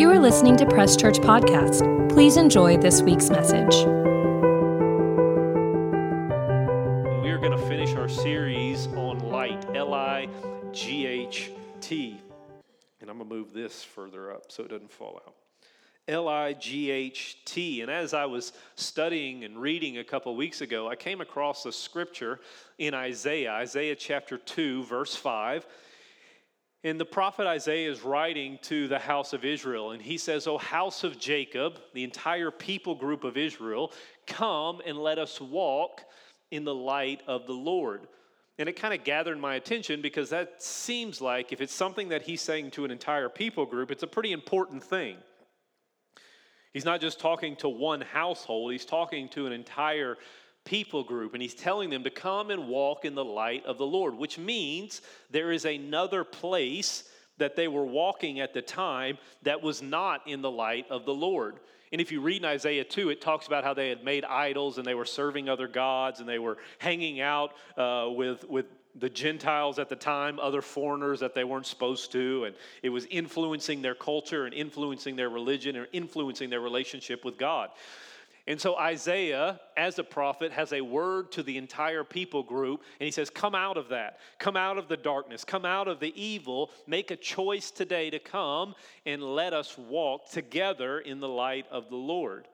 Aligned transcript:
You 0.00 0.08
are 0.10 0.18
listening 0.18 0.56
to 0.56 0.64
Press 0.64 0.96
Church 0.96 1.18
Podcast. 1.18 2.08
Please 2.08 2.38
enjoy 2.38 2.78
this 2.78 3.02
week's 3.02 3.28
message. 3.28 3.84
We 7.22 7.28
are 7.28 7.36
going 7.38 7.52
to 7.52 7.62
finish 7.68 7.92
our 7.96 8.08
series 8.08 8.86
on 8.86 9.18
light, 9.18 9.62
L 9.74 9.92
I 9.92 10.30
G 10.72 11.04
H 11.04 11.50
T. 11.82 12.18
And 13.02 13.10
I'm 13.10 13.18
going 13.18 13.28
to 13.28 13.34
move 13.34 13.52
this 13.52 13.84
further 13.84 14.32
up 14.32 14.50
so 14.50 14.62
it 14.62 14.70
doesn't 14.70 14.90
fall 14.90 15.20
out. 15.26 15.34
L 16.08 16.28
I 16.28 16.54
G 16.54 16.90
H 16.90 17.36
T. 17.44 17.82
And 17.82 17.90
as 17.90 18.14
I 18.14 18.24
was 18.24 18.54
studying 18.76 19.44
and 19.44 19.60
reading 19.60 19.98
a 19.98 20.04
couple 20.04 20.34
weeks 20.34 20.62
ago, 20.62 20.88
I 20.88 20.96
came 20.96 21.20
across 21.20 21.66
a 21.66 21.72
scripture 21.72 22.40
in 22.78 22.94
Isaiah, 22.94 23.52
Isaiah 23.52 23.96
chapter 23.96 24.38
2, 24.38 24.82
verse 24.84 25.14
5. 25.14 25.66
And 26.82 26.98
the 26.98 27.04
prophet 27.04 27.46
Isaiah 27.46 27.90
is 27.90 28.02
writing 28.02 28.58
to 28.62 28.88
the 28.88 28.98
house 28.98 29.34
of 29.34 29.44
Israel, 29.44 29.90
and 29.90 30.00
he 30.00 30.16
says, 30.16 30.46
O 30.46 30.56
house 30.56 31.04
of 31.04 31.18
Jacob, 31.18 31.78
the 31.92 32.04
entire 32.04 32.50
people 32.50 32.94
group 32.94 33.22
of 33.22 33.36
Israel, 33.36 33.92
come 34.26 34.80
and 34.86 34.96
let 34.96 35.18
us 35.18 35.40
walk 35.40 36.02
in 36.50 36.64
the 36.64 36.74
light 36.74 37.22
of 37.26 37.46
the 37.46 37.52
Lord. 37.52 38.08
And 38.58 38.68
it 38.68 38.76
kind 38.76 38.94
of 38.94 39.04
gathered 39.04 39.38
my 39.38 39.54
attention 39.56 40.00
because 40.00 40.30
that 40.30 40.62
seems 40.62 41.20
like 41.20 41.52
if 41.52 41.60
it's 41.60 41.72
something 41.72 42.08
that 42.10 42.22
he's 42.22 42.40
saying 42.40 42.70
to 42.72 42.84
an 42.84 42.90
entire 42.90 43.28
people 43.28 43.66
group, 43.66 43.90
it's 43.90 44.02
a 44.02 44.06
pretty 44.06 44.32
important 44.32 44.82
thing. 44.82 45.16
He's 46.72 46.84
not 46.84 47.00
just 47.00 47.20
talking 47.20 47.56
to 47.56 47.68
one 47.68 48.00
household, 48.00 48.72
he's 48.72 48.84
talking 48.84 49.28
to 49.30 49.46
an 49.46 49.52
entire 49.52 50.16
people 50.64 51.02
group, 51.04 51.34
and 51.34 51.42
he's 51.42 51.54
telling 51.54 51.90
them 51.90 52.04
to 52.04 52.10
come 52.10 52.50
and 52.50 52.68
walk 52.68 53.04
in 53.04 53.14
the 53.14 53.24
light 53.24 53.64
of 53.64 53.78
the 53.78 53.86
Lord, 53.86 54.14
which 54.14 54.38
means 54.38 55.02
there 55.30 55.52
is 55.52 55.64
another 55.64 56.24
place 56.24 57.04
that 57.38 57.56
they 57.56 57.68
were 57.68 57.84
walking 57.84 58.40
at 58.40 58.52
the 58.52 58.62
time 58.62 59.18
that 59.42 59.62
was 59.62 59.82
not 59.82 60.26
in 60.26 60.42
the 60.42 60.50
light 60.50 60.86
of 60.90 61.06
the 61.06 61.14
Lord. 61.14 61.56
And 61.92 62.00
if 62.00 62.12
you 62.12 62.20
read 62.20 62.42
in 62.42 62.44
Isaiah 62.44 62.84
2, 62.84 63.10
it 63.10 63.20
talks 63.20 63.46
about 63.46 63.64
how 63.64 63.74
they 63.74 63.88
had 63.88 64.04
made 64.04 64.24
idols 64.24 64.78
and 64.78 64.86
they 64.86 64.94
were 64.94 65.04
serving 65.04 65.48
other 65.48 65.66
gods 65.66 66.20
and 66.20 66.28
they 66.28 66.38
were 66.38 66.58
hanging 66.78 67.20
out 67.20 67.54
uh, 67.76 68.06
with, 68.10 68.48
with 68.48 68.66
the 68.94 69.08
Gentiles 69.08 69.78
at 69.78 69.88
the 69.88 69.96
time, 69.96 70.38
other 70.38 70.62
foreigners 70.62 71.20
that 71.20 71.34
they 71.34 71.44
weren't 71.44 71.66
supposed 71.66 72.12
to, 72.12 72.44
and 72.44 72.54
it 72.82 72.88
was 72.88 73.06
influencing 73.06 73.82
their 73.82 73.94
culture 73.94 74.46
and 74.46 74.54
influencing 74.54 75.16
their 75.16 75.30
religion 75.30 75.76
and 75.76 75.86
influencing 75.92 76.50
their 76.50 76.60
relationship 76.60 77.24
with 77.24 77.38
God. 77.38 77.70
And 78.46 78.60
so 78.60 78.76
Isaiah, 78.76 79.60
as 79.76 79.98
a 79.98 80.04
prophet, 80.04 80.52
has 80.52 80.72
a 80.72 80.80
word 80.80 81.30
to 81.32 81.42
the 81.42 81.58
entire 81.58 82.04
people 82.04 82.42
group, 82.42 82.82
and 82.98 83.04
he 83.04 83.10
says, 83.10 83.30
Come 83.30 83.54
out 83.54 83.76
of 83.76 83.88
that. 83.88 84.18
Come 84.38 84.56
out 84.56 84.78
of 84.78 84.88
the 84.88 84.96
darkness. 84.96 85.44
Come 85.44 85.64
out 85.64 85.88
of 85.88 86.00
the 86.00 86.12
evil. 86.20 86.70
Make 86.86 87.10
a 87.10 87.16
choice 87.16 87.70
today 87.70 88.10
to 88.10 88.18
come 88.18 88.74
and 89.04 89.22
let 89.22 89.52
us 89.52 89.76
walk 89.76 90.30
together 90.30 91.00
in 91.00 91.20
the 91.20 91.28
light 91.28 91.66
of 91.70 91.90
the 91.90 91.96
Lord. 91.96 92.48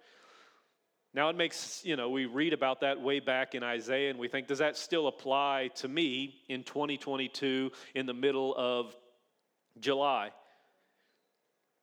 Now, 1.14 1.30
it 1.30 1.36
makes, 1.36 1.82
you 1.82 1.96
know, 1.96 2.10
we 2.10 2.26
read 2.26 2.52
about 2.52 2.80
that 2.80 3.00
way 3.00 3.20
back 3.20 3.54
in 3.54 3.62
Isaiah, 3.62 4.10
and 4.10 4.18
we 4.18 4.28
think, 4.28 4.48
does 4.48 4.58
that 4.58 4.76
still 4.76 5.06
apply 5.06 5.70
to 5.76 5.88
me 5.88 6.42
in 6.48 6.62
2022 6.62 7.70
in 7.94 8.04
the 8.04 8.12
middle 8.12 8.54
of 8.54 8.94
July? 9.78 10.30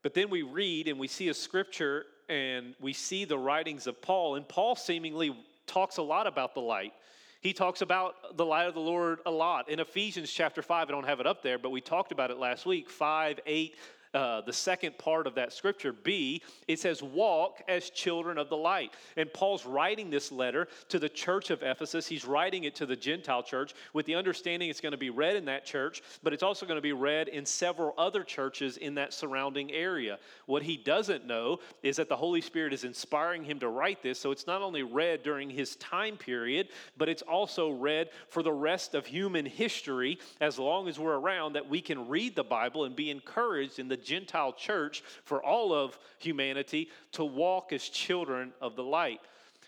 But 0.03 0.13
then 0.13 0.29
we 0.29 0.43
read 0.43 0.87
and 0.87 0.99
we 0.99 1.07
see 1.07 1.29
a 1.29 1.33
scripture 1.33 2.05
and 2.29 2.75
we 2.79 2.93
see 2.93 3.25
the 3.25 3.37
writings 3.37 3.87
of 3.87 4.01
Paul, 4.01 4.35
and 4.35 4.47
Paul 4.47 4.75
seemingly 4.75 5.35
talks 5.67 5.97
a 5.97 6.01
lot 6.01 6.27
about 6.27 6.53
the 6.53 6.61
light. 6.61 6.93
He 7.41 7.51
talks 7.51 7.81
about 7.81 8.37
the 8.37 8.45
light 8.45 8.67
of 8.67 8.73
the 8.73 8.79
Lord 8.79 9.19
a 9.25 9.31
lot. 9.31 9.69
In 9.69 9.79
Ephesians 9.79 10.31
chapter 10.31 10.61
5, 10.61 10.87
I 10.87 10.91
don't 10.91 11.05
have 11.05 11.19
it 11.19 11.27
up 11.27 11.43
there, 11.43 11.57
but 11.57 11.71
we 11.71 11.81
talked 11.81 12.11
about 12.11 12.31
it 12.31 12.37
last 12.37 12.65
week 12.65 12.89
5, 12.89 13.41
8, 13.45 13.75
uh, 14.13 14.41
the 14.41 14.53
second 14.53 14.97
part 14.97 15.25
of 15.25 15.35
that 15.35 15.51
scripture, 15.53 15.91
B, 15.91 16.41
it 16.67 16.79
says, 16.79 17.01
Walk 17.01 17.61
as 17.67 17.89
children 17.89 18.37
of 18.37 18.49
the 18.49 18.57
light. 18.57 18.93
And 19.17 19.31
Paul's 19.33 19.65
writing 19.65 20.09
this 20.09 20.31
letter 20.31 20.67
to 20.89 20.99
the 20.99 21.09
church 21.09 21.49
of 21.49 21.63
Ephesus. 21.63 22.07
He's 22.07 22.25
writing 22.25 22.65
it 22.65 22.75
to 22.75 22.85
the 22.85 22.95
Gentile 22.95 23.41
church 23.41 23.73
with 23.93 24.05
the 24.05 24.15
understanding 24.15 24.69
it's 24.69 24.81
going 24.81 24.91
to 24.91 24.97
be 24.97 25.09
read 25.09 25.35
in 25.35 25.45
that 25.45 25.65
church, 25.65 26.03
but 26.21 26.31
it's 26.31 26.43
also 26.43 26.65
going 26.65 26.77
to 26.77 26.81
be 26.81 26.93
read 26.93 27.27
in 27.27 27.45
several 27.45 27.93
other 27.97 28.23
churches 28.23 28.77
in 28.77 28.95
that 28.95 29.13
surrounding 29.13 29.71
area. 29.71 30.19
What 30.45 30.61
he 30.61 30.77
doesn't 30.77 31.25
know 31.25 31.59
is 31.81 31.95
that 31.95 32.09
the 32.09 32.15
Holy 32.15 32.41
Spirit 32.41 32.73
is 32.73 32.83
inspiring 32.83 33.43
him 33.43 33.59
to 33.59 33.69
write 33.69 34.03
this, 34.03 34.19
so 34.19 34.31
it's 34.31 34.47
not 34.47 34.61
only 34.61 34.83
read 34.83 35.23
during 35.23 35.49
his 35.49 35.75
time 35.77 36.17
period, 36.17 36.69
but 36.97 37.09
it's 37.09 37.23
also 37.23 37.71
read 37.71 38.09
for 38.29 38.43
the 38.43 38.53
rest 38.53 38.93
of 38.93 39.07
human 39.07 39.45
history 39.45 40.19
as 40.39 40.59
long 40.59 40.87
as 40.87 40.99
we're 40.99 41.17
around 41.17 41.53
that 41.53 41.67
we 41.67 41.81
can 41.81 42.07
read 42.07 42.35
the 42.35 42.43
Bible 42.43 42.85
and 42.85 42.95
be 42.95 43.09
encouraged 43.09 43.79
in 43.79 43.87
the 43.87 44.02
Gentile 44.03 44.53
church 44.53 45.03
for 45.23 45.43
all 45.43 45.73
of 45.73 45.97
humanity 46.19 46.89
to 47.13 47.23
walk 47.23 47.73
as 47.73 47.89
children 47.89 48.53
of 48.61 48.75
the 48.75 48.83
light. 48.83 49.19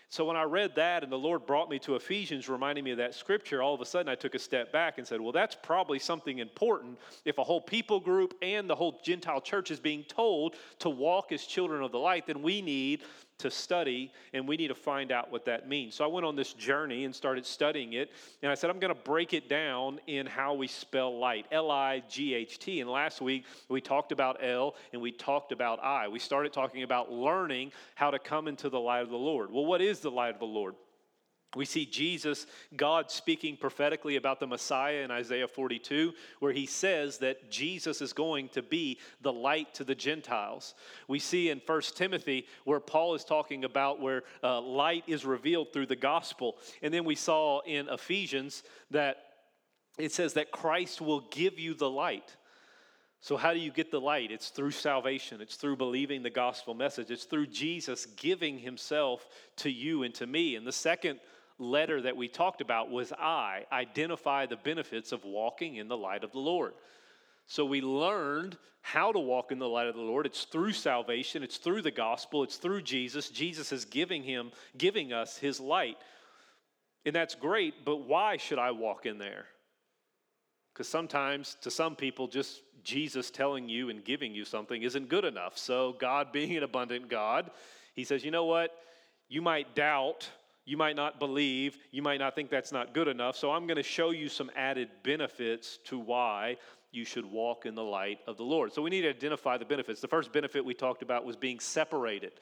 So 0.08 0.24
when 0.24 0.36
I 0.36 0.44
read 0.44 0.76
that 0.76 1.02
and 1.02 1.10
the 1.10 1.18
Lord 1.18 1.46
brought 1.46 1.68
me 1.68 1.80
to 1.80 1.96
Ephesians, 1.96 2.48
reminding 2.48 2.84
me 2.84 2.92
of 2.92 2.98
that 2.98 3.14
scripture, 3.14 3.60
all 3.60 3.74
of 3.74 3.80
a 3.80 3.84
sudden 3.84 4.08
I 4.08 4.14
took 4.14 4.36
a 4.36 4.38
step 4.38 4.72
back 4.72 4.98
and 4.98 5.06
said, 5.06 5.20
well, 5.20 5.32
that's 5.32 5.56
probably 5.60 5.98
something 5.98 6.38
important 6.38 6.98
if 7.24 7.38
a 7.38 7.44
whole 7.44 7.60
people 7.60 7.98
group 7.98 8.34
and 8.40 8.70
the 8.70 8.74
whole 8.74 9.00
Gentile 9.04 9.40
church 9.40 9.72
is 9.72 9.80
being 9.80 10.04
told 10.04 10.54
to 10.78 10.88
walk 10.88 11.32
as 11.32 11.44
children 11.44 11.82
of 11.82 11.90
the 11.90 11.98
light, 11.98 12.26
then 12.26 12.40
we 12.40 12.62
need 12.62 13.02
to 13.38 13.50
study 13.50 14.12
and 14.32 14.48
we 14.48 14.56
need 14.56 14.68
to 14.68 14.74
find 14.74 15.12
out 15.12 15.30
what 15.30 15.44
that 15.44 15.68
means. 15.68 15.94
So 15.94 16.04
I 16.04 16.08
went 16.08 16.24
on 16.24 16.36
this 16.36 16.52
journey 16.54 17.04
and 17.04 17.14
started 17.14 17.44
studying 17.44 17.92
it. 17.92 18.10
And 18.42 18.50
I 18.50 18.54
said, 18.54 18.70
I'm 18.70 18.78
going 18.78 18.94
to 18.94 19.00
break 19.00 19.34
it 19.34 19.48
down 19.48 20.00
in 20.06 20.26
how 20.26 20.54
we 20.54 20.66
spell 20.66 21.18
light 21.18 21.46
L 21.52 21.70
I 21.70 22.02
G 22.08 22.34
H 22.34 22.58
T. 22.58 22.80
And 22.80 22.90
last 22.90 23.20
week 23.20 23.44
we 23.68 23.80
talked 23.80 24.12
about 24.12 24.42
L 24.42 24.74
and 24.92 25.02
we 25.02 25.12
talked 25.12 25.52
about 25.52 25.82
I. 25.82 26.08
We 26.08 26.18
started 26.18 26.52
talking 26.52 26.82
about 26.82 27.12
learning 27.12 27.72
how 27.94 28.10
to 28.10 28.18
come 28.18 28.48
into 28.48 28.68
the 28.68 28.80
light 28.80 29.02
of 29.02 29.10
the 29.10 29.16
Lord. 29.16 29.50
Well, 29.50 29.66
what 29.66 29.80
is 29.80 30.00
the 30.00 30.10
light 30.10 30.34
of 30.34 30.40
the 30.40 30.46
Lord? 30.46 30.74
We 31.54 31.64
see 31.64 31.86
Jesus, 31.86 32.46
God 32.76 33.10
speaking 33.10 33.56
prophetically 33.56 34.16
about 34.16 34.40
the 34.40 34.46
Messiah 34.46 35.02
in 35.02 35.10
Isaiah 35.10 35.48
42, 35.48 36.12
where 36.40 36.52
he 36.52 36.66
says 36.66 37.18
that 37.18 37.50
Jesus 37.50 38.02
is 38.02 38.12
going 38.12 38.48
to 38.50 38.62
be 38.62 38.98
the 39.22 39.32
light 39.32 39.72
to 39.74 39.84
the 39.84 39.94
Gentiles. 39.94 40.74
We 41.08 41.18
see 41.18 41.50
in 41.50 41.62
1 41.64 41.80
Timothy 41.94 42.46
where 42.64 42.80
Paul 42.80 43.14
is 43.14 43.24
talking 43.24 43.64
about 43.64 44.00
where 44.00 44.24
uh, 44.42 44.60
light 44.60 45.04
is 45.06 45.24
revealed 45.24 45.72
through 45.72 45.86
the 45.86 45.96
gospel. 45.96 46.56
And 46.82 46.92
then 46.92 47.04
we 47.04 47.14
saw 47.14 47.60
in 47.60 47.88
Ephesians 47.88 48.62
that 48.90 49.18
it 49.98 50.12
says 50.12 50.34
that 50.34 50.50
Christ 50.50 51.00
will 51.00 51.20
give 51.30 51.58
you 51.58 51.72
the 51.72 51.88
light. 51.88 52.36
So, 53.20 53.36
how 53.36 53.54
do 53.54 53.58
you 53.58 53.72
get 53.72 53.90
the 53.90 54.00
light? 54.00 54.30
It's 54.30 54.50
through 54.50 54.72
salvation. 54.72 55.40
It's 55.40 55.56
through 55.56 55.76
believing 55.76 56.22
the 56.22 56.30
gospel 56.30 56.74
message. 56.74 57.10
It's 57.10 57.24
through 57.24 57.46
Jesus 57.46 58.06
giving 58.06 58.58
himself 58.58 59.26
to 59.56 59.70
you 59.70 60.02
and 60.02 60.14
to 60.16 60.26
me. 60.26 60.54
And 60.54 60.66
the 60.66 60.72
second 60.72 61.18
letter 61.58 62.02
that 62.02 62.16
we 62.16 62.28
talked 62.28 62.60
about 62.60 62.90
was 62.90 63.12
I, 63.12 63.64
identify 63.72 64.46
the 64.46 64.56
benefits 64.56 65.12
of 65.12 65.24
walking 65.24 65.76
in 65.76 65.88
the 65.88 65.96
light 65.96 66.24
of 66.24 66.32
the 66.32 66.38
Lord. 66.38 66.74
So 67.46 67.64
we 67.64 67.80
learned 67.80 68.56
how 68.82 69.12
to 69.12 69.18
walk 69.18 69.52
in 69.52 69.58
the 69.58 69.68
light 69.68 69.86
of 69.86 69.94
the 69.94 70.00
Lord. 70.00 70.26
It's 70.26 70.44
through 70.44 70.72
salvation, 70.72 71.42
it's 71.42 71.56
through 71.56 71.82
the 71.82 71.90
gospel, 71.90 72.42
it's 72.42 72.56
through 72.56 72.82
Jesus. 72.82 73.30
Jesus 73.30 73.72
is 73.72 73.84
giving 73.84 74.22
him 74.22 74.52
giving 74.76 75.12
us 75.12 75.38
his 75.38 75.58
light. 75.60 75.96
And 77.04 77.14
that's 77.14 77.34
great, 77.34 77.84
but 77.84 77.98
why 77.98 78.36
should 78.36 78.58
I 78.58 78.72
walk 78.72 79.06
in 79.06 79.18
there? 79.18 79.46
Because 80.72 80.88
sometimes 80.88 81.56
to 81.62 81.70
some 81.70 81.96
people 81.96 82.28
just 82.28 82.62
Jesus 82.82 83.30
telling 83.30 83.68
you 83.68 83.90
and 83.90 84.04
giving 84.04 84.34
you 84.34 84.44
something 84.44 84.82
isn't 84.82 85.08
good 85.08 85.24
enough. 85.24 85.56
So 85.56 85.96
God 85.98 86.32
being 86.32 86.56
an 86.56 86.62
abundant 86.62 87.08
God, 87.08 87.50
he 87.94 88.04
says, 88.04 88.24
"You 88.24 88.30
know 88.30 88.44
what? 88.44 88.72
You 89.28 89.42
might 89.42 89.74
doubt 89.74 90.28
you 90.66 90.76
might 90.76 90.96
not 90.96 91.20
believe, 91.20 91.78
you 91.92 92.02
might 92.02 92.18
not 92.18 92.34
think 92.34 92.50
that's 92.50 92.72
not 92.72 92.92
good 92.92 93.06
enough. 93.08 93.36
So 93.36 93.52
I'm 93.52 93.66
going 93.66 93.76
to 93.76 93.84
show 93.84 94.10
you 94.10 94.28
some 94.28 94.50
added 94.56 94.90
benefits 95.04 95.78
to 95.84 95.98
why 95.98 96.56
you 96.90 97.04
should 97.04 97.24
walk 97.24 97.66
in 97.66 97.76
the 97.76 97.84
light 97.84 98.18
of 98.26 98.36
the 98.36 98.42
Lord. 98.42 98.72
So 98.72 98.82
we 98.82 98.90
need 98.90 99.02
to 99.02 99.10
identify 99.10 99.56
the 99.56 99.64
benefits. 99.64 100.00
The 100.00 100.08
first 100.08 100.32
benefit 100.32 100.64
we 100.64 100.74
talked 100.74 101.02
about 101.02 101.24
was 101.24 101.36
being 101.36 101.60
separated. 101.60 102.32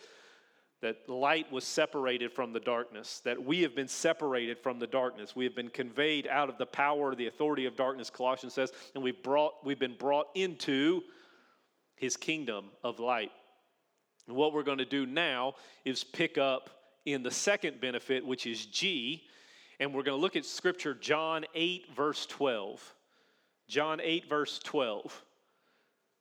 That 0.81 1.09
light 1.09 1.53
was 1.53 1.65
separated 1.65 2.33
from 2.33 2.53
the 2.53 2.61
darkness, 2.61 3.21
that 3.25 3.43
we 3.43 3.63
have 3.63 3.75
been 3.75 3.89
separated 3.89 4.59
from 4.59 4.79
the 4.79 4.87
darkness. 4.87 5.37
We 5.37 5.45
have 5.45 5.55
been 5.55 5.71
conveyed 5.71 6.27
out 6.27 6.49
of 6.49 6.57
the 6.57 6.67
power, 6.67 7.15
the 7.15 7.27
authority 7.27 7.67
of 7.67 7.77
darkness, 7.77 8.11
Colossians 8.11 8.55
says, 8.55 8.73
and 8.95 9.05
we've, 9.05 9.23
brought, 9.23 9.65
we've 9.65 9.79
been 9.79 9.97
brought 9.99 10.29
into 10.35 11.03
his 11.97 12.17
kingdom 12.17 12.67
of 12.83 13.01
light. 13.01 13.33
And 14.27 14.37
what 14.37 14.55
we're 14.55 14.63
going 14.63 14.79
to 14.79 14.85
do 14.87 15.05
now 15.05 15.55
is 15.85 16.05
pick 16.05 16.39
up 16.39 16.71
in 17.05 17.23
the 17.23 17.31
second 17.31 17.81
benefit, 17.81 18.25
which 18.25 18.47
is 18.47 18.67
G. 18.67 19.25
And 19.81 19.93
we're 19.93 20.03
going 20.03 20.17
to 20.17 20.23
look 20.23 20.37
at 20.37 20.45
scripture, 20.45 20.95
John 20.95 21.45
8, 21.55 21.87
verse 21.95 22.27
12. 22.27 22.95
John 23.69 24.01
8, 24.01 24.29
verse 24.29 24.59
12. 24.63 25.25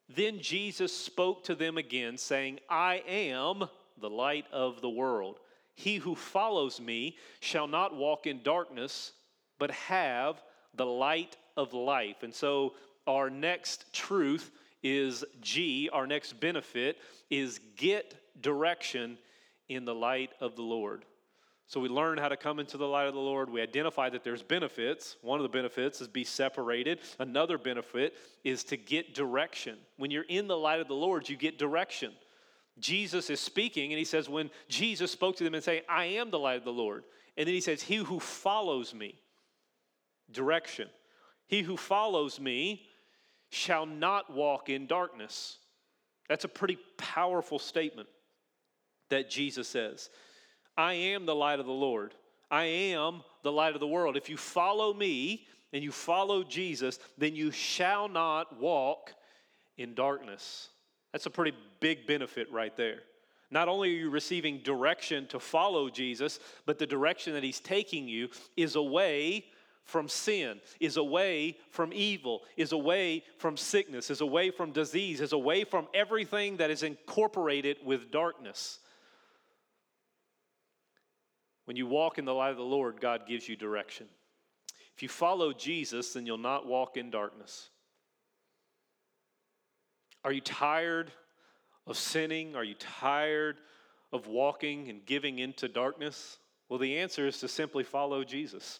Then 0.10 0.40
Jesus 0.40 0.96
spoke 0.96 1.44
to 1.46 1.56
them 1.56 1.78
again, 1.78 2.18
saying, 2.18 2.60
I 2.70 3.04
am 3.08 3.68
the 4.00 4.10
light 4.10 4.46
of 4.52 4.82
the 4.82 4.90
world. 4.90 5.40
He 5.76 5.98
who 5.98 6.16
follows 6.16 6.80
me 6.80 7.18
shall 7.40 7.68
not 7.68 7.96
walk 7.96 8.28
in 8.28 8.44
darkness, 8.44 9.14
but 9.60 9.72
have 9.72 10.42
the 10.76 10.86
light 10.86 11.38
of 11.58 11.74
life. 11.74 12.24
And 12.24 12.34
so, 12.34 12.74
our 13.06 13.30
next 13.30 13.92
truth 13.94 14.52
is 14.82 15.24
G, 15.42 15.90
our 15.92 16.08
next 16.08 16.40
benefit, 16.40 16.98
is 17.30 17.60
get 17.76 18.16
direction 18.42 19.18
in 19.70 19.86
the 19.86 19.96
light 19.96 20.32
of 20.40 20.56
the 20.56 20.62
Lord. 20.62 21.06
So 21.68 21.80
we 21.80 21.90
learn 21.90 22.18
how 22.18 22.28
to 22.28 22.38
come 22.38 22.60
into 22.60 22.78
the 22.78 22.88
light 22.88 23.08
of 23.08 23.14
the 23.14 23.20
Lord. 23.20 23.50
We 23.50 23.62
identify 23.62 24.10
that 24.10 24.24
there's 24.24 24.44
benefits. 24.44 25.16
One 25.22 25.40
of 25.40 25.44
the 25.44 25.50
benefits 25.50 26.02
is 26.02 26.08
be 26.08 26.24
separated. 26.24 27.00
Another 27.20 27.58
benefit 27.58 28.16
is 28.44 28.64
to 28.66 28.78
get 28.78 29.16
direction. 29.16 29.78
When 29.98 30.12
you're 30.12 30.24
in 30.24 30.48
the 30.48 30.58
light 30.58 30.82
of 30.82 30.88
the 30.88 30.96
Lord, 30.96 31.28
you 31.30 31.38
get 31.38 31.58
direction. 31.58 32.12
Jesus 32.80 33.30
is 33.30 33.40
speaking, 33.40 33.92
and 33.92 34.00
he 34.00 34.06
says, 34.06 34.28
when 34.28 34.50
Jesus 34.68 35.12
spoke 35.12 35.38
to 35.38 35.44
them 35.44 35.54
and 35.54 35.64
saying, 35.64 35.84
I 35.88 36.06
am 36.06 36.32
the 36.32 36.40
light 36.40 36.58
of 36.58 36.64
the 36.64 36.74
Lord. 36.74 37.04
And 37.38 37.48
then 37.48 37.54
he 37.54 37.62
says, 37.62 37.82
He 37.82 37.96
who 37.98 38.20
follows 38.20 38.94
me, 38.94 39.16
direction. 40.32 40.90
He 41.48 41.62
who 41.62 41.78
follows 41.78 42.40
me 42.40 42.88
shall 43.50 43.86
not 43.86 44.34
walk 44.34 44.70
in 44.70 44.88
darkness. 44.88 45.58
That's 46.28 46.46
a 46.46 46.50
pretty 46.50 46.78
powerful 46.98 47.60
statement 47.60 48.10
that 49.14 49.30
Jesus 49.30 49.68
says. 49.68 50.10
I 50.76 50.94
am 50.94 51.26
the 51.26 51.36
light 51.36 51.60
of 51.60 51.68
the 51.68 51.72
Lord. 51.72 52.16
I 52.50 52.64
am 52.64 53.22
the 53.44 53.52
light 53.52 53.76
of 53.76 53.80
the 53.80 53.88
world. 53.88 54.18
If 54.18 54.28
you 54.28 54.38
follow 54.38 54.94
me 54.94 55.46
and 55.72 55.84
you 55.84 55.92
follow 55.92 56.44
Jesus, 56.44 57.00
then 57.18 57.36
you 57.36 57.52
shall 57.52 58.08
not 58.08 58.60
walk 58.60 59.14
in 59.78 59.94
darkness. 59.94 60.70
That's 61.12 61.28
a 61.28 61.32
pretty 61.32 61.56
big 61.80 62.08
benefit 62.08 62.52
right 62.52 62.76
there. 62.76 63.02
Not 63.52 63.68
only 63.68 63.90
are 63.90 64.00
you 64.00 64.10
receiving 64.10 64.60
direction 64.64 65.28
to 65.28 65.40
follow 65.40 65.90
Jesus, 65.90 66.40
but 66.66 66.80
the 66.80 66.88
direction 66.88 67.34
that 67.34 67.44
he's 67.44 67.60
taking 67.60 68.08
you 68.08 68.30
is 68.58 68.76
away 68.76 69.46
from 69.86 70.08
sin, 70.08 70.60
is 70.80 70.98
away 70.98 71.58
from 71.70 71.94
evil, 71.94 72.42
is 72.58 72.72
away 72.72 73.24
from 73.38 73.58
sickness, 73.58 74.10
is 74.10 74.22
away 74.22 74.50
from 74.50 74.72
disease, 74.72 75.22
is 75.22 75.34
away 75.34 75.66
from 75.66 75.88
everything 75.94 76.58
that 76.58 76.72
is 76.72 76.82
incorporated 76.82 77.78
with 77.86 78.10
darkness. 78.10 78.80
When 81.66 81.78
you 81.78 81.88
walk 81.88 82.18
in 82.18 82.26
the 82.26 82.34
light 82.34 82.52
of 82.52 82.58
the 82.58 82.64
Lord, 82.64 83.00
God 83.00 83.28
gives 83.28 83.48
you 83.48 83.56
direction. 83.56 84.08
If 84.96 85.02
you 85.02 85.10
follow 85.10 85.54
Jesus, 85.54 86.14
then 86.14 86.26
you'll 86.26 86.38
not 86.38 86.68
walk 86.68 86.98
in 86.98 87.10
darkness. 87.10 87.70
Are 90.24 90.32
you 90.32 90.42
tired 90.42 91.12
of 91.88 91.98
sinning? 91.98 92.56
Are 92.56 92.64
you 92.64 92.76
tired 92.76 93.58
of 94.12 94.28
walking 94.28 94.90
and 94.90 95.06
giving 95.06 95.40
into 95.40 95.68
darkness? 95.68 96.38
Well, 96.70 96.80
the 96.80 96.98
answer 96.98 97.28
is 97.28 97.40
to 97.40 97.48
simply 97.48 97.84
follow 97.84 98.24
Jesus. 98.24 98.80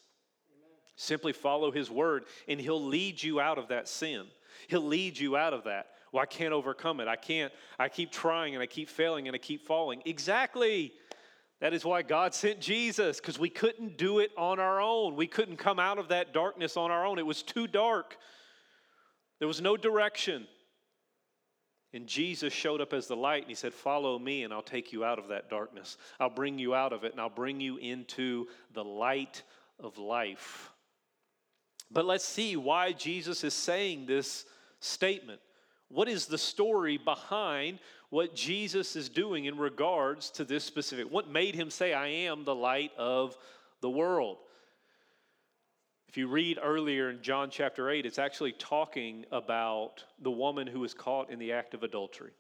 Amen. 0.50 0.72
Simply 0.96 1.34
follow 1.34 1.72
his 1.72 1.90
word, 1.90 2.26
and 2.48 2.60
he'll 2.60 2.84
lead 2.84 3.22
you 3.22 3.40
out 3.40 3.58
of 3.58 3.70
that 3.70 3.88
sin. 3.88 4.26
He'll 4.68 4.86
lead 4.86 5.18
you 5.18 5.36
out 5.36 5.54
of 5.54 5.66
that. 5.66 5.88
Well, 6.12 6.22
I 6.22 6.28
can't 6.28 6.54
overcome 6.54 7.00
it. 7.00 7.08
I 7.08 7.16
can't. 7.16 7.52
I 7.80 7.90
keep 7.90 8.12
trying 8.12 8.54
and 8.54 8.62
I 8.62 8.68
keep 8.68 8.88
failing 8.88 9.28
and 9.28 9.34
I 9.34 9.40
keep 9.40 9.66
falling. 9.66 10.04
Exactly. 10.06 10.94
That 11.64 11.74
is 11.74 11.86
why 11.86 12.02
God 12.02 12.34
sent 12.34 12.60
Jesus, 12.60 13.22
because 13.22 13.40
we 13.40 13.48
couldn't 13.48 13.96
do 13.96 14.20
it 14.20 14.32
on 14.38 14.60
our 14.60 14.82
own. 14.82 15.16
We 15.16 15.28
couldn't 15.28 15.56
come 15.56 15.80
out 15.80 15.98
of 15.98 16.10
that 16.10 16.34
darkness 16.34 16.76
on 16.76 16.92
our 16.92 17.06
own. 17.06 17.20
It 17.20 17.26
was 17.26 17.42
too 17.42 17.68
dark, 17.68 18.18
there 19.40 19.48
was 19.48 19.62
no 19.62 19.78
direction. 19.78 20.46
And 21.94 22.06
Jesus 22.06 22.52
showed 22.52 22.82
up 22.82 22.92
as 22.92 23.08
the 23.08 23.16
light 23.16 23.44
and 23.44 23.50
he 23.50 23.56
said, 23.56 23.74
Follow 23.74 24.20
me, 24.20 24.44
and 24.44 24.54
I'll 24.54 24.62
take 24.62 24.92
you 24.92 25.06
out 25.06 25.20
of 25.20 25.30
that 25.30 25.50
darkness. 25.50 25.96
I'll 26.20 26.30
bring 26.30 26.60
you 26.60 26.76
out 26.76 26.92
of 26.92 27.06
it, 27.06 27.14
and 27.14 27.22
I'll 27.22 27.30
bring 27.30 27.62
you 27.62 27.78
into 27.78 28.48
the 28.74 28.84
light 28.84 29.42
of 29.80 29.98
life. 29.98 30.70
But 31.90 32.04
let's 32.04 32.26
see 32.26 32.58
why 32.58 32.92
Jesus 32.92 33.46
is 33.46 33.54
saying 33.54 34.06
this 34.06 34.44
statement. 34.82 35.40
What 35.88 36.10
is 36.10 36.26
the 36.26 36.38
story 36.38 36.98
behind 36.98 37.80
what 38.14 38.36
Jesus 38.36 38.96
is 38.96 39.10
doing 39.10 39.46
in 39.46 39.58
regards 39.58 40.30
to 40.30 40.46
this 40.46 40.64
specific? 40.64 41.12
What 41.12 41.32
made 41.32 41.56
him 41.56 41.72
say, 41.72 41.94
I 41.94 42.10
am 42.10 42.44
the 42.44 42.54
light 42.54 42.92
of 42.96 43.36
the 43.82 43.90
world? 43.90 44.38
If 46.08 46.16
you 46.16 46.28
read 46.28 46.60
earlier 46.62 47.10
in 47.10 47.24
John 47.24 47.50
chapter 47.50 47.90
8, 47.90 48.06
it's 48.06 48.20
actually 48.20 48.52
talking 48.52 49.26
about 49.32 50.04
the 50.22 50.30
woman 50.30 50.68
who 50.68 50.82
was 50.82 50.94
caught 50.94 51.32
in 51.32 51.40
the 51.40 51.54
act 51.54 51.74
of 51.74 51.82
adultery. 51.82 52.34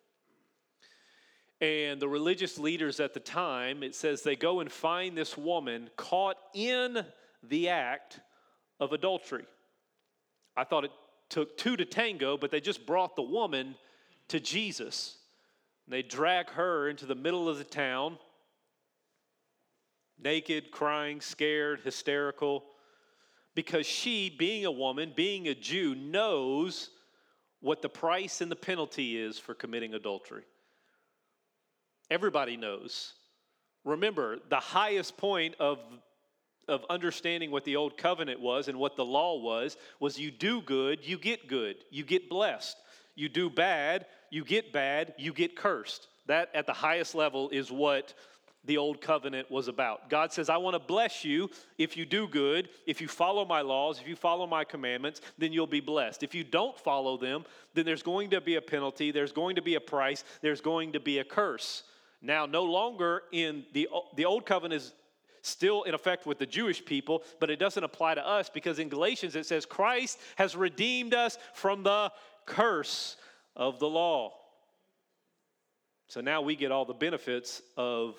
And 1.59 1.99
the 1.99 2.07
religious 2.07 2.59
leaders 2.59 2.99
at 2.99 3.15
the 3.15 3.19
time, 3.19 3.81
it 3.81 3.95
says 3.95 4.21
they 4.21 4.35
go 4.35 4.59
and 4.59 4.71
find 4.71 5.17
this 5.17 5.35
woman 5.35 5.89
caught 5.97 6.37
in 6.53 7.03
the 7.41 7.69
act 7.69 8.19
of 8.79 8.93
adultery. 8.93 9.45
I 10.55 10.65
thought 10.65 10.85
it 10.85 10.91
took 11.29 11.57
two 11.57 11.75
to 11.77 11.85
tango, 11.85 12.37
but 12.37 12.51
they 12.51 12.61
just 12.61 12.85
brought 12.85 13.15
the 13.15 13.23
woman 13.23 13.73
to 14.27 14.39
Jesus. 14.39 15.17
They 15.87 16.01
drag 16.01 16.49
her 16.51 16.87
into 16.89 17.05
the 17.05 17.15
middle 17.15 17.49
of 17.49 17.57
the 17.57 17.63
town, 17.63 18.17
naked, 20.17 20.71
crying, 20.71 21.21
scared, 21.21 21.81
hysterical 21.81 22.63
because 23.55 23.85
she, 23.85 24.29
being 24.29 24.65
a 24.65 24.71
woman, 24.71 25.13
being 25.15 25.47
a 25.47 25.55
Jew, 25.55 25.93
knows 25.93 26.89
what 27.59 27.81
the 27.81 27.89
price 27.89 28.41
and 28.41 28.51
the 28.51 28.55
penalty 28.55 29.17
is 29.17 29.37
for 29.37 29.53
committing 29.53 29.93
adultery. 29.93 30.43
Everybody 32.09 32.57
knows. 32.57 33.13
Remember, 33.85 34.39
the 34.49 34.59
highest 34.59 35.17
point 35.17 35.55
of, 35.59 35.79
of 36.67 36.85
understanding 36.89 37.51
what 37.51 37.63
the 37.63 37.75
old 37.75 37.97
covenant 37.97 38.39
was 38.39 38.67
and 38.67 38.79
what 38.79 38.95
the 38.95 39.05
law 39.05 39.39
was 39.39 39.77
was 39.99 40.19
you 40.19 40.31
do 40.31 40.61
good, 40.61 41.05
you 41.05 41.17
get 41.17 41.47
good, 41.47 41.75
you 41.91 42.03
get 42.03 42.29
blessed. 42.29 42.77
You 43.15 43.29
do 43.29 43.49
bad, 43.49 44.05
you 44.29 44.43
get 44.43 44.73
bad, 44.73 45.13
you 45.17 45.33
get 45.33 45.55
cursed. 45.55 46.07
That 46.27 46.49
at 46.53 46.65
the 46.65 46.73
highest 46.73 47.15
level 47.15 47.49
is 47.49 47.71
what 47.71 48.13
the 48.65 48.77
old 48.77 49.01
covenant 49.01 49.51
was 49.51 49.67
about. 49.67 50.09
God 50.09 50.31
says, 50.31 50.49
I 50.49 50.57
want 50.57 50.75
to 50.75 50.79
bless 50.79 51.25
you 51.25 51.49
if 51.77 51.97
you 51.97 52.05
do 52.05 52.27
good, 52.27 52.69
if 52.87 53.01
you 53.01 53.07
follow 53.07 53.43
my 53.43 53.61
laws, 53.61 53.99
if 53.99 54.07
you 54.07 54.15
follow 54.15 54.47
my 54.47 54.63
commandments, 54.63 55.21
then 55.37 55.51
you'll 55.51 55.67
be 55.67 55.81
blessed. 55.81 56.23
If 56.23 56.33
you 56.33 56.43
don't 56.43 56.77
follow 56.79 57.17
them, 57.17 57.43
then 57.73 57.85
there's 57.85 58.03
going 58.03 58.29
to 58.29 58.39
be 58.39 58.55
a 58.55 58.61
penalty, 58.61 59.11
there's 59.11 59.33
going 59.33 59.57
to 59.57 59.61
be 59.61 59.75
a 59.75 59.81
price, 59.81 60.23
there's 60.41 60.61
going 60.61 60.93
to 60.93 60.99
be 60.99 61.19
a 61.19 61.25
curse. 61.25 61.83
Now, 62.21 62.45
no 62.45 62.63
longer 62.63 63.23
in 63.33 63.65
the, 63.73 63.89
the 64.15 64.23
old 64.23 64.45
covenant 64.45 64.81
is 64.81 64.93
still 65.41 65.83
in 65.83 65.93
effect 65.93 66.25
with 66.25 66.39
the 66.39 66.45
Jewish 66.45 66.83
people, 66.85 67.23
but 67.41 67.49
it 67.49 67.59
doesn't 67.59 67.83
apply 67.83 68.15
to 68.15 68.25
us 68.25 68.49
because 68.49 68.79
in 68.79 68.87
Galatians 68.87 69.35
it 69.35 69.45
says, 69.45 69.65
Christ 69.65 70.17
has 70.37 70.55
redeemed 70.55 71.13
us 71.13 71.37
from 71.53 71.83
the 71.83 72.13
curse 72.45 73.17
of 73.55 73.79
the 73.79 73.87
law. 73.87 74.33
So 76.07 76.21
now 76.21 76.41
we 76.41 76.55
get 76.55 76.71
all 76.71 76.85
the 76.85 76.93
benefits 76.93 77.61
of 77.77 78.15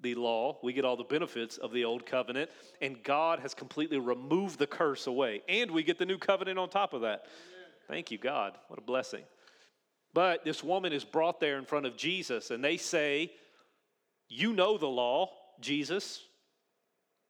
the 0.00 0.14
law, 0.14 0.58
we 0.62 0.74
get 0.74 0.84
all 0.84 0.96
the 0.96 1.04
benefits 1.04 1.56
of 1.56 1.72
the 1.72 1.84
old 1.84 2.04
covenant, 2.04 2.50
and 2.82 3.02
God 3.02 3.40
has 3.40 3.54
completely 3.54 3.98
removed 3.98 4.58
the 4.58 4.66
curse 4.66 5.06
away. 5.06 5.42
And 5.48 5.70
we 5.70 5.82
get 5.82 5.98
the 5.98 6.04
new 6.04 6.18
covenant 6.18 6.58
on 6.58 6.68
top 6.68 6.92
of 6.92 7.00
that. 7.00 7.24
Thank 7.88 8.10
you, 8.10 8.18
God. 8.18 8.58
What 8.68 8.78
a 8.78 8.82
blessing. 8.82 9.22
But 10.12 10.44
this 10.44 10.62
woman 10.62 10.92
is 10.92 11.04
brought 11.04 11.40
there 11.40 11.58
in 11.58 11.64
front 11.64 11.86
of 11.86 11.96
Jesus, 11.96 12.50
and 12.50 12.62
they 12.62 12.76
say, 12.76 13.32
You 14.28 14.52
know 14.52 14.76
the 14.76 14.88
law, 14.88 15.30
Jesus. 15.60 16.25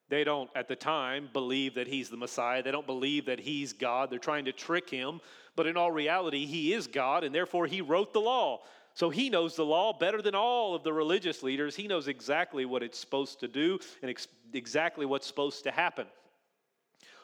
They 0.08 0.22
don't, 0.22 0.48
at 0.54 0.68
the 0.68 0.76
time, 0.76 1.28
believe 1.32 1.74
that 1.74 1.88
he's 1.88 2.08
the 2.08 2.16
Messiah. 2.16 2.62
They 2.62 2.70
don't 2.70 2.86
believe 2.86 3.26
that 3.26 3.40
he's 3.40 3.72
God. 3.72 4.08
They're 4.08 4.18
trying 4.18 4.44
to 4.44 4.52
trick 4.52 4.88
him. 4.88 5.20
But 5.56 5.66
in 5.66 5.76
all 5.76 5.90
reality, 5.90 6.46
he 6.46 6.72
is 6.72 6.86
God, 6.86 7.24
and 7.24 7.34
therefore 7.34 7.66
he 7.66 7.80
wrote 7.80 8.12
the 8.12 8.20
law. 8.20 8.62
So 8.94 9.10
he 9.10 9.28
knows 9.28 9.56
the 9.56 9.64
law 9.64 9.92
better 9.92 10.22
than 10.22 10.34
all 10.34 10.74
of 10.74 10.84
the 10.84 10.92
religious 10.92 11.42
leaders. 11.42 11.74
He 11.74 11.88
knows 11.88 12.08
exactly 12.08 12.64
what 12.64 12.82
it's 12.82 12.98
supposed 12.98 13.40
to 13.40 13.48
do 13.48 13.78
and 14.00 14.10
ex- 14.10 14.28
exactly 14.52 15.04
what's 15.06 15.26
supposed 15.26 15.64
to 15.64 15.70
happen. 15.70 16.06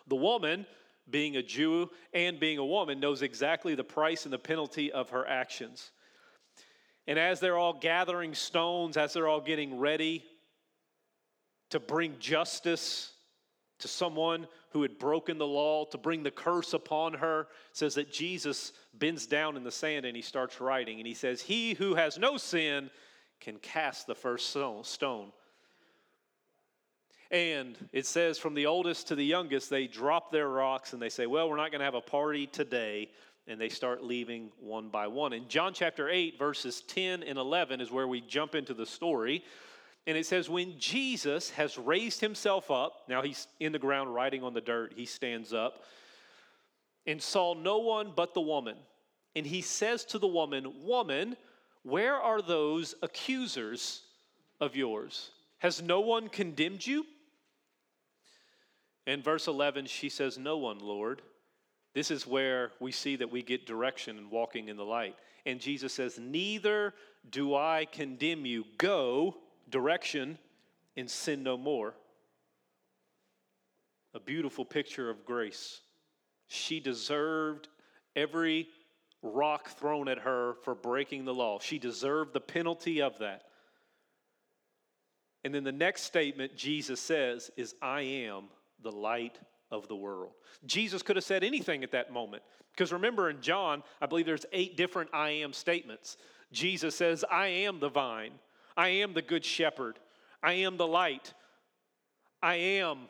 The 0.09 0.17
woman, 0.17 0.67
being 1.09 1.37
a 1.37 1.43
Jew 1.43 1.89
and 2.13 2.41
being 2.41 2.59
a 2.59 2.67
woman, 2.67 3.01
knows 3.01 3.23
exactly 3.23 3.75
the 3.75 3.85
price 3.85 4.25
and 4.25 4.33
the 4.33 4.39
penalty 4.39 4.91
of 4.91 5.11
her 5.11 5.27
actions. 5.27 5.93
And 7.07 7.19
as 7.19 7.41
they're 7.41 7.59
all 7.59 7.79
gathering 7.79 8.35
stones, 8.35 8.97
as 8.97 9.13
they're 9.13 9.29
all 9.29 9.41
getting 9.41 9.79
ready 9.79 10.25
to 11.73 11.81
bring 11.81 12.19
justice 12.19 13.13
to 13.79 13.89
someone 13.89 14.47
who 14.71 14.83
had 14.83 14.99
broken 14.99 15.39
the 15.39 15.47
law, 15.47 15.87
to 15.87 15.99
bring 15.99 16.23
the 16.23 16.31
curse 16.31 16.75
upon 16.75 17.15
her, 17.15 17.49
says 17.73 17.95
that 17.95 18.13
Jesus 18.13 18.73
bends 18.95 19.27
down 19.27 19.57
in 19.57 19.65
the 19.65 19.73
sand 19.73 20.05
and 20.05 20.15
he 20.15 20.23
starts 20.23 20.61
writing. 20.61 20.99
And 20.99 21.07
he 21.07 21.15
says, 21.15 21.41
He 21.41 21.73
who 21.73 21.95
has 21.95 22.19
no 22.19 22.37
sin 22.37 22.91
can 23.41 23.57
cast 23.57 24.07
the 24.07 24.15
first 24.15 24.51
stone. 24.51 25.33
And 27.31 27.79
it 27.93 28.05
says, 28.05 28.39
from 28.39 28.53
the 28.53 28.67
oldest 28.67 29.09
to 29.09 29.15
the 29.15 29.25
youngest, 29.25 29.71
they 29.71 29.87
drop 29.87 30.31
their 30.31 30.51
rocks 30.51 30.93
and 30.93 31.01
they 31.01 31.09
say, 31.09 31.27
Well, 31.27 31.49
we're 31.49 31.57
not 31.57 31.71
going 31.71 31.81
to 31.81 31.87
have 31.87 31.95
a 31.95 32.03
party 32.03 32.47
today. 32.47 33.11
And 33.49 33.59
they 33.59 33.71
start 33.71 34.05
leaving 34.05 34.53
one 34.61 34.91
by 34.91 35.07
one. 35.07 35.33
In 35.33 35.49
John 35.49 35.73
chapter 35.73 36.09
8, 36.09 36.39
verses 36.39 36.83
10 36.83 37.23
and 37.25 37.39
11 37.39 37.81
is 37.81 37.91
where 37.91 38.07
we 38.07 38.21
jump 38.21 38.55
into 38.55 38.75
the 38.75 38.87
story. 38.87 39.43
And 40.07 40.17
it 40.17 40.27
says, 40.27 40.51
when 40.51 40.79
Jesus 40.79 41.51
has 41.51 41.79
raised 41.79 42.21
himself 42.21 42.71
up, 42.71 43.03
now 43.09 43.23
he's 43.23 43.47
in 43.61 43.73
the 43.73 43.79
ground 43.79 44.13
writing 44.13 44.43
on 44.43 44.53
the 44.53 44.61
dirt, 44.61 44.95
he 44.97 45.07
stands 45.07 45.53
up, 45.53 45.85
and 47.07 47.23
saw 47.23 47.55
no 47.55 47.79
one 47.79 48.13
but 48.15 48.35
the 48.35 48.41
woman, 48.41 48.77
And 49.35 49.47
he 49.47 49.63
says 49.63 50.05
to 50.07 50.19
the 50.19 50.27
woman, 50.27 50.85
Woman, 50.85 51.37
where 51.83 52.17
are 52.17 52.43
those 52.43 52.95
accusers 53.03 54.03
of 54.61 54.77
yours? 54.77 55.31
Has 55.59 55.83
no 55.83 56.01
one 56.01 56.29
condemned 56.29 56.87
you? 56.87 57.07
In 59.07 59.23
verse 59.23 59.49
11, 59.49 59.87
she 59.87 60.09
says, 60.09 60.39
No 60.39 60.59
one, 60.59 60.79
Lord. 60.79 61.23
This 61.95 62.11
is 62.11 62.27
where 62.27 62.73
we 62.81 62.93
see 62.93 63.17
that 63.17 63.31
we 63.31 63.43
get 63.43 63.67
direction 63.67 64.17
in 64.17 64.31
walking 64.31 64.69
in 64.69 64.77
the 64.77 64.85
light. 64.85 65.17
And 65.45 65.61
Jesus 65.61 65.93
says, 65.93 66.19
Neither 66.19 66.95
do 67.31 67.55
I 67.55 67.87
condemn 67.91 68.47
you. 68.47 68.65
Go, 68.79 69.37
direction, 69.73 70.39
and 70.97 71.11
sin 71.11 71.43
no 71.43 71.57
more. 71.57 71.95
A 74.15 74.21
beautiful 74.21 74.65
picture 74.65 75.11
of 75.11 75.25
grace. 75.25 75.81
She 76.47 76.79
deserved 76.79 77.67
every 78.15 78.69
rock 79.23 79.71
thrown 79.71 80.09
at 80.09 80.19
her 80.19 80.55
for 80.63 80.75
breaking 80.75 81.25
the 81.25 81.35
law. 81.35 81.59
She 81.59 81.79
deserved 81.79 82.33
the 82.33 82.41
penalty 82.41 83.03
of 83.03 83.19
that. 83.19 83.43
And 85.45 85.55
then 85.55 85.65
the 85.65 85.73
next 85.73 86.03
statement 86.03 86.57
Jesus 86.57 87.01
says 87.01 87.51
is, 87.57 87.75
I 87.83 88.03
am 88.03 88.45
the 88.83 88.93
light 88.93 89.39
of 89.71 89.89
the 89.89 89.97
world. 89.97 90.33
Jesus 90.67 91.03
could 91.03 91.17
have 91.17 91.25
said 91.25 91.43
anything 91.43 91.83
at 91.83 91.93
that 91.93 92.13
moment. 92.13 92.43
Because 92.73 92.93
remember 92.93 93.31
in 93.31 93.41
John, 93.41 93.83
I 94.01 94.07
believe 94.07 94.27
there's 94.27 94.47
eight 94.53 94.77
different 94.77 95.11
I 95.13 95.31
am 95.31 95.53
statements. 95.53 96.17
Jesus 96.53 96.95
says, 96.95 97.25
I 97.31 97.47
am 97.49 97.81
the 97.81 97.89
vine, 97.89 98.33
I 98.77 98.89
am 98.89 99.15
the 99.15 99.23
good 99.23 99.45
shepherd, 99.45 99.99
I 100.43 100.55
am 100.55 100.77
the 100.77 100.87
light, 100.87 101.35
I 102.43 102.55
am 102.55 103.09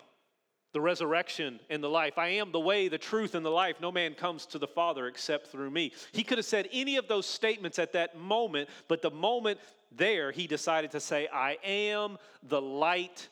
the 0.73 0.81
resurrection 0.81 1.61
and 1.69 1.83
the 1.83 1.89
life. 1.89 2.19
I 2.19 2.29
am 2.29 2.51
the 2.51 2.61
way, 2.61 2.89
the 2.89 2.99
truth, 2.99 3.35
and 3.35 3.45
the 3.45 3.51
life. 3.51 3.77
No 3.81 3.93
man 3.93 4.15
comes 4.15 4.47
to 4.47 4.59
the 4.59 4.67
Father 4.67 5.07
except 5.07 5.49
through 5.49 5.71
me. 5.71 5.93
He 6.13 6.25
could 6.25 6.39
have 6.39 6.47
said 6.47 6.69
any 6.73 6.97
of 6.97 7.09
those 7.09 7.27
statements 7.27 7.79
at 7.79 7.93
that 7.93 8.17
moment, 8.17 8.69
but 8.89 9.03
the 9.03 9.11
moment 9.11 9.61
there, 9.91 10.33
he 10.33 10.47
decided 10.47 10.91
to 10.93 11.01
say, 11.01 11.29
I 11.33 11.59
am 11.63 12.17
the 12.43 12.61
light 12.61 13.29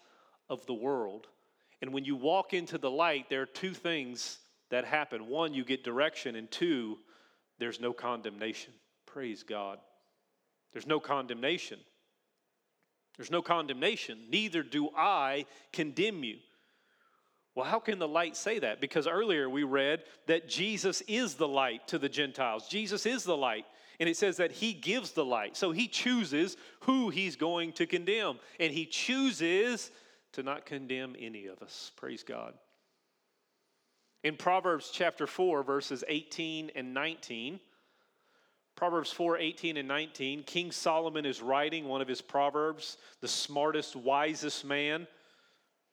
of 0.51 0.65
the 0.67 0.75
world. 0.75 1.29
And 1.81 1.95
when 1.95 2.05
you 2.05 2.15
walk 2.15 2.53
into 2.53 2.77
the 2.77 2.91
light, 2.91 3.31
there 3.31 3.43
are 3.43 3.47
two 3.47 3.73
things 3.73 4.39
that 4.71 4.85
happen. 4.85 5.27
One, 5.27 5.55
you 5.55 5.65
get 5.65 5.83
direction, 5.83 6.37
and 6.37 6.51
two, 6.51 6.99
there's 7.59 7.81
no 7.81 7.95
condemnation. 7.95 8.75
Praise 9.07 9.43
God. 9.43 9.79
There's 10.73 10.87
no 10.87 11.01
condemnation. 11.01 11.79
There's 13.21 13.31
no 13.31 13.43
condemnation. 13.43 14.19
Neither 14.31 14.63
do 14.63 14.89
I 14.97 15.45
condemn 15.75 16.25
you. 16.25 16.39
Well, 17.55 17.67
how 17.67 17.79
can 17.79 17.99
the 17.99 18.09
light 18.09 18.35
say 18.35 18.59
that? 18.61 18.81
Because 18.81 19.07
earlier 19.07 19.51
we 19.51 19.63
read 19.63 20.05
that 20.27 20.49
Jesus 20.49 21.03
is 21.03 21.35
the 21.35 21.47
light 21.47 21.87
to 21.89 21.99
the 21.99 22.09
Gentiles. 22.09 22.67
Jesus 22.67 23.05
is 23.05 23.23
the 23.25 23.37
light. 23.37 23.67
And 23.99 24.09
it 24.09 24.17
says 24.17 24.39
that 24.39 24.53
he 24.53 24.73
gives 24.73 25.11
the 25.11 25.27
light. 25.27 25.55
So 25.55 25.71
he 25.71 25.87
chooses 25.87 26.57
who 26.85 27.11
he's 27.11 27.37
going 27.37 27.75
to 27.75 27.85
condemn. 27.85 28.39
And 28.59 28.73
he 28.73 28.87
chooses 28.87 29.91
to 30.33 30.43
not 30.43 30.65
condemn 30.65 31.15
any 31.21 31.45
of 31.45 31.61
us. 31.61 31.93
Praise 31.97 32.23
God. 32.23 32.55
In 34.25 34.35
Proverbs 34.35 34.89
chapter 34.95 35.27
4, 35.27 35.63
verses 35.63 36.03
18 36.09 36.71
and 36.75 36.95
19, 36.95 37.61
Proverbs 38.81 39.13
4 39.13 39.37
18 39.37 39.77
and 39.77 39.87
19, 39.87 40.43
King 40.45 40.73
Solomon 40.73 41.27
is 41.27 41.43
writing 41.43 41.85
one 41.87 42.01
of 42.01 42.09
his 42.09 42.23
Proverbs, 42.23 42.97
the 43.21 43.29
smartest, 43.29 43.95
wisest 43.95 44.65
man. 44.65 45.07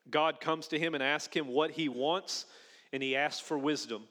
God 0.10 0.40
comes 0.40 0.68
to 0.68 0.80
him 0.80 0.94
and 0.94 1.04
asks 1.04 1.36
him 1.36 1.50
what 1.50 1.72
he 1.72 1.90
wants, 1.90 2.46
and 2.94 3.04
he 3.04 3.14
asks 3.14 3.42
for 3.42 3.58
wisdom. 3.58 4.04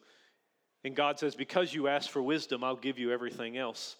And 0.84 0.94
God 0.94 1.18
says, 1.18 1.34
Because 1.34 1.72
you 1.72 1.88
asked 1.88 2.10
for 2.10 2.20
wisdom, 2.20 2.62
I'll 2.62 2.76
give 2.76 2.98
you 2.98 3.10
everything 3.10 3.56
else. 3.56 3.96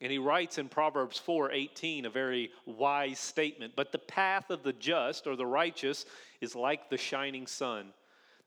And 0.00 0.10
he 0.10 0.18
writes 0.18 0.58
in 0.58 0.68
Proverbs 0.68 1.22
4:18 1.24 2.06
a 2.06 2.10
very 2.10 2.50
wise 2.66 3.20
statement, 3.20 3.74
but 3.76 3.92
the 3.92 3.98
path 3.98 4.50
of 4.50 4.64
the 4.64 4.72
just 4.72 5.28
or 5.28 5.36
the 5.36 5.46
righteous 5.46 6.04
is 6.40 6.56
like 6.56 6.90
the 6.90 6.98
shining 6.98 7.46
sun 7.46 7.92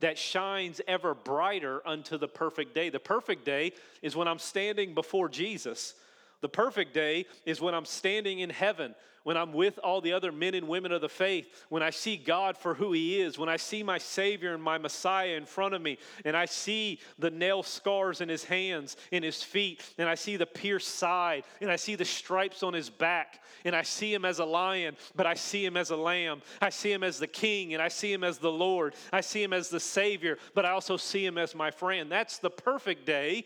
that 0.03 0.17
shines 0.17 0.81
ever 0.85 1.13
brighter 1.13 1.81
unto 1.85 2.17
the 2.17 2.27
perfect 2.27 2.75
day. 2.75 2.89
The 2.89 2.99
perfect 2.99 3.45
day 3.45 3.71
is 4.01 4.17
when 4.17 4.27
I'm 4.27 4.37
standing 4.37 4.93
before 4.93 5.29
Jesus. 5.29 5.95
The 6.43 6.49
perfect 6.49 6.93
day 6.93 7.25
is 7.45 7.61
when 7.61 7.73
I'm 7.73 7.85
standing 7.85 8.39
in 8.39 8.49
heaven 8.49 8.95
when 9.23 9.37
I'm 9.37 9.53
with 9.53 9.79
all 9.79 10.01
the 10.01 10.13
other 10.13 10.31
men 10.31 10.53
and 10.53 10.67
women 10.67 10.91
of 10.91 11.01
the 11.01 11.09
faith, 11.09 11.47
when 11.69 11.81
I 11.81 11.89
see 11.89 12.17
God 12.17 12.57
for 12.57 12.73
who 12.73 12.91
He 12.91 13.21
is, 13.21 13.37
when 13.37 13.49
I 13.49 13.57
see 13.57 13.81
my 13.83 13.97
Savior 13.97 14.53
and 14.53 14.61
my 14.61 14.77
Messiah 14.77 15.35
in 15.35 15.45
front 15.45 15.73
of 15.73 15.81
me, 15.81 15.97
and 16.25 16.35
I 16.35 16.45
see 16.45 16.99
the 17.17 17.31
nail 17.31 17.63
scars 17.63 18.21
in 18.21 18.29
His 18.29 18.43
hands, 18.43 18.97
in 19.11 19.23
His 19.23 19.41
feet, 19.41 19.81
and 19.97 20.09
I 20.09 20.15
see 20.15 20.37
the 20.37 20.45
pierced 20.45 20.95
side, 20.95 21.43
and 21.61 21.71
I 21.71 21.77
see 21.77 21.95
the 21.95 22.05
stripes 22.05 22.63
on 22.63 22.73
His 22.73 22.89
back, 22.89 23.41
and 23.65 23.75
I 23.75 23.83
see 23.83 24.13
Him 24.13 24.25
as 24.25 24.39
a 24.39 24.45
lion, 24.45 24.97
but 25.15 25.25
I 25.25 25.35
see 25.35 25.65
Him 25.65 25.77
as 25.77 25.89
a 25.89 25.97
lamb. 25.97 26.41
I 26.61 26.69
see 26.69 26.91
Him 26.91 27.03
as 27.03 27.19
the 27.19 27.27
King, 27.27 27.73
and 27.73 27.81
I 27.81 27.87
see 27.87 28.11
Him 28.11 28.23
as 28.23 28.37
the 28.37 28.51
Lord. 28.51 28.95
I 29.11 29.21
see 29.21 29.41
Him 29.41 29.53
as 29.53 29.69
the 29.69 29.79
Savior, 29.79 30.37
but 30.53 30.65
I 30.65 30.71
also 30.71 30.97
see 30.97 31.25
Him 31.25 31.37
as 31.37 31.55
my 31.55 31.71
friend. 31.71 32.11
That's 32.11 32.39
the 32.39 32.49
perfect 32.49 33.05
day. 33.05 33.45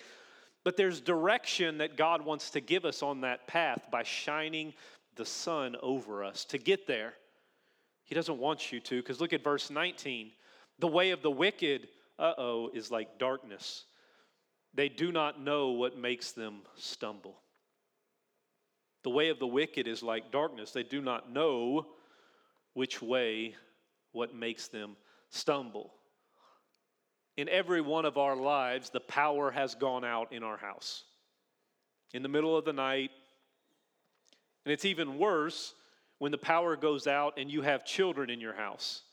But 0.64 0.78
there's 0.78 1.00
direction 1.00 1.78
that 1.78 1.98
God 1.98 2.24
wants 2.24 2.50
to 2.52 2.62
give 2.62 2.86
us 2.86 3.02
on 3.02 3.22
that 3.22 3.48
path 3.48 3.88
by 3.92 4.04
shining 4.04 4.74
the 5.16 5.26
sun 5.26 5.76
over 5.82 6.24
us 6.24 6.46
to 6.46 6.58
get 6.58 6.88
there. 6.88 7.14
He 8.04 8.16
doesn't 8.16 8.38
want 8.38 8.72
you 8.72 8.80
to, 8.82 9.02
because 9.02 9.20
look 9.20 9.34
at 9.34 9.44
verse 9.44 9.70
19. 9.70 10.32
The 10.80 10.88
way 10.88 11.12
of 11.12 11.22
the 11.22 11.32
wicked, 11.32 11.88
uh 12.20 12.34
oh, 12.38 12.70
is 12.74 12.92
like 12.92 13.20
darkness. 13.20 13.86
They 14.74 14.90
do 14.90 15.12
not 15.12 15.42
know 15.42 15.72
what 15.72 15.98
makes 15.98 16.32
them 16.32 16.62
stumble. 16.76 17.36
The 19.04 19.10
way 19.10 19.30
of 19.30 19.40
the 19.40 19.48
wicked 19.48 19.88
is 19.88 20.04
like 20.04 20.32
darkness. 20.32 20.72
They 20.72 20.84
do 20.84 21.02
not 21.02 21.32
know 21.32 21.88
which 22.74 23.02
way, 23.02 23.56
what 24.12 24.36
makes 24.36 24.68
them 24.68 24.96
stumble. 25.30 25.94
In 27.38 27.48
every 27.50 27.82
one 27.82 28.06
of 28.06 28.18
our 28.18 28.36
lives, 28.36 28.90
the 28.90 29.00
power 29.00 29.52
has 29.52 29.76
gone 29.76 30.04
out 30.04 30.34
in 30.34 30.44
our 30.44 30.58
house. 30.58 31.04
In 32.14 32.24
the 32.24 32.30
middle 32.30 32.58
of 32.58 32.66
the 32.66 32.74
night, 32.74 33.12
and 34.66 34.74
it's 34.74 34.86
even 34.86 35.18
worse 35.18 35.76
when 36.18 36.32
the 36.32 36.38
power 36.38 36.76
goes 36.76 37.08
out 37.08 37.38
and 37.38 37.50
you 37.50 37.62
have 37.62 37.86
children 37.86 38.30
in 38.30 38.42
your 38.42 38.54
house. 38.54 39.04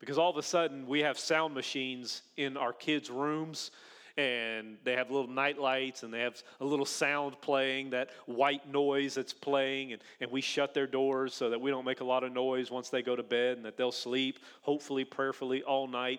Because 0.00 0.18
all 0.18 0.30
of 0.30 0.36
a 0.36 0.42
sudden 0.42 0.86
we 0.86 1.00
have 1.00 1.18
sound 1.18 1.54
machines 1.54 2.22
in 2.36 2.56
our 2.56 2.72
kids' 2.72 3.10
rooms 3.10 3.70
and 4.18 4.76
they 4.82 4.96
have 4.96 5.10
little 5.10 5.30
night 5.30 5.58
lights 5.58 6.02
and 6.02 6.12
they 6.12 6.20
have 6.20 6.42
a 6.60 6.64
little 6.64 6.84
sound 6.84 7.40
playing, 7.40 7.90
that 7.90 8.10
white 8.26 8.68
noise 8.68 9.14
that's 9.14 9.32
playing, 9.32 9.92
and, 9.92 10.02
and 10.20 10.30
we 10.30 10.40
shut 10.40 10.74
their 10.74 10.88
doors 10.88 11.32
so 11.32 11.48
that 11.48 11.60
we 11.60 11.70
don't 11.70 11.84
make 11.84 12.00
a 12.00 12.04
lot 12.04 12.24
of 12.24 12.32
noise 12.32 12.68
once 12.70 12.90
they 12.90 13.00
go 13.00 13.14
to 13.14 13.22
bed 13.22 13.56
and 13.56 13.64
that 13.64 13.76
they'll 13.76 13.92
sleep, 13.92 14.40
hopefully, 14.62 15.04
prayerfully, 15.04 15.62
all 15.62 15.86
night. 15.86 16.18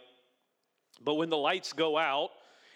But 1.03 1.15
when 1.15 1.29
the 1.29 1.37
lights 1.37 1.73
go 1.73 1.97
out 1.97 2.31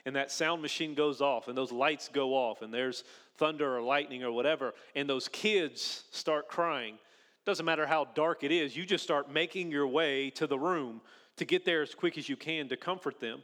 and 0.05 0.15
that 0.15 0.31
sound 0.31 0.61
machine 0.61 0.93
goes 0.93 1.21
off 1.21 1.47
and 1.47 1.57
those 1.57 1.71
lights 1.71 2.09
go 2.09 2.33
off 2.33 2.61
and 2.61 2.73
there's 2.73 3.03
thunder 3.37 3.77
or 3.77 3.81
lightning 3.81 4.23
or 4.23 4.31
whatever, 4.31 4.73
and 4.95 5.09
those 5.09 5.27
kids 5.27 6.03
start 6.11 6.47
crying, 6.47 6.97
doesn't 7.45 7.65
matter 7.65 7.85
how 7.85 8.05
dark 8.15 8.43
it 8.43 8.51
is, 8.51 8.75
you 8.75 8.85
just 8.85 9.03
start 9.03 9.31
making 9.31 9.71
your 9.71 9.87
way 9.87 10.29
to 10.31 10.47
the 10.47 10.57
room 10.57 11.01
to 11.37 11.45
get 11.45 11.65
there 11.65 11.81
as 11.81 11.95
quick 11.95 12.17
as 12.17 12.29
you 12.29 12.37
can 12.37 12.69
to 12.69 12.77
comfort 12.77 13.19
them. 13.19 13.43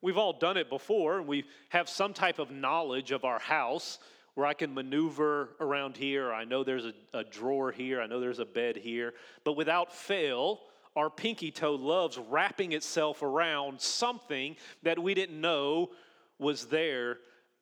We've 0.00 0.18
all 0.18 0.32
done 0.32 0.56
it 0.56 0.68
before, 0.68 1.18
and 1.18 1.26
we 1.26 1.44
have 1.68 1.88
some 1.88 2.12
type 2.12 2.38
of 2.38 2.50
knowledge 2.50 3.12
of 3.12 3.24
our 3.24 3.38
house 3.38 3.98
where 4.34 4.46
I 4.46 4.54
can 4.54 4.74
maneuver 4.74 5.50
around 5.60 5.96
here. 5.96 6.32
I 6.32 6.44
know 6.44 6.64
there's 6.64 6.86
a, 6.86 6.92
a, 7.12 7.24
drawer 7.24 7.70
here, 7.70 8.00
I 8.00 8.06
know 8.06 8.18
there's 8.18 8.38
a 8.38 8.44
bed 8.44 8.76
here. 8.76 9.14
But 9.44 9.56
without 9.56 9.92
fail, 9.92 10.60
our 10.96 11.10
pinky 11.10 11.50
toe 11.50 11.74
loves 11.74 12.18
wrapping 12.18 12.72
itself 12.72 13.22
around 13.22 13.80
something 13.80 14.56
that 14.82 14.98
we 14.98 15.14
didn't 15.14 15.40
know 15.40 15.90
was 16.38 16.66
there 16.66 17.18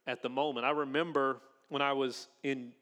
at 0.07 0.23
the 0.23 0.29
moment. 0.29 0.67
I 0.67 0.71
remember 0.71 1.39
when 1.69 1.83
I 1.83 1.93
was 1.93 2.29
in 2.43 2.73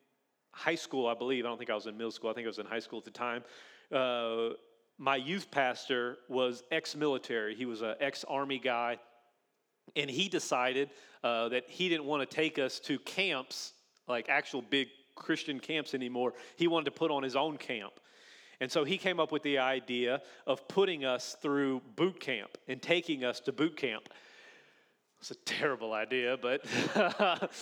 high 0.52 0.75
school, 0.75 1.07
I 1.07 1.14
believe, 1.14 1.45
I 1.45 1.49
don't 1.49 1.59
think 1.59 1.71
I 1.71 1.75
was 1.75 1.87
in 1.87 1.97
middle 1.97 2.11
school, 2.11 2.31
I 2.31 2.33
think 2.33 2.47
I 2.47 2.49
was 2.49 2.59
in 2.59 2.67
high 2.67 2.78
school 2.78 2.99
at 2.99 3.05
the 3.05 3.11
time. 3.11 3.45
Uh, 3.93 4.55
my 4.99 5.17
youth 5.17 5.50
pastor 5.50 6.17
was 6.28 6.64
ex 6.71 6.97
military, 6.97 7.55
he 7.55 7.67
was 7.67 7.83
an 7.83 7.95
ex 8.00 8.25
army 8.25 8.59
guy, 8.59 8.99
and 9.97 10.11
he 10.11 10.28
decided 10.28 10.90
uh, 11.23 11.49
that 11.50 11.69
he 11.69 11.88
didn't 11.88 12.05
want 12.05 12.28
to 12.28 12.35
take 12.35 12.59
us 12.59 12.81
to 12.81 12.99
camps, 13.00 13.75
like 14.09 14.28
actual 14.28 14.62
big 14.62 14.88
Christian 15.14 15.61
camps 15.61 15.95
anymore. 15.95 16.35
He 16.57 16.69
wanted 16.69 16.87
to 16.87 16.90
put 16.93 17.11
on 17.11 17.23
his 17.23 17.37
own 17.37 17.59
camp. 17.59 17.93
And 18.61 18.71
so 18.71 18.85
he 18.85 18.99
came 18.99 19.21
up 19.21 19.31
with 19.31 19.43
the 19.43 19.59
idea 19.59 20.21
of 20.47 20.67
putting 20.69 21.05
us 21.05 21.37
through 21.41 21.81
boot 21.97 22.19
camp 22.19 22.59
and 22.67 22.83
taking 22.83 23.25
us 23.25 23.41
to 23.41 23.53
boot 23.53 23.77
camp. 23.77 24.09
It's 25.21 25.31
a 25.31 25.37
terrible 25.37 25.93
idea, 25.93 26.37
but 26.41 26.65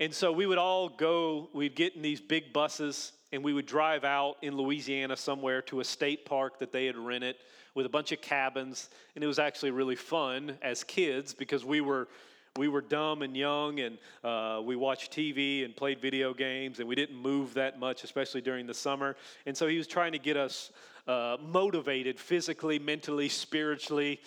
And 0.00 0.14
so 0.14 0.30
we 0.30 0.46
would 0.46 0.58
all 0.58 0.88
go, 0.88 1.48
we'd 1.52 1.74
get 1.74 1.96
in 1.96 2.02
these 2.02 2.20
big 2.20 2.52
buses 2.52 3.12
and 3.32 3.42
we 3.42 3.52
would 3.52 3.66
drive 3.66 4.04
out 4.04 4.36
in 4.42 4.56
Louisiana 4.56 5.16
somewhere 5.16 5.60
to 5.62 5.80
a 5.80 5.84
state 5.84 6.24
park 6.24 6.60
that 6.60 6.72
they 6.72 6.86
had 6.86 6.96
rented 6.96 7.36
with 7.74 7.84
a 7.84 7.88
bunch 7.88 8.12
of 8.12 8.20
cabins. 8.20 8.90
And 9.14 9.24
it 9.24 9.26
was 9.26 9.40
actually 9.40 9.72
really 9.72 9.96
fun 9.96 10.56
as 10.62 10.84
kids 10.84 11.34
because 11.34 11.64
we 11.64 11.80
were 11.80 12.08
we 12.58 12.68
were 12.68 12.80
dumb 12.80 13.22
and 13.22 13.36
young, 13.36 13.80
and 13.80 13.98
uh, 14.24 14.60
we 14.62 14.76
watched 14.76 15.12
TV 15.12 15.64
and 15.64 15.74
played 15.74 16.00
video 16.00 16.34
games, 16.34 16.80
and 16.80 16.88
we 16.88 16.94
didn't 16.94 17.16
move 17.16 17.54
that 17.54 17.78
much, 17.78 18.04
especially 18.04 18.40
during 18.40 18.66
the 18.66 18.74
summer. 18.74 19.16
And 19.46 19.56
so 19.56 19.68
he 19.68 19.78
was 19.78 19.86
trying 19.86 20.12
to 20.12 20.18
get 20.18 20.36
us 20.36 20.72
uh, 21.06 21.36
motivated 21.40 22.18
physically, 22.18 22.78
mentally, 22.78 23.28
spiritually. 23.28 24.20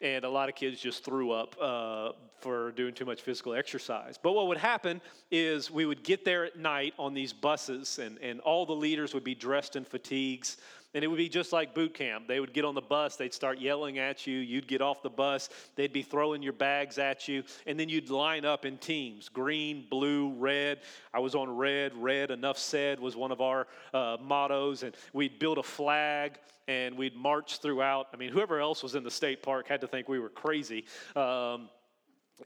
And 0.00 0.24
a 0.24 0.28
lot 0.28 0.48
of 0.48 0.56
kids 0.56 0.80
just 0.80 1.04
threw 1.04 1.30
up 1.30 1.54
uh, 1.60 2.12
for 2.40 2.72
doing 2.72 2.92
too 2.92 3.04
much 3.04 3.20
physical 3.20 3.54
exercise. 3.54 4.18
But 4.20 4.32
what 4.32 4.48
would 4.48 4.58
happen 4.58 5.00
is 5.30 5.70
we 5.70 5.86
would 5.86 6.02
get 6.02 6.24
there 6.24 6.44
at 6.44 6.58
night 6.58 6.94
on 6.98 7.14
these 7.14 7.32
buses, 7.32 8.00
and, 8.00 8.18
and 8.18 8.40
all 8.40 8.66
the 8.66 8.72
leaders 8.72 9.14
would 9.14 9.22
be 9.22 9.34
dressed 9.34 9.76
in 9.76 9.84
fatigues. 9.84 10.56
And 10.94 11.02
it 11.02 11.08
would 11.08 11.16
be 11.16 11.28
just 11.28 11.52
like 11.52 11.74
boot 11.74 11.94
camp. 11.94 12.28
They 12.28 12.38
would 12.38 12.52
get 12.52 12.64
on 12.64 12.74
the 12.74 12.82
bus, 12.82 13.16
they'd 13.16 13.32
start 13.32 13.58
yelling 13.58 13.98
at 13.98 14.26
you, 14.26 14.38
you'd 14.38 14.68
get 14.68 14.82
off 14.82 15.02
the 15.02 15.10
bus, 15.10 15.48
they'd 15.74 15.92
be 15.92 16.02
throwing 16.02 16.42
your 16.42 16.52
bags 16.52 16.98
at 16.98 17.28
you, 17.28 17.44
and 17.66 17.80
then 17.80 17.88
you'd 17.88 18.10
line 18.10 18.44
up 18.44 18.64
in 18.64 18.76
teams 18.78 19.28
green, 19.28 19.86
blue, 19.90 20.32
red. 20.34 20.80
I 21.14 21.20
was 21.20 21.34
on 21.34 21.56
red, 21.56 21.94
red, 21.96 22.30
enough 22.30 22.58
said 22.58 23.00
was 23.00 23.16
one 23.16 23.32
of 23.32 23.40
our 23.40 23.66
uh, 23.94 24.18
mottos, 24.20 24.82
and 24.82 24.94
we'd 25.12 25.38
build 25.38 25.58
a 25.58 25.62
flag 25.62 26.38
and 26.68 26.96
we'd 26.96 27.16
march 27.16 27.58
throughout. 27.58 28.08
I 28.12 28.16
mean, 28.16 28.30
whoever 28.30 28.60
else 28.60 28.82
was 28.82 28.94
in 28.94 29.02
the 29.02 29.10
state 29.10 29.42
park 29.42 29.66
had 29.66 29.80
to 29.80 29.86
think 29.86 30.08
we 30.08 30.18
were 30.18 30.28
crazy. 30.28 30.84
Um, 31.16 31.68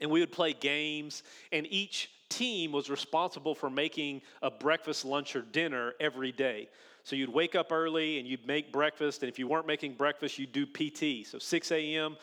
and 0.01 0.11
we 0.11 0.19
would 0.19 0.31
play 0.31 0.53
games, 0.53 1.23
and 1.51 1.67
each 1.69 2.11
team 2.29 2.71
was 2.71 2.89
responsible 2.89 3.55
for 3.55 3.69
making 3.69 4.21
a 4.41 4.51
breakfast, 4.51 5.05
lunch, 5.05 5.35
or 5.35 5.41
dinner 5.41 5.93
every 5.99 6.31
day. 6.31 6.67
So 7.07 7.15
you'd 7.15 7.29
wake 7.29 7.55
up 7.55 7.71
early 7.71 8.19
and 8.19 8.27
you'd 8.27 8.45
make 8.45 8.73
breakfast, 8.73 9.23
and 9.23 9.29
if 9.29 9.39
you 9.39 9.47
weren't 9.47 9.65
making 9.65 9.93
breakfast, 9.93 10.37
you'd 10.37 10.51
do 10.51 10.65
PT. 10.65 11.25
So 11.25 11.39
6 11.39 11.71
a.m., 11.71 12.17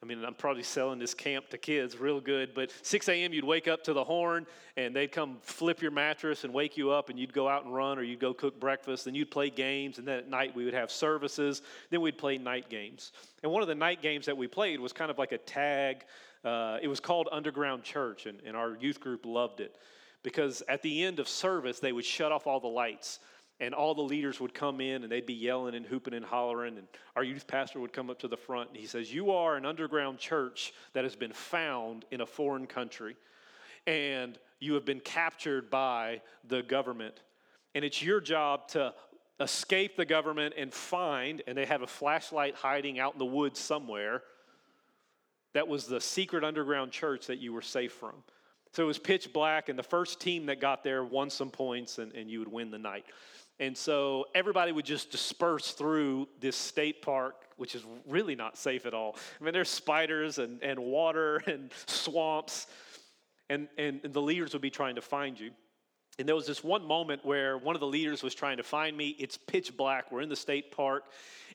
I 0.00 0.06
mean, 0.06 0.24
I'm 0.24 0.34
probably 0.34 0.62
selling 0.62 1.00
this 1.00 1.12
camp 1.12 1.48
to 1.48 1.58
kids 1.58 1.98
real 1.98 2.20
good, 2.20 2.54
but 2.54 2.70
6 2.82 3.08
a.m., 3.08 3.32
you'd 3.32 3.42
wake 3.42 3.66
up 3.66 3.82
to 3.82 3.92
the 3.92 4.04
horn 4.04 4.46
and 4.76 4.94
they'd 4.94 5.10
come 5.10 5.38
flip 5.42 5.82
your 5.82 5.90
mattress 5.90 6.44
and 6.44 6.54
wake 6.54 6.76
you 6.76 6.92
up, 6.92 7.10
and 7.10 7.18
you'd 7.18 7.32
go 7.32 7.48
out 7.48 7.64
and 7.64 7.74
run 7.74 7.98
or 7.98 8.04
you'd 8.04 8.20
go 8.20 8.32
cook 8.32 8.60
breakfast, 8.60 9.08
and 9.08 9.16
you'd 9.16 9.32
play 9.32 9.50
games, 9.50 9.98
and 9.98 10.06
then 10.06 10.18
at 10.18 10.28
night 10.28 10.54
we 10.54 10.64
would 10.64 10.72
have 10.72 10.92
services. 10.92 11.62
Then 11.90 12.00
we'd 12.00 12.16
play 12.16 12.38
night 12.38 12.68
games. 12.70 13.10
And 13.42 13.50
one 13.50 13.62
of 13.62 13.66
the 13.66 13.74
night 13.74 14.02
games 14.02 14.26
that 14.26 14.36
we 14.36 14.46
played 14.46 14.78
was 14.78 14.92
kind 14.92 15.10
of 15.10 15.18
like 15.18 15.32
a 15.32 15.38
tag. 15.38 16.04
Uh, 16.44 16.78
it 16.80 16.86
was 16.86 17.00
called 17.00 17.28
Underground 17.32 17.82
Church, 17.82 18.26
and, 18.26 18.38
and 18.46 18.56
our 18.56 18.76
youth 18.76 19.00
group 19.00 19.26
loved 19.26 19.58
it 19.58 19.74
because 20.22 20.62
at 20.68 20.82
the 20.82 21.02
end 21.04 21.18
of 21.18 21.28
service, 21.28 21.80
they 21.80 21.92
would 21.92 22.04
shut 22.04 22.30
off 22.30 22.46
all 22.46 22.60
the 22.60 22.68
lights 22.68 23.18
and 23.60 23.74
all 23.74 23.94
the 23.94 24.02
leaders 24.02 24.40
would 24.40 24.54
come 24.54 24.80
in 24.80 25.02
and 25.02 25.10
they'd 25.10 25.26
be 25.26 25.34
yelling 25.34 25.74
and 25.74 25.84
hooping 25.84 26.14
and 26.14 26.24
hollering 26.24 26.78
and 26.78 26.86
our 27.16 27.24
youth 27.24 27.46
pastor 27.46 27.80
would 27.80 27.92
come 27.92 28.10
up 28.10 28.18
to 28.18 28.28
the 28.28 28.36
front 28.36 28.68
and 28.68 28.78
he 28.78 28.86
says 28.86 29.12
you 29.12 29.30
are 29.30 29.56
an 29.56 29.66
underground 29.66 30.18
church 30.18 30.72
that 30.92 31.04
has 31.04 31.16
been 31.16 31.32
found 31.32 32.04
in 32.10 32.20
a 32.20 32.26
foreign 32.26 32.66
country 32.66 33.16
and 33.86 34.38
you 34.60 34.74
have 34.74 34.84
been 34.84 35.00
captured 35.00 35.70
by 35.70 36.20
the 36.46 36.62
government 36.62 37.22
and 37.74 37.84
it's 37.84 38.02
your 38.02 38.20
job 38.20 38.68
to 38.68 38.92
escape 39.40 39.96
the 39.96 40.04
government 40.04 40.54
and 40.56 40.72
find 40.72 41.42
and 41.46 41.56
they 41.56 41.66
have 41.66 41.82
a 41.82 41.86
flashlight 41.86 42.54
hiding 42.54 42.98
out 42.98 43.12
in 43.12 43.18
the 43.18 43.24
woods 43.24 43.58
somewhere 43.58 44.22
that 45.54 45.66
was 45.66 45.86
the 45.86 46.00
secret 46.00 46.44
underground 46.44 46.92
church 46.92 47.26
that 47.26 47.38
you 47.38 47.52
were 47.52 47.62
safe 47.62 47.92
from. 47.92 48.12
So 48.72 48.82
it 48.82 48.86
was 48.86 48.98
pitch 48.98 49.32
black 49.32 49.68
and 49.68 49.78
the 49.78 49.82
first 49.82 50.20
team 50.20 50.46
that 50.46 50.60
got 50.60 50.84
there 50.84 51.02
won 51.04 51.30
some 51.30 51.50
points 51.50 51.98
and, 51.98 52.12
and 52.12 52.30
you 52.30 52.38
would 52.38 52.52
win 52.52 52.70
the 52.70 52.78
night 52.78 53.06
and 53.60 53.76
so 53.76 54.26
everybody 54.34 54.72
would 54.72 54.84
just 54.84 55.10
disperse 55.10 55.72
through 55.72 56.28
this 56.40 56.56
state 56.56 57.02
park, 57.02 57.34
which 57.56 57.74
is 57.74 57.84
really 58.06 58.36
not 58.36 58.56
safe 58.56 58.86
at 58.86 58.94
all. 58.94 59.16
I 59.40 59.44
mean, 59.44 59.52
there's 59.52 59.68
spiders 59.68 60.38
and, 60.38 60.62
and 60.62 60.78
water 60.78 61.38
and 61.46 61.70
swamps, 61.86 62.68
and, 63.50 63.68
and, 63.76 64.00
and 64.04 64.12
the 64.12 64.22
leaders 64.22 64.52
would 64.52 64.62
be 64.62 64.70
trying 64.70 64.94
to 64.94 65.02
find 65.02 65.38
you. 65.38 65.50
And 66.18 66.26
there 66.26 66.34
was 66.34 66.46
this 66.46 66.64
one 66.64 66.84
moment 66.84 67.24
where 67.24 67.58
one 67.58 67.76
of 67.76 67.80
the 67.80 67.86
leaders 67.86 68.24
was 68.24 68.34
trying 68.34 68.56
to 68.56 68.64
find 68.64 68.96
me. 68.96 69.14
It's 69.20 69.36
pitch 69.36 69.76
black. 69.76 70.10
We're 70.10 70.20
in 70.20 70.28
the 70.28 70.36
state 70.36 70.72
park. 70.72 71.04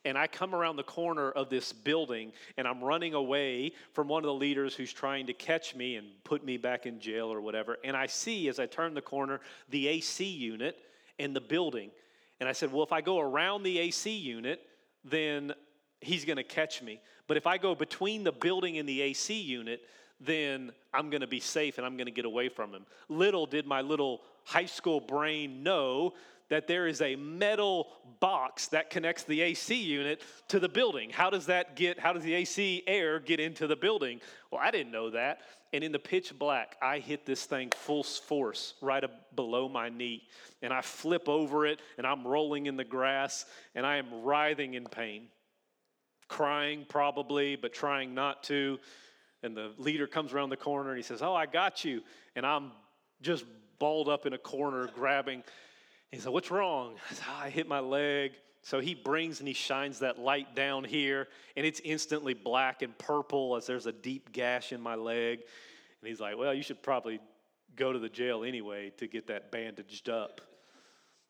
And 0.05 0.17
I 0.17 0.27
come 0.27 0.55
around 0.55 0.77
the 0.77 0.83
corner 0.83 1.31
of 1.31 1.49
this 1.49 1.73
building 1.73 2.31
and 2.57 2.67
I'm 2.67 2.81
running 2.81 3.13
away 3.13 3.73
from 3.93 4.07
one 4.07 4.23
of 4.23 4.27
the 4.27 4.33
leaders 4.33 4.73
who's 4.73 4.93
trying 4.93 5.27
to 5.27 5.33
catch 5.33 5.75
me 5.75 5.95
and 5.97 6.07
put 6.23 6.45
me 6.45 6.57
back 6.57 6.85
in 6.85 6.99
jail 6.99 7.31
or 7.31 7.41
whatever. 7.41 7.77
And 7.83 7.95
I 7.95 8.07
see 8.07 8.47
as 8.47 8.57
I 8.59 8.65
turn 8.65 8.93
the 8.93 9.01
corner 9.01 9.41
the 9.69 9.87
AC 9.87 10.25
unit 10.25 10.77
in 11.19 11.33
the 11.33 11.41
building. 11.41 11.91
And 12.39 12.49
I 12.49 12.51
said, 12.51 12.71
Well, 12.71 12.83
if 12.83 12.91
I 12.91 13.01
go 13.01 13.19
around 13.19 13.63
the 13.63 13.79
AC 13.79 14.15
unit, 14.15 14.61
then 15.03 15.53
he's 16.01 16.25
going 16.25 16.37
to 16.37 16.43
catch 16.43 16.81
me. 16.81 16.99
But 17.27 17.37
if 17.37 17.47
I 17.47 17.57
go 17.57 17.75
between 17.75 18.23
the 18.23 18.31
building 18.31 18.77
and 18.77 18.87
the 18.87 19.01
AC 19.01 19.39
unit, 19.39 19.81
then 20.19 20.71
I'm 20.93 21.09
going 21.09 21.21
to 21.21 21.27
be 21.27 21.39
safe 21.39 21.77
and 21.77 21.85
I'm 21.85 21.97
going 21.97 22.05
to 22.05 22.11
get 22.11 22.25
away 22.25 22.49
from 22.49 22.73
him. 22.73 22.85
Little 23.09 23.45
did 23.45 23.65
my 23.65 23.81
little 23.81 24.21
high 24.45 24.65
school 24.65 24.99
brain 24.99 25.63
know 25.63 26.13
that 26.49 26.67
there 26.67 26.87
is 26.87 27.01
a 27.01 27.15
metal 27.15 27.87
box 28.19 28.67
that 28.67 28.89
connects 28.89 29.23
the 29.23 29.41
AC 29.41 29.75
unit 29.75 30.21
to 30.49 30.59
the 30.59 30.69
building. 30.69 31.09
How 31.09 31.29
does 31.29 31.47
that 31.47 31.75
get, 31.75 31.99
how 31.99 32.13
does 32.13 32.23
the 32.23 32.33
AC 32.33 32.83
air 32.87 33.19
get 33.19 33.39
into 33.39 33.67
the 33.67 33.75
building? 33.75 34.21
Well, 34.51 34.61
I 34.63 34.71
didn't 34.71 34.91
know 34.91 35.09
that. 35.11 35.41
And 35.73 35.83
in 35.83 35.91
the 35.91 35.99
pitch 35.99 36.37
black, 36.37 36.77
I 36.81 36.99
hit 36.99 37.25
this 37.25 37.45
thing 37.45 37.71
full 37.75 38.03
force 38.03 38.75
right 38.81 39.03
below 39.35 39.67
my 39.67 39.89
knee. 39.89 40.27
And 40.61 40.71
I 40.71 40.81
flip 40.81 41.27
over 41.27 41.65
it, 41.65 41.81
and 41.97 42.05
I'm 42.05 42.27
rolling 42.27 42.67
in 42.67 42.77
the 42.77 42.83
grass, 42.83 43.45
and 43.73 43.85
I 43.85 43.97
am 43.97 44.21
writhing 44.21 44.75
in 44.75 44.85
pain. 44.85 45.29
Crying, 46.27 46.85
probably, 46.87 47.55
but 47.55 47.73
trying 47.73 48.13
not 48.13 48.43
to. 48.43 48.79
And 49.41 49.57
the 49.57 49.71
leader 49.77 50.07
comes 50.07 50.31
around 50.31 50.49
the 50.49 50.57
corner 50.57 50.89
and 50.89 50.97
he 50.97 51.03
says, 51.03 51.21
Oh, 51.21 51.35
I 51.35 51.45
got 51.45 51.83
you. 51.83 52.01
And 52.35 52.45
I'm 52.45 52.71
just 53.21 53.43
balled 53.77 54.07
up 54.07 54.25
in 54.25 54.33
a 54.33 54.37
corner, 54.37 54.89
grabbing. 54.95 55.43
He 56.13 56.19
said, 56.19 56.31
What's 56.31 56.51
wrong? 56.51 56.93
I, 57.09 57.13
said, 57.15 57.25
oh, 57.27 57.41
I 57.41 57.49
hit 57.49 57.67
my 57.67 57.79
leg. 57.79 58.33
So 58.61 58.79
he 58.79 58.93
brings 58.93 59.39
and 59.39 59.47
he 59.47 59.53
shines 59.55 59.99
that 59.99 60.19
light 60.19 60.55
down 60.55 60.83
here, 60.83 61.27
and 61.57 61.65
it's 61.65 61.81
instantly 61.83 62.35
black 62.35 62.83
and 62.83 62.95
purple 62.99 63.55
as 63.55 63.65
there's 63.65 63.87
a 63.87 63.91
deep 63.91 64.31
gash 64.31 64.71
in 64.71 64.79
my 64.79 64.93
leg. 64.93 65.39
And 65.39 66.07
he's 66.07 66.19
like, 66.19 66.37
Well, 66.37 66.53
you 66.53 66.61
should 66.61 66.83
probably 66.83 67.19
go 67.75 67.91
to 67.91 67.97
the 67.97 68.09
jail 68.09 68.43
anyway 68.43 68.91
to 68.97 69.07
get 69.07 69.25
that 69.27 69.51
bandaged 69.51 70.07
up. 70.07 70.39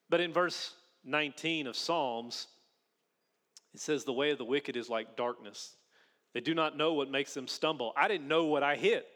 But 0.09 0.19
in 0.19 0.33
verse 0.33 0.73
19 1.05 1.67
of 1.67 1.77
Psalms, 1.77 2.47
it 3.73 3.79
says, 3.79 4.03
The 4.03 4.11
way 4.11 4.31
of 4.31 4.37
the 4.37 4.43
wicked 4.43 4.75
is 4.75 4.89
like 4.89 5.15
darkness. 5.15 5.77
They 6.33 6.41
do 6.41 6.53
not 6.53 6.75
know 6.75 6.91
what 6.91 7.09
makes 7.09 7.33
them 7.33 7.47
stumble. 7.47 7.93
I 7.95 8.09
didn't 8.09 8.27
know 8.27 8.47
what 8.47 8.63
I 8.63 8.75
hit. 8.75 9.07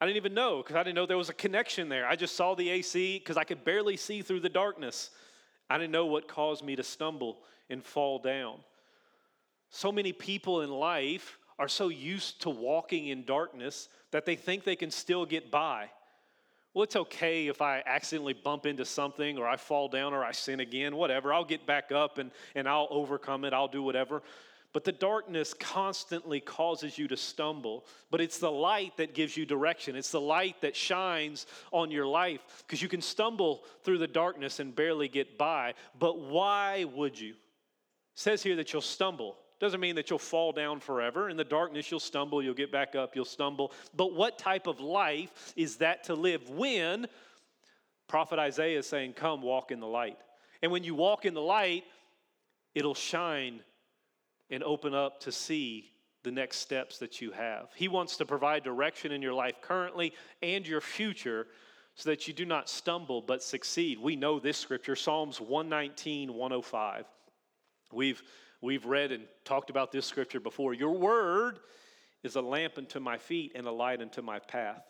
I 0.00 0.06
didn't 0.06 0.16
even 0.16 0.34
know 0.34 0.58
because 0.58 0.76
I 0.76 0.82
didn't 0.82 0.94
know 0.94 1.06
there 1.06 1.18
was 1.18 1.28
a 1.28 1.34
connection 1.34 1.88
there. 1.88 2.06
I 2.06 2.14
just 2.14 2.36
saw 2.36 2.54
the 2.54 2.68
AC 2.70 3.18
because 3.18 3.36
I 3.36 3.44
could 3.44 3.64
barely 3.64 3.96
see 3.96 4.22
through 4.22 4.40
the 4.40 4.48
darkness. 4.48 5.10
I 5.68 5.76
didn't 5.76 5.92
know 5.92 6.06
what 6.06 6.28
caused 6.28 6.64
me 6.64 6.76
to 6.76 6.82
stumble 6.82 7.38
and 7.68 7.82
fall 7.82 8.18
down. 8.18 8.58
So 9.70 9.90
many 9.92 10.12
people 10.12 10.62
in 10.62 10.70
life 10.70 11.38
are 11.58 11.68
so 11.68 11.88
used 11.88 12.42
to 12.42 12.50
walking 12.50 13.08
in 13.08 13.24
darkness 13.24 13.88
that 14.12 14.24
they 14.24 14.36
think 14.36 14.64
they 14.64 14.76
can 14.76 14.90
still 14.90 15.26
get 15.26 15.50
by. 15.50 15.90
Well, 16.72 16.84
it's 16.84 16.96
okay 16.96 17.48
if 17.48 17.60
I 17.60 17.82
accidentally 17.84 18.34
bump 18.34 18.64
into 18.64 18.84
something 18.84 19.36
or 19.36 19.48
I 19.48 19.56
fall 19.56 19.88
down 19.88 20.14
or 20.14 20.24
I 20.24 20.32
sin 20.32 20.60
again, 20.60 20.94
whatever. 20.94 21.32
I'll 21.32 21.44
get 21.44 21.66
back 21.66 21.90
up 21.90 22.18
and, 22.18 22.30
and 22.54 22.68
I'll 22.68 22.86
overcome 22.90 23.44
it. 23.44 23.52
I'll 23.52 23.68
do 23.68 23.82
whatever. 23.82 24.22
But 24.72 24.84
the 24.84 24.92
darkness 24.92 25.54
constantly 25.54 26.40
causes 26.40 26.98
you 26.98 27.08
to 27.08 27.16
stumble. 27.16 27.86
But 28.10 28.20
it's 28.20 28.38
the 28.38 28.50
light 28.50 28.96
that 28.98 29.14
gives 29.14 29.36
you 29.36 29.46
direction. 29.46 29.96
It's 29.96 30.10
the 30.10 30.20
light 30.20 30.60
that 30.60 30.76
shines 30.76 31.46
on 31.72 31.90
your 31.90 32.06
life 32.06 32.40
because 32.66 32.82
you 32.82 32.88
can 32.88 33.00
stumble 33.00 33.64
through 33.82 33.98
the 33.98 34.06
darkness 34.06 34.60
and 34.60 34.76
barely 34.76 35.08
get 35.08 35.38
by. 35.38 35.74
But 35.98 36.20
why 36.20 36.84
would 36.84 37.18
you? 37.18 37.30
It 37.30 37.36
says 38.14 38.42
here 38.42 38.56
that 38.56 38.72
you'll 38.72 38.82
stumble. 38.82 39.36
Doesn't 39.58 39.80
mean 39.80 39.96
that 39.96 40.10
you'll 40.10 40.18
fall 40.18 40.52
down 40.52 40.80
forever. 40.80 41.30
In 41.30 41.36
the 41.36 41.44
darkness, 41.44 41.90
you'll 41.90 41.98
stumble, 41.98 42.42
you'll 42.42 42.54
get 42.54 42.70
back 42.70 42.94
up, 42.94 43.16
you'll 43.16 43.24
stumble. 43.24 43.72
But 43.96 44.14
what 44.14 44.38
type 44.38 44.66
of 44.66 44.80
life 44.80 45.52
is 45.56 45.76
that 45.76 46.04
to 46.04 46.14
live 46.14 46.48
when 46.50 47.06
Prophet 48.06 48.38
Isaiah 48.38 48.78
is 48.78 48.86
saying, 48.86 49.14
Come, 49.14 49.42
walk 49.42 49.72
in 49.72 49.80
the 49.80 49.86
light? 49.86 50.18
And 50.62 50.70
when 50.70 50.84
you 50.84 50.94
walk 50.94 51.24
in 51.24 51.34
the 51.34 51.42
light, 51.42 51.84
it'll 52.74 52.94
shine 52.94 53.60
and 54.50 54.62
open 54.62 54.94
up 54.94 55.20
to 55.20 55.32
see 55.32 55.90
the 56.24 56.30
next 56.30 56.58
steps 56.58 56.98
that 56.98 57.20
you 57.20 57.30
have. 57.30 57.68
He 57.74 57.88
wants 57.88 58.16
to 58.16 58.26
provide 58.26 58.64
direction 58.64 59.12
in 59.12 59.22
your 59.22 59.32
life 59.32 59.60
currently 59.62 60.12
and 60.42 60.66
your 60.66 60.80
future 60.80 61.46
so 61.94 62.10
that 62.10 62.28
you 62.28 62.34
do 62.34 62.44
not 62.44 62.68
stumble 62.68 63.22
but 63.22 63.42
succeed. 63.42 63.98
We 63.98 64.16
know 64.16 64.38
this 64.38 64.56
scripture, 64.56 64.96
Psalms 64.96 65.40
119, 65.40 66.32
105. 66.32 67.04
We've, 67.92 68.22
we've 68.60 68.84
read 68.84 69.12
and 69.12 69.24
talked 69.44 69.70
about 69.70 69.90
this 69.92 70.06
scripture 70.06 70.40
before. 70.40 70.74
Your 70.74 70.92
word 70.92 71.58
is 72.22 72.36
a 72.36 72.40
lamp 72.40 72.78
unto 72.78 73.00
my 73.00 73.18
feet 73.18 73.52
and 73.54 73.66
a 73.66 73.72
light 73.72 74.00
unto 74.00 74.22
my 74.22 74.38
path. 74.38 74.82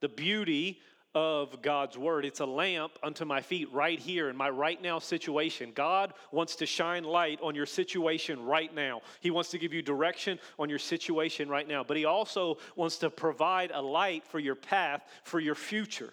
The 0.00 0.08
beauty 0.08 0.80
of 1.14 1.62
God's 1.62 1.96
word. 1.96 2.24
It's 2.24 2.40
a 2.40 2.46
lamp 2.46 2.92
unto 3.02 3.24
my 3.24 3.40
feet 3.40 3.72
right 3.72 3.98
here 3.98 4.28
in 4.28 4.36
my 4.36 4.50
right 4.50 4.80
now 4.82 4.98
situation. 4.98 5.72
God 5.74 6.12
wants 6.32 6.56
to 6.56 6.66
shine 6.66 7.04
light 7.04 7.38
on 7.42 7.54
your 7.54 7.66
situation 7.66 8.42
right 8.42 8.74
now. 8.74 9.02
He 9.20 9.30
wants 9.30 9.50
to 9.50 9.58
give 9.58 9.72
you 9.72 9.82
direction 9.82 10.38
on 10.58 10.68
your 10.68 10.78
situation 10.78 11.48
right 11.48 11.68
now. 11.68 11.84
But 11.84 11.96
He 11.96 12.04
also 12.04 12.58
wants 12.76 12.98
to 12.98 13.10
provide 13.10 13.70
a 13.72 13.80
light 13.80 14.26
for 14.26 14.38
your 14.38 14.56
path, 14.56 15.02
for 15.22 15.40
your 15.40 15.54
future 15.54 16.12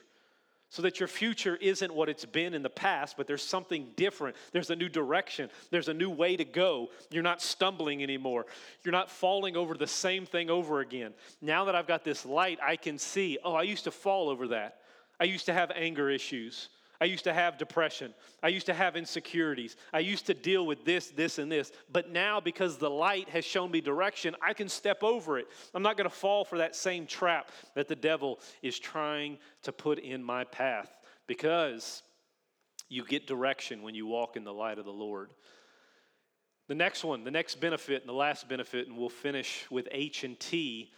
so 0.71 0.81
that 0.81 1.01
your 1.01 1.07
future 1.07 1.57
isn't 1.57 1.93
what 1.93 2.07
it's 2.07 2.23
been 2.23 2.53
in 2.53 2.63
the 2.63 2.69
past, 2.69 3.17
but 3.17 3.27
there's 3.27 3.43
something 3.43 3.89
different. 3.97 4.37
There's 4.53 4.69
a 4.69 4.75
new 4.75 4.87
direction, 4.87 5.49
there's 5.69 5.89
a 5.89 5.93
new 5.93 6.09
way 6.09 6.37
to 6.37 6.45
go. 6.45 6.91
You're 7.09 7.23
not 7.23 7.41
stumbling 7.41 8.01
anymore, 8.01 8.45
you're 8.83 8.93
not 8.93 9.11
falling 9.11 9.57
over 9.57 9.75
the 9.75 9.85
same 9.85 10.25
thing 10.25 10.49
over 10.49 10.79
again. 10.79 11.11
Now 11.41 11.65
that 11.65 11.75
I've 11.75 11.87
got 11.87 12.05
this 12.05 12.25
light, 12.25 12.57
I 12.63 12.77
can 12.77 12.97
see, 12.97 13.37
oh, 13.43 13.53
I 13.53 13.63
used 13.63 13.83
to 13.83 13.91
fall 13.91 14.29
over 14.29 14.47
that. 14.47 14.77
I 15.21 15.25
used 15.25 15.45
to 15.45 15.53
have 15.53 15.71
anger 15.75 16.09
issues. 16.09 16.69
I 16.99 17.05
used 17.05 17.25
to 17.25 17.33
have 17.33 17.59
depression. 17.59 18.15
I 18.41 18.47
used 18.47 18.65
to 18.65 18.73
have 18.73 18.95
insecurities. 18.95 19.75
I 19.93 19.99
used 19.99 20.25
to 20.25 20.33
deal 20.33 20.65
with 20.65 20.83
this, 20.83 21.11
this, 21.11 21.37
and 21.37 21.51
this. 21.51 21.71
But 21.91 22.09
now, 22.09 22.39
because 22.39 22.77
the 22.77 22.89
light 22.89 23.29
has 23.29 23.45
shown 23.45 23.69
me 23.69 23.81
direction, 23.81 24.35
I 24.41 24.53
can 24.53 24.67
step 24.67 25.03
over 25.03 25.37
it. 25.37 25.47
I'm 25.75 25.83
not 25.83 25.95
going 25.95 26.09
to 26.09 26.15
fall 26.15 26.43
for 26.43 26.57
that 26.57 26.75
same 26.75 27.05
trap 27.05 27.51
that 27.75 27.87
the 27.87 27.95
devil 27.95 28.39
is 28.63 28.79
trying 28.79 29.37
to 29.61 29.71
put 29.71 29.99
in 29.99 30.23
my 30.23 30.43
path 30.43 30.89
because 31.27 32.01
you 32.89 33.05
get 33.05 33.27
direction 33.27 33.83
when 33.83 33.93
you 33.93 34.07
walk 34.07 34.35
in 34.37 34.43
the 34.43 34.53
light 34.53 34.79
of 34.79 34.85
the 34.85 34.91
Lord. 34.91 35.29
The 36.67 36.75
next 36.75 37.03
one, 37.03 37.23
the 37.23 37.31
next 37.31 37.61
benefit, 37.61 38.01
and 38.01 38.09
the 38.09 38.13
last 38.13 38.49
benefit, 38.49 38.87
and 38.87 38.97
we'll 38.97 39.09
finish 39.09 39.67
with 39.69 39.87
H 39.91 40.23
and 40.23 40.39
T 40.39 40.91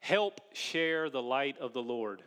help 0.00 0.40
share 0.54 1.08
the 1.08 1.22
light 1.22 1.58
of 1.58 1.72
the 1.72 1.82
Lord. 1.82 2.22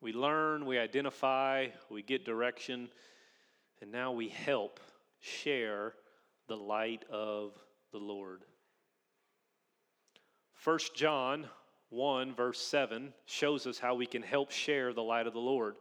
We 0.00 0.12
learn, 0.12 0.64
we 0.64 0.78
identify, 0.78 1.66
we 1.90 2.02
get 2.02 2.24
direction, 2.24 2.88
and 3.82 3.92
now 3.92 4.12
we 4.12 4.28
help 4.28 4.80
share 5.20 5.94
the 6.48 6.56
light 6.56 7.04
of 7.10 7.52
the 7.92 7.98
Lord. 7.98 8.42
1 10.64 10.78
John 10.94 11.46
1, 11.90 12.34
verse 12.34 12.60
7, 12.60 13.12
shows 13.26 13.66
us 13.66 13.78
how 13.78 13.94
we 13.94 14.06
can 14.06 14.22
help 14.22 14.50
share 14.50 14.92
the 14.92 15.02
light 15.02 15.26
of 15.26 15.34
the 15.34 15.38
Lord. 15.38 15.74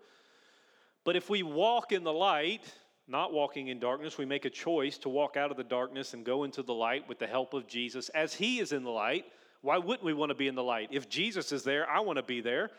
But 1.06 1.16
if 1.16 1.30
we 1.30 1.44
walk 1.44 1.92
in 1.94 2.04
the 2.04 2.14
light, 2.14 2.64
not 3.08 3.32
walking 3.32 3.70
in 3.70 3.80
darkness, 3.80 4.18
we 4.18 4.26
make 4.26 4.46
a 4.46 4.50
choice 4.50 4.98
to 5.00 5.10
walk 5.10 5.38
out 5.38 5.50
of 5.50 5.58
the 5.58 5.64
darkness 5.64 6.14
and 6.14 6.26
go 6.26 6.44
into 6.44 6.62
the 6.62 6.74
light 6.74 7.08
with 7.08 7.20
the 7.20 7.28
help 7.28 7.54
of 7.54 7.68
Jesus 7.68 8.10
as 8.10 8.34
He 8.34 8.60
is 8.60 8.74
in 8.74 8.84
the 8.84 8.90
light. 8.90 9.26
Why 9.62 9.78
wouldn't 9.78 10.04
we 10.04 10.14
want 10.14 10.30
to 10.30 10.36
be 10.36 10.48
in 10.48 10.56
the 10.56 10.64
light? 10.64 10.90
If 10.92 11.10
Jesus 11.10 11.52
is 11.52 11.64
there, 11.64 11.90
I 11.90 12.02
want 12.02 12.18
to 12.18 12.24
be 12.24 12.42
there 12.42 12.70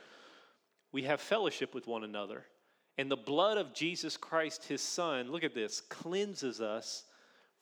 we 0.93 1.03
have 1.05 1.21
fellowship 1.21 1.75
with 1.75 1.87
one 1.87 2.05
another. 2.05 2.45
And 2.99 3.11
the 3.11 3.17
blood 3.17 3.57
of 3.57 3.73
Jesus 3.73 4.17
Christ, 4.17 4.65
his 4.65 4.83
son, 4.83 5.31
look 5.31 5.45
at 5.45 5.55
this, 5.55 5.81
cleanses 5.81 6.61
us 6.61 7.05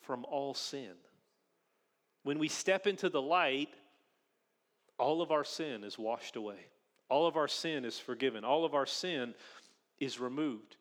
from 0.00 0.24
all 0.24 0.54
sin. 0.54 0.92
When 2.22 2.38
we 2.38 2.48
step 2.48 2.86
into 2.86 3.08
the 3.08 3.22
light, 3.22 3.68
all 4.98 5.22
of 5.22 5.30
our 5.30 5.44
sin 5.44 5.84
is 5.84 5.98
washed 5.98 6.36
away. 6.36 6.66
All 7.08 7.26
of 7.26 7.36
our 7.36 7.48
sin 7.48 7.84
is 7.84 7.98
forgiven. 7.98 8.44
All 8.44 8.64
of 8.64 8.74
our 8.74 8.86
sin 8.86 9.34
is 9.98 10.18
removed. 10.18 10.76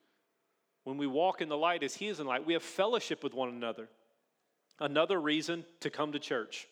When 0.83 0.97
we 0.97 1.07
walk 1.07 1.41
in 1.41 1.49
the 1.49 1.57
light 1.57 1.83
as 1.83 1.95
He 1.95 2.07
is 2.07 2.19
in 2.19 2.27
light, 2.27 2.45
we 2.45 2.53
have 2.53 2.63
fellowship 2.63 3.23
with 3.23 3.33
one 3.33 3.49
another. 3.49 3.89
Another 4.79 5.19
reason 5.19 5.65
to 5.81 5.89
come 5.89 6.11
to 6.13 6.19
church. 6.19 6.67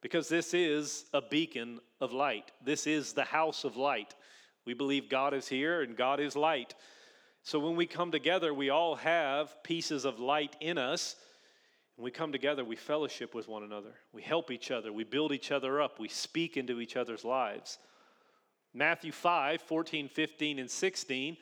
Because 0.00 0.28
this 0.28 0.54
is 0.54 1.06
a 1.12 1.20
beacon 1.20 1.80
of 2.00 2.12
light, 2.12 2.52
this 2.64 2.86
is 2.86 3.12
the 3.12 3.24
house 3.24 3.64
of 3.64 3.76
light. 3.76 4.14
We 4.64 4.74
believe 4.74 5.08
God 5.08 5.34
is 5.34 5.48
here 5.48 5.82
and 5.82 5.96
God 5.96 6.20
is 6.20 6.36
light. 6.36 6.74
So 7.42 7.58
when 7.58 7.76
we 7.76 7.86
come 7.86 8.10
together, 8.10 8.52
we 8.52 8.70
all 8.70 8.96
have 8.96 9.62
pieces 9.62 10.04
of 10.04 10.20
light 10.20 10.56
in 10.60 10.76
us. 10.76 11.16
When 11.96 12.04
we 12.04 12.10
come 12.10 12.32
together, 12.32 12.64
we 12.64 12.76
fellowship 12.76 13.34
with 13.34 13.48
one 13.48 13.62
another. 13.62 13.94
We 14.12 14.22
help 14.22 14.50
each 14.50 14.70
other. 14.70 14.92
We 14.92 15.04
build 15.04 15.32
each 15.32 15.50
other 15.50 15.80
up. 15.80 15.98
We 15.98 16.08
speak 16.08 16.56
into 16.56 16.80
each 16.80 16.96
other's 16.96 17.24
lives. 17.24 17.78
Matthew 18.74 19.12
5 19.12 19.62
14, 19.62 20.08
15, 20.08 20.58
and 20.58 20.70
16, 20.70 21.36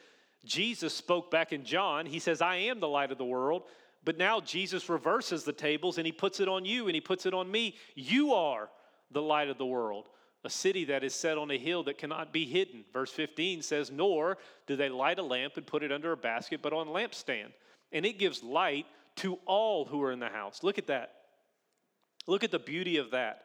Jesus 0.44 0.94
spoke 0.94 1.31
back 1.31 1.52
in 1.52 1.64
John. 1.64 2.07
He 2.07 2.20
says, 2.20 2.40
I 2.40 2.57
am 2.57 2.79
the 2.79 2.88
light 2.88 3.11
of 3.11 3.18
the 3.18 3.24
world. 3.24 3.64
But 4.05 4.16
now 4.16 4.40
Jesus 4.40 4.88
reverses 4.88 5.42
the 5.42 5.52
tables 5.52 5.98
and 5.98 6.07
he 6.07 6.12
puts 6.12 6.38
it 6.38 6.48
on 6.48 6.64
you 6.64 6.87
and 6.87 6.94
he 6.94 7.00
puts 7.00 7.26
it 7.26 7.35
on 7.35 7.50
me. 7.50 7.74
You 7.96 8.33
are 8.35 8.70
the 9.11 9.22
light 9.22 9.48
of 9.48 9.59
the 9.59 9.66
world 9.66 10.09
a 10.44 10.51
city 10.51 10.85
that 10.85 11.03
is 11.03 11.14
set 11.14 11.38
on 11.38 11.51
a 11.51 11.59
hill 11.59 11.83
that 11.85 11.99
cannot 11.99 12.33
be 12.33 12.44
hidden. 12.44 12.85
Verse 12.92 13.11
15 13.11 13.62
says, 13.62 13.90
Nor 13.90 14.38
do 14.66 14.77
they 14.77 14.88
light 14.88 15.18
a 15.18 15.22
lamp 15.22 15.57
and 15.57 15.66
put 15.66 15.83
it 15.83 15.92
under 15.92 16.12
a 16.12 16.16
basket, 16.16 16.61
but 16.62 16.72
on 16.72 16.88
a 16.88 16.90
lampstand. 16.90 17.53
And 17.92 18.07
it 18.07 18.18
gives 18.18 18.42
light 18.42 18.87
to 19.16 19.38
all 19.46 19.85
who 19.85 20.03
are 20.03 20.12
in 20.12 20.20
the 20.20 20.29
house. 20.29 20.62
Look 20.62 20.79
at 20.79 20.87
that. 20.87 21.14
Look 22.27 22.44
at 22.44 22.51
the 22.51 22.59
beauty 22.59 22.99
of 22.99 23.11
that. 23.12 23.42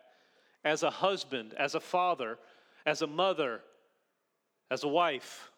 As 0.64 0.84
a 0.84 0.90
husband, 0.90 1.54
as 1.58 1.76
a 1.76 1.80
father, 1.80 2.38
as 2.86 3.02
a 3.02 3.08
mother, 3.08 3.62
as 4.70 4.84
a 4.84 4.88
wife, 4.88 5.52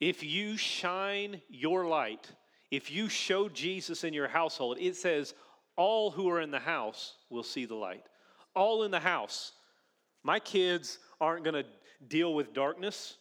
if 0.00 0.22
you 0.22 0.56
shine 0.56 1.40
your 1.48 1.86
light, 1.86 2.28
if 2.70 2.90
you 2.90 3.08
show 3.08 3.48
Jesus 3.48 4.02
in 4.02 4.14
your 4.14 4.28
household, 4.28 4.78
it 4.80 4.96
says 4.96 5.34
all 5.76 6.10
who 6.10 6.28
are 6.28 6.40
in 6.40 6.50
the 6.50 6.58
house 6.58 7.14
will 7.30 7.42
see 7.42 7.66
the 7.66 7.74
light. 7.74 8.04
All 8.54 8.82
in 8.82 8.90
the 8.90 9.00
house. 9.00 9.52
My 10.22 10.38
kids 10.38 10.98
aren't 11.20 11.44
going 11.44 11.54
to 11.54 11.64
deal 12.08 12.34
with 12.34 12.52
darkness, 12.52 13.16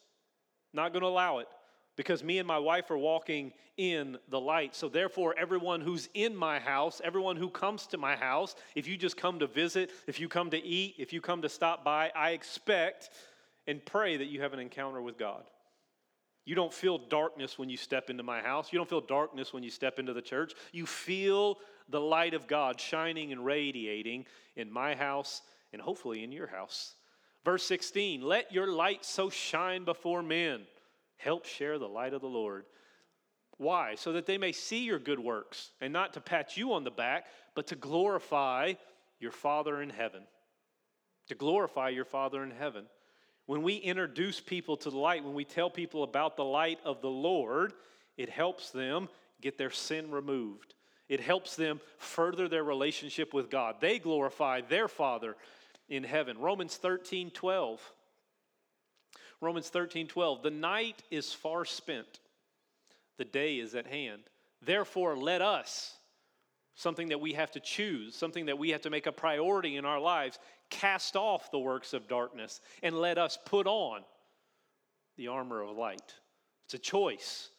not 0.73 0.93
going 0.93 1.01
to 1.01 1.07
allow 1.07 1.39
it 1.39 1.47
because 1.95 2.23
me 2.23 2.39
and 2.39 2.47
my 2.47 2.59
wife 2.59 2.89
are 2.89 2.97
walking 2.97 3.51
in 3.77 4.17
the 4.29 4.39
light. 4.39 4.75
So, 4.75 4.89
therefore, 4.89 5.35
everyone 5.37 5.81
who's 5.81 6.09
in 6.13 6.35
my 6.35 6.59
house, 6.59 7.01
everyone 7.03 7.35
who 7.35 7.49
comes 7.49 7.87
to 7.87 7.97
my 7.97 8.15
house, 8.15 8.55
if 8.75 8.87
you 8.87 8.97
just 8.97 9.17
come 9.17 9.39
to 9.39 9.47
visit, 9.47 9.91
if 10.07 10.19
you 10.19 10.27
come 10.27 10.49
to 10.51 10.57
eat, 10.57 10.95
if 10.97 11.13
you 11.13 11.21
come 11.21 11.41
to 11.41 11.49
stop 11.49 11.83
by, 11.83 12.11
I 12.15 12.31
expect 12.31 13.09
and 13.67 13.85
pray 13.85 14.17
that 14.17 14.25
you 14.25 14.41
have 14.41 14.53
an 14.53 14.59
encounter 14.59 15.01
with 15.01 15.17
God. 15.17 15.43
You 16.45 16.55
don't 16.55 16.73
feel 16.73 16.97
darkness 16.97 17.59
when 17.59 17.69
you 17.69 17.77
step 17.77 18.09
into 18.09 18.23
my 18.23 18.41
house. 18.41 18.73
You 18.73 18.79
don't 18.79 18.89
feel 18.89 19.01
darkness 19.01 19.53
when 19.53 19.61
you 19.63 19.69
step 19.69 19.99
into 19.99 20.13
the 20.13 20.21
church. 20.21 20.53
You 20.71 20.85
feel 20.85 21.59
the 21.89 22.01
light 22.01 22.33
of 22.33 22.47
God 22.47 22.79
shining 22.79 23.31
and 23.31 23.45
radiating 23.45 24.25
in 24.55 24.71
my 24.71 24.95
house 24.95 25.43
and 25.73 25.81
hopefully 25.81 26.23
in 26.23 26.31
your 26.31 26.47
house. 26.47 26.95
Verse 27.43 27.63
16, 27.63 28.21
let 28.21 28.51
your 28.51 28.67
light 28.67 29.03
so 29.03 29.29
shine 29.29 29.84
before 29.84 30.21
men. 30.21 30.62
Help 31.17 31.45
share 31.45 31.79
the 31.79 31.88
light 31.88 32.13
of 32.13 32.21
the 32.21 32.27
Lord. 32.27 32.65
Why? 33.57 33.95
So 33.95 34.13
that 34.13 34.25
they 34.25 34.38
may 34.38 34.51
see 34.51 34.84
your 34.84 34.99
good 34.99 35.19
works 35.19 35.71
and 35.81 35.93
not 35.93 36.13
to 36.13 36.21
pat 36.21 36.57
you 36.57 36.73
on 36.73 36.84
the 36.84 36.91
back, 36.91 37.25
but 37.55 37.67
to 37.67 37.75
glorify 37.75 38.73
your 39.19 39.31
Father 39.31 39.81
in 39.81 39.89
heaven. 39.89 40.23
To 41.27 41.36
glorify 41.36 41.89
your 41.89 42.05
Father 42.05 42.43
in 42.43 42.51
heaven. 42.51 42.86
When 43.45 43.63
we 43.63 43.75
introduce 43.75 44.39
people 44.39 44.77
to 44.77 44.89
the 44.89 44.97
light, 44.97 45.23
when 45.23 45.34
we 45.34 45.45
tell 45.45 45.69
people 45.69 46.03
about 46.03 46.38
the 46.38 46.45
light 46.45 46.79
of 46.84 47.01
the 47.01 47.10
Lord, 47.10 47.73
it 48.17 48.29
helps 48.29 48.71
them 48.71 49.10
get 49.41 49.57
their 49.57 49.71
sin 49.71 50.12
removed. 50.12 50.73
It 51.10 51.19
helps 51.19 51.55
them 51.55 51.81
further 51.97 52.47
their 52.47 52.63
relationship 52.63 53.34
with 53.34 53.49
God. 53.49 53.75
They 53.81 53.99
glorify 53.99 54.62
their 54.62 54.88
Father 54.88 55.36
in 55.91 56.04
heaven. 56.04 56.39
Romans 56.39 56.77
13 56.77 57.30
12. 57.30 57.93
Romans 59.41 59.69
13 59.69 60.08
12. 60.08 60.41
The 60.41 60.49
night 60.49 61.04
is 61.12 61.34
far 61.34 61.65
spent, 61.65 62.19
the 63.17 63.25
day 63.25 63.60
is 63.60 63.75
at 63.75 63.86
hand. 63.86 64.23
Therefore, 64.63 65.17
let 65.17 65.41
us, 65.41 65.97
something 66.75 67.10
that 67.10 67.19
we 67.19 67.34
have 67.34 67.51
to 67.51 67.60
choose, 67.60 68.15
something 68.15 68.45
that 68.45 68.58
we 68.58 68.69
have 68.69 68.82
to 68.82 68.89
make 68.89 69.06
a 69.06 69.12
priority 69.12 69.75
in 69.75 69.86
our 69.86 69.99
lives, 69.99 70.39
cast 70.69 71.15
off 71.15 71.51
the 71.51 71.60
works 71.60 71.93
of 71.93 72.08
darkness 72.08 72.62
and 72.82 72.95
let 72.95 73.17
us 73.17 73.38
put 73.45 73.67
on 73.67 74.01
the 75.17 75.27
armor 75.27 75.62
of 75.62 75.75
light. 75.75 76.15
It's 76.65 76.75
a 76.75 76.80
choice. 76.80 77.49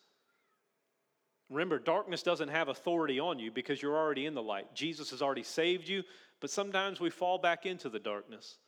Remember, 1.50 1.78
darkness 1.78 2.22
doesn't 2.22 2.48
have 2.48 2.68
authority 2.68 3.20
on 3.20 3.38
you 3.38 3.50
because 3.50 3.82
you're 3.82 3.96
already 3.96 4.24
in 4.24 4.34
the 4.34 4.42
light. 4.42 4.74
Jesus 4.74 5.10
has 5.10 5.20
already 5.20 5.42
saved 5.42 5.86
you, 5.86 6.02
but 6.42 6.50
sometimes 6.50 7.00
we 7.00 7.08
fall 7.08 7.38
back 7.38 7.64
into 7.64 7.88
the 7.88 8.00
darkness 8.00 8.58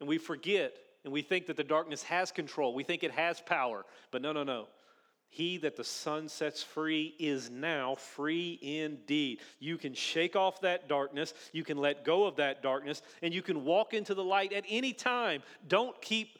and 0.00 0.08
we 0.08 0.16
forget 0.16 0.74
and 1.04 1.12
we 1.12 1.22
think 1.22 1.46
that 1.46 1.56
the 1.56 1.64
darkness 1.64 2.02
has 2.04 2.32
control. 2.32 2.72
We 2.72 2.84
think 2.84 3.04
it 3.04 3.10
has 3.10 3.40
power. 3.40 3.84
But 4.10 4.22
no, 4.22 4.32
no, 4.32 4.44
no. 4.44 4.68
He 5.28 5.58
that 5.58 5.76
the 5.76 5.84
Son 5.84 6.28
sets 6.28 6.62
free 6.62 7.14
is 7.18 7.50
now 7.50 7.96
free 7.96 8.58
indeed. 8.62 9.40
You 9.58 9.76
can 9.76 9.92
shake 9.92 10.36
off 10.36 10.60
that 10.60 10.88
darkness, 10.88 11.34
you 11.52 11.64
can 11.64 11.78
let 11.78 12.04
go 12.04 12.24
of 12.26 12.36
that 12.36 12.62
darkness, 12.62 13.02
and 13.22 13.34
you 13.34 13.42
can 13.42 13.64
walk 13.64 13.92
into 13.92 14.14
the 14.14 14.24
light 14.24 14.52
at 14.52 14.64
any 14.68 14.92
time. 14.92 15.42
Don't 15.66 16.00
keep 16.00 16.38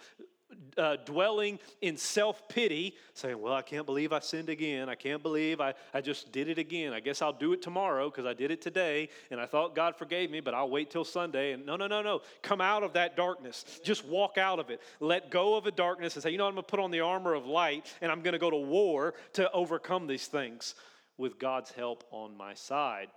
uh, 0.79 0.97
dwelling 1.05 1.59
in 1.81 1.97
self 1.97 2.49
pity, 2.49 2.95
saying, 3.15 3.41
Well, 3.41 3.53
I 3.53 3.63
can't 3.63 3.87
believe 3.87 4.13
I 4.13 4.21
sinned 4.21 4.49
again. 4.49 4.89
I 4.89 4.95
can't 4.95 5.23
believe 5.23 5.61
I, 5.61 5.75
I 5.95 6.01
just 6.01 6.33
did 6.33 6.49
it 6.49 6.59
again. 6.59 6.93
I 6.93 7.01
guess 7.01 7.23
I'll 7.23 7.33
do 7.33 7.53
it 7.53 7.63
tomorrow 7.63 8.11
because 8.11 8.27
I 8.27 8.35
did 8.35 8.51
it 8.51 8.61
today 8.61 9.09
and 9.31 9.41
I 9.41 9.47
thought 9.47 9.75
God 9.75 9.97
forgave 9.97 10.31
me, 10.31 10.41
but 10.41 10.55
I'll 10.55 10.71
wait 10.71 10.91
till 10.91 11.05
Sunday. 11.05 11.53
And 11.53 11.67
no, 11.67 11.77
no, 11.77 11.87
no, 11.87 12.03
no. 12.03 12.23
Come 12.43 12.61
out 12.61 12.83
of 12.83 12.93
that 12.95 13.17
darkness. 13.17 13.81
Just 13.85 14.05
walk 14.05 14.39
out 14.39 14.59
of 14.59 14.71
it. 14.71 14.81
Let 15.01 15.31
go 15.31 15.57
of 15.57 15.65
the 15.65 15.71
darkness 15.71 16.15
and 16.15 16.23
say, 16.23 16.31
You 16.31 16.39
know, 16.39 16.47
I'm 16.47 16.55
going 16.55 16.65
to 16.65 16.71
put 16.71 16.81
on 16.81 16.91
the 16.91 17.01
armor 17.01 17.35
of 17.35 17.47
light 17.47 17.93
and 18.01 18.11
I'm 18.11 18.23
going 18.23 18.33
to 18.33 18.39
go 18.39 18.51
to 18.51 18.57
war 18.57 19.15
to 19.35 19.51
overcome 19.53 20.07
these 20.07 20.27
things 20.27 20.75
with 21.19 21.39
God's 21.39 21.71
help 21.71 22.05
on 22.11 22.37
my 22.37 22.55
side. 22.55 23.09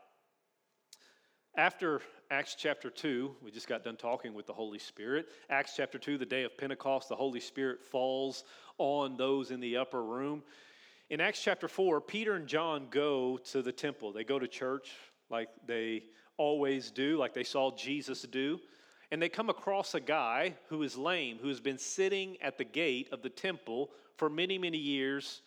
After 1.56 2.02
Acts 2.32 2.56
chapter 2.56 2.90
2, 2.90 3.36
we 3.44 3.52
just 3.52 3.68
got 3.68 3.84
done 3.84 3.98
talking 3.98 4.34
with 4.34 4.46
the 4.46 4.54
Holy 4.54 4.78
Spirit. 4.78 5.28
Acts 5.50 5.74
chapter 5.76 5.98
2, 5.98 6.18
the 6.18 6.26
day 6.26 6.44
of 6.44 6.56
Pentecost, 6.58 7.10
the 7.10 7.16
Holy 7.16 7.40
Spirit 7.40 7.84
falls 7.84 8.44
on 8.78 9.18
those 9.18 9.50
in 9.52 9.60
the 9.60 9.76
upper 9.76 10.04
room. 10.04 10.44
In 11.10 11.20
Acts 11.20 11.42
chapter 11.42 11.68
4, 11.68 12.02
Peter 12.02 12.36
and 12.36 12.48
John 12.48 12.88
go 12.92 13.38
to 13.52 13.64
the 13.64 13.72
temple. 13.72 14.14
They 14.14 14.24
go 14.24 14.38
to 14.38 14.48
church 14.48 14.92
like 15.32 15.50
they 15.66 16.04
always 16.38 16.92
do, 16.92 17.18
like 17.18 17.34
they 17.34 17.44
saw 17.44 17.76
Jesus 17.76 18.22
do. 18.22 18.60
And 19.12 19.20
they 19.20 19.28
come 19.30 19.50
across 19.50 19.96
a 19.96 20.00
guy 20.00 20.54
who 20.70 20.84
is 20.84 20.96
lame, 20.96 21.40
who 21.42 21.48
has 21.48 21.60
been 21.60 21.80
sitting 21.80 22.38
at 22.42 22.60
the 22.60 22.64
gate 22.64 23.10
of 23.12 23.24
the 23.24 23.30
temple 23.30 23.90
for 24.18 24.30
many, 24.30 24.60
many 24.60 24.78
years. 24.78 25.42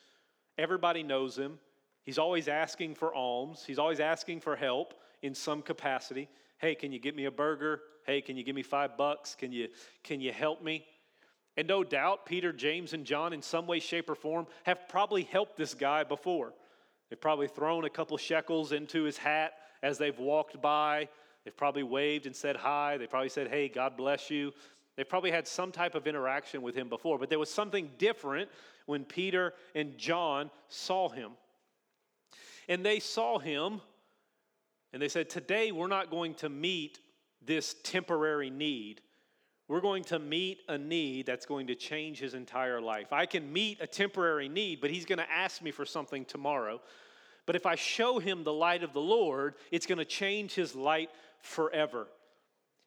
Everybody 0.58 1.04
knows 1.04 1.38
him. 1.38 1.60
He's 2.02 2.18
always 2.18 2.48
asking 2.48 2.96
for 2.96 3.14
alms, 3.14 3.62
he's 3.64 3.78
always 3.78 4.00
asking 4.00 4.40
for 4.40 4.56
help 4.56 4.94
in 5.22 5.34
some 5.34 5.62
capacity. 5.62 6.28
Hey, 6.58 6.74
can 6.74 6.92
you 6.92 6.98
get 6.98 7.16
me 7.16 7.24
a 7.24 7.30
burger? 7.30 7.80
Hey, 8.06 8.20
can 8.20 8.36
you 8.36 8.44
give 8.44 8.54
me 8.54 8.62
five 8.62 8.96
bucks? 8.96 9.34
Can 9.34 9.52
you, 9.52 9.68
can 10.02 10.20
you 10.20 10.32
help 10.32 10.62
me? 10.62 10.84
And 11.56 11.68
no 11.68 11.84
doubt, 11.84 12.26
Peter, 12.26 12.52
James, 12.52 12.92
and 12.92 13.04
John, 13.04 13.32
in 13.32 13.42
some 13.42 13.66
way, 13.66 13.78
shape, 13.78 14.08
or 14.08 14.14
form, 14.14 14.46
have 14.64 14.88
probably 14.88 15.22
helped 15.22 15.56
this 15.56 15.74
guy 15.74 16.02
before. 16.02 16.54
They've 17.10 17.20
probably 17.20 17.48
thrown 17.48 17.84
a 17.84 17.90
couple 17.90 18.16
shekels 18.16 18.72
into 18.72 19.02
his 19.02 19.18
hat 19.18 19.52
as 19.82 19.98
they've 19.98 20.18
walked 20.18 20.62
by. 20.62 21.08
They've 21.44 21.56
probably 21.56 21.82
waved 21.82 22.26
and 22.26 22.34
said 22.34 22.56
hi. 22.56 22.96
They 22.96 23.06
probably 23.06 23.28
said, 23.28 23.48
Hey, 23.48 23.68
God 23.68 23.96
bless 23.96 24.30
you. 24.30 24.52
They've 24.96 25.08
probably 25.08 25.30
had 25.30 25.48
some 25.48 25.72
type 25.72 25.94
of 25.94 26.06
interaction 26.06 26.62
with 26.62 26.74
him 26.74 26.88
before, 26.88 27.18
but 27.18 27.30
there 27.30 27.38
was 27.38 27.50
something 27.50 27.90
different 27.98 28.50
when 28.86 29.04
Peter 29.04 29.54
and 29.74 29.96
John 29.96 30.50
saw 30.68 31.08
him. 31.08 31.32
And 32.68 32.84
they 32.84 33.00
saw 33.00 33.38
him 33.38 33.80
and 34.92 35.00
they 35.00 35.08
said, 35.08 35.30
Today 35.30 35.72
we're 35.72 35.86
not 35.86 36.10
going 36.10 36.34
to 36.36 36.48
meet 36.48 36.98
this 37.44 37.74
temporary 37.82 38.50
need. 38.50 39.00
We're 39.68 39.80
going 39.80 40.04
to 40.04 40.18
meet 40.18 40.58
a 40.68 40.76
need 40.76 41.26
that's 41.26 41.46
going 41.46 41.68
to 41.68 41.74
change 41.74 42.18
his 42.18 42.34
entire 42.34 42.80
life. 42.80 43.12
I 43.12 43.26
can 43.26 43.52
meet 43.52 43.80
a 43.80 43.86
temporary 43.86 44.48
need, 44.48 44.80
but 44.80 44.90
he's 44.90 45.04
going 45.04 45.18
to 45.18 45.30
ask 45.30 45.62
me 45.62 45.70
for 45.70 45.86
something 45.86 46.24
tomorrow. 46.24 46.80
But 47.46 47.56
if 47.56 47.64
I 47.64 47.74
show 47.74 48.18
him 48.18 48.44
the 48.44 48.52
light 48.52 48.82
of 48.82 48.92
the 48.92 49.00
Lord, 49.00 49.54
it's 49.70 49.86
going 49.86 49.98
to 49.98 50.04
change 50.04 50.54
his 50.54 50.74
light 50.74 51.10
forever. 51.40 52.06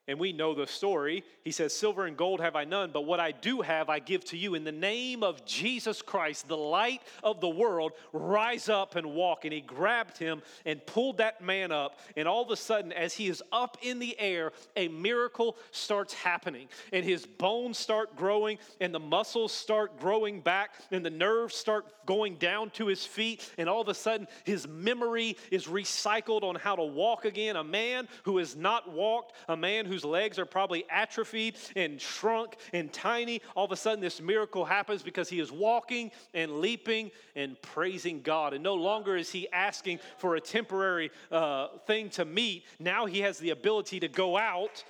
And 0.07 0.19
we 0.19 0.33
know 0.33 0.53
the 0.53 0.67
story. 0.67 1.23
He 1.43 1.51
says, 1.51 1.73
Silver 1.73 2.05
and 2.05 2.15
gold 2.15 2.39
have 2.39 2.55
I 2.55 2.63
none, 2.63 2.91
but 2.93 3.05
what 3.05 3.19
I 3.19 3.31
do 3.31 3.61
have 3.61 3.89
I 3.89 3.97
give 3.97 4.23
to 4.25 4.37
you. 4.37 4.53
In 4.53 4.63
the 4.63 4.71
name 4.71 5.23
of 5.23 5.43
Jesus 5.45 6.03
Christ, 6.03 6.47
the 6.47 6.55
light 6.55 7.01
of 7.23 7.41
the 7.41 7.49
world, 7.49 7.93
rise 8.13 8.69
up 8.69 8.95
and 8.95 9.13
walk. 9.13 9.45
And 9.45 9.53
he 9.53 9.61
grabbed 9.61 10.19
him 10.19 10.43
and 10.63 10.85
pulled 10.85 11.17
that 11.17 11.41
man 11.41 11.71
up. 11.71 11.97
And 12.15 12.27
all 12.27 12.43
of 12.43 12.51
a 12.51 12.55
sudden, 12.55 12.93
as 12.93 13.15
he 13.15 13.27
is 13.27 13.41
up 13.51 13.77
in 13.81 13.97
the 13.97 14.15
air, 14.19 14.51
a 14.75 14.89
miracle 14.89 15.57
starts 15.71 16.13
happening. 16.13 16.67
And 16.93 17.03
his 17.03 17.25
bones 17.25 17.79
start 17.79 18.15
growing, 18.15 18.59
and 18.79 18.93
the 18.93 18.99
muscles 18.99 19.51
start 19.51 19.99
growing 19.99 20.39
back, 20.39 20.75
and 20.91 21.03
the 21.03 21.09
nerves 21.09 21.55
start 21.55 21.87
going 22.05 22.35
down 22.35 22.69
to 22.71 22.85
his 22.85 23.03
feet. 23.03 23.49
And 23.57 23.67
all 23.67 23.81
of 23.81 23.87
a 23.87 23.95
sudden, 23.95 24.27
his 24.43 24.67
memory 24.67 25.35
is 25.49 25.65
recycled 25.65 26.43
on 26.43 26.53
how 26.53 26.75
to 26.75 26.83
walk 26.83 27.25
again. 27.25 27.55
A 27.55 27.63
man 27.63 28.07
who 28.21 28.37
has 28.37 28.55
not 28.55 28.91
walked, 28.91 29.33
a 29.47 29.57
man 29.57 29.87
who 29.87 29.94
whose 29.95 30.03
legs 30.03 30.37
are 30.37 30.45
probably 30.45 30.83
atrophied 30.89 31.55
and 31.77 32.01
shrunk 32.01 32.57
and 32.73 32.91
tiny, 32.91 33.41
all 33.55 33.63
of 33.63 33.71
a 33.71 33.77
sudden 33.77 34.01
this 34.01 34.21
miracle 34.21 34.65
happens 34.65 35.01
because 35.01 35.29
he 35.29 35.39
is 35.39 35.53
walking 35.53 36.11
and 36.33 36.59
leaping 36.59 37.11
and 37.35 37.59
praising 37.61 38.21
God. 38.21 38.53
And 38.53 38.61
no 38.61 38.73
longer 38.73 39.15
is 39.15 39.31
he 39.31 39.47
asking 39.53 39.99
for 40.17 40.35
a 40.35 40.41
temporary 40.41 41.11
uh, 41.31 41.67
thing 41.87 42.09
to 42.11 42.25
meet. 42.25 42.65
Now 42.77 43.05
he 43.05 43.21
has 43.21 43.37
the 43.37 43.51
ability 43.51 44.01
to 44.01 44.09
go 44.09 44.37
out 44.37 44.83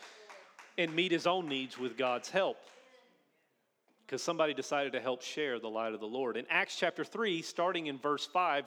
and 0.76 0.94
meet 0.96 1.12
his 1.12 1.28
own 1.28 1.48
needs 1.48 1.78
with 1.78 1.98
God's 1.98 2.30
help 2.30 2.58
because 4.08 4.24
somebody 4.24 4.56
decided 4.56 4.94
to 4.94 5.00
help 5.00 5.22
share 5.22 5.60
the 5.60 5.70
light 5.70 5.94
of 5.94 6.00
the 6.00 6.08
Lord. 6.08 6.36
In 6.36 6.46
Acts 6.50 6.76
chapter 6.78 7.04
3, 7.04 7.44
starting 7.44 7.88
in 7.88 8.00
verse 8.00 8.26
5, 8.26 8.65